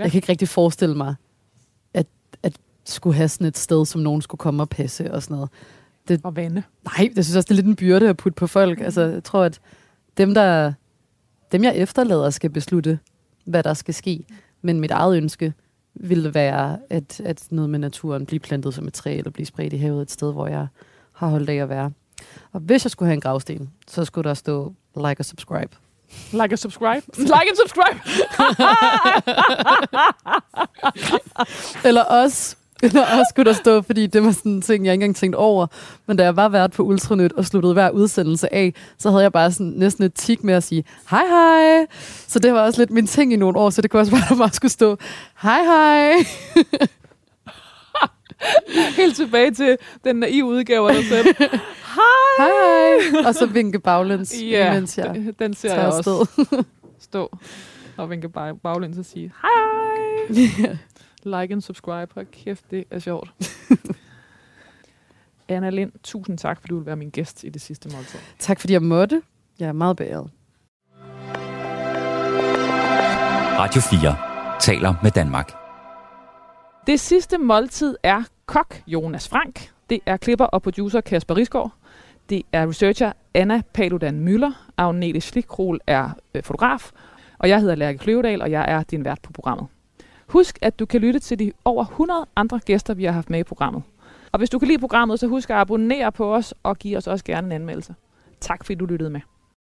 Ja. 0.00 0.04
Jeg 0.04 0.10
kan 0.10 0.18
ikke 0.18 0.28
rigtig 0.28 0.48
forestille 0.48 0.94
mig, 0.94 1.14
at, 1.94 2.06
at 2.42 2.58
skulle 2.84 3.16
have 3.16 3.28
sådan 3.28 3.46
et 3.46 3.58
sted, 3.58 3.86
som 3.86 4.00
nogen 4.00 4.22
skulle 4.22 4.38
komme 4.38 4.62
og 4.62 4.68
passe 4.68 5.14
og 5.14 5.22
sådan 5.22 5.34
noget. 5.34 5.50
Og 6.24 6.36
vande. 6.36 6.62
Nej, 6.84 7.10
jeg 7.16 7.24
synes 7.24 7.36
også, 7.36 7.46
det 7.46 7.50
er 7.50 7.54
lidt 7.54 7.66
en 7.66 7.76
byrde 7.76 8.08
at 8.08 8.16
putte 8.16 8.36
på 8.36 8.46
folk. 8.46 8.80
Altså, 8.80 9.02
jeg 9.02 9.24
tror, 9.24 9.44
at 9.44 9.60
dem, 10.16 10.34
der, 10.34 10.72
dem 11.52 11.64
jeg 11.64 11.76
efterlader, 11.76 12.30
skal 12.30 12.50
beslutte, 12.50 12.98
hvad 13.44 13.62
der 13.62 13.74
skal 13.74 13.94
ske. 13.94 14.24
Men 14.62 14.80
mit 14.80 14.90
eget 14.90 15.16
ønske 15.16 15.52
ville 15.94 16.34
være, 16.34 16.78
at, 16.90 17.20
at 17.24 17.46
noget 17.50 17.70
med 17.70 17.78
naturen 17.78 18.26
blive 18.26 18.40
plantet 18.40 18.74
som 18.74 18.86
et 18.86 18.92
træ, 18.92 19.16
eller 19.16 19.30
blive 19.30 19.46
spredt 19.46 19.72
i 19.72 19.76
havet 19.76 20.02
et 20.02 20.10
sted, 20.10 20.32
hvor 20.32 20.46
jeg 20.46 20.66
har 21.12 21.28
holdt 21.28 21.50
af 21.50 21.54
at 21.54 21.68
være. 21.68 21.92
Og 22.52 22.60
hvis 22.60 22.84
jeg 22.84 22.90
skulle 22.90 23.06
have 23.06 23.14
en 23.14 23.20
gravsten, 23.20 23.70
så 23.88 24.04
skulle 24.04 24.28
der 24.28 24.34
stå 24.34 24.74
like 24.96 25.16
og 25.18 25.24
subscribe. 25.24 25.76
Like 26.32 26.52
and 26.52 26.56
subscribe. 26.58 27.02
like 27.18 27.48
and 27.48 27.56
subscribe. 27.56 28.00
Eller 31.84 32.02
også, 32.02 32.56
eller 32.82 33.02
også 33.02 33.26
skulle 33.30 33.50
der 33.50 33.56
stå, 33.56 33.82
fordi 33.82 34.06
det 34.06 34.22
var 34.24 34.30
sådan 34.32 34.52
en 34.52 34.62
ting, 34.62 34.84
jeg 34.86 34.92
ikke 34.92 35.04
engang 35.04 35.16
tænkte 35.16 35.36
over. 35.36 35.66
Men 36.06 36.16
da 36.16 36.22
jeg 36.22 36.36
var 36.36 36.48
vært 36.48 36.72
på 36.72 36.82
Ultranyt 36.82 37.32
og 37.32 37.44
sluttede 37.44 37.72
hver 37.72 37.90
udsendelse 37.90 38.54
af, 38.54 38.74
så 38.98 39.10
havde 39.10 39.22
jeg 39.22 39.32
bare 39.32 39.52
sådan 39.52 39.72
næsten 39.76 40.04
et 40.04 40.14
tik 40.14 40.44
med 40.44 40.54
at 40.54 40.62
sige, 40.62 40.84
hej 41.10 41.24
hej. 41.26 41.86
Så 42.28 42.38
det 42.38 42.52
var 42.52 42.60
også 42.60 42.80
lidt 42.80 42.90
min 42.90 43.06
ting 43.06 43.32
i 43.32 43.36
nogle 43.36 43.58
år, 43.58 43.70
så 43.70 43.82
det 43.82 43.90
kunne 43.90 44.00
også 44.00 44.12
være, 44.12 44.22
at 44.22 44.28
der 44.28 44.36
bare 44.36 44.52
skulle 44.52 44.72
stå, 44.72 44.96
hej 45.42 45.62
hej. 45.62 46.12
Helt 48.96 49.16
tilbage 49.16 49.50
til 49.50 49.76
den 50.04 50.16
naive 50.16 50.44
udgave 50.44 50.88
af 50.90 50.94
dig 50.96 51.04
selv. 51.04 51.26
Hej 51.96 52.48
hej. 52.48 53.26
Og 53.26 53.34
så 53.34 53.46
vinke 53.46 53.78
baglæns, 53.78 54.34
Ja, 54.50 54.74
mens 54.74 54.98
jeg 54.98 55.14
den- 55.14 55.34
den 55.38 55.54
ser 55.54 55.74
jeg 55.74 55.86
også 55.86 56.26
stå 56.98 57.38
og 57.96 58.10
vinke 58.10 58.28
bag, 58.28 58.60
baglæns 58.60 58.98
og 58.98 59.04
sige, 59.04 59.32
hej 59.42 59.50
hej. 60.28 60.76
like 61.24 61.52
and 61.54 61.60
subscribe. 61.60 62.10
Hold 62.14 62.26
kæft, 62.44 62.70
det 62.70 62.84
er 62.90 62.98
sjovt. 62.98 63.30
Anna 65.48 65.70
Lind, 65.70 65.92
tusind 66.04 66.38
tak, 66.38 66.60
fordi 66.60 66.68
du 66.70 66.76
vil 66.76 66.86
være 66.86 66.96
min 66.96 67.10
gæst 67.10 67.44
i 67.44 67.48
det 67.48 67.60
sidste 67.62 67.88
måltid. 67.96 68.18
tak 68.38 68.60
fordi 68.60 68.72
jeg 68.72 68.82
måtte. 68.82 69.22
Jeg 69.58 69.68
er 69.68 69.72
meget 69.72 69.96
beæret. 69.96 70.30
Radio 73.58 73.80
4 73.80 74.16
taler 74.60 74.94
med 75.02 75.10
Danmark. 75.10 75.52
Det 76.86 77.00
sidste 77.00 77.38
måltid 77.38 77.96
er 78.02 78.22
kok 78.46 78.82
Jonas 78.86 79.28
Frank. 79.28 79.70
Det 79.90 80.00
er 80.06 80.16
klipper 80.16 80.44
og 80.44 80.62
producer 80.62 81.00
Kasper 81.00 81.36
Risgaard. 81.36 81.72
Det 82.30 82.42
er 82.52 82.68
researcher 82.68 83.12
Anna 83.34 83.62
Paludan 83.72 84.20
Møller. 84.20 84.52
Agnete 84.76 85.20
Schlikrol 85.20 85.80
er 85.86 86.10
øh, 86.34 86.42
fotograf. 86.42 86.90
Og 87.38 87.48
jeg 87.48 87.60
hedder 87.60 87.74
Lærke 87.74 87.98
Kløvedal, 87.98 88.42
og 88.42 88.50
jeg 88.50 88.64
er 88.68 88.82
din 88.82 89.04
vært 89.04 89.18
på 89.22 89.32
programmet. 89.32 89.66
Husk, 90.26 90.58
at 90.62 90.78
du 90.78 90.86
kan 90.86 91.00
lytte 91.00 91.20
til 91.20 91.38
de 91.38 91.52
over 91.64 91.84
100 91.84 92.26
andre 92.36 92.60
gæster, 92.64 92.94
vi 92.94 93.04
har 93.04 93.12
haft 93.12 93.30
med 93.30 93.40
i 93.40 93.42
programmet. 93.42 93.82
Og 94.32 94.38
hvis 94.38 94.50
du 94.50 94.58
kan 94.58 94.68
lide 94.68 94.78
programmet, 94.78 95.20
så 95.20 95.26
husk 95.26 95.50
at 95.50 95.56
abonnere 95.56 96.12
på 96.12 96.34
os 96.34 96.54
og 96.62 96.78
give 96.78 96.96
os 96.96 97.06
også 97.06 97.24
gerne 97.24 97.46
en 97.46 97.52
anmeldelse. 97.52 97.94
Tak 98.40 98.64
fordi 98.64 98.74
du 98.74 98.86
lyttede 98.86 99.10
med. 99.10 99.20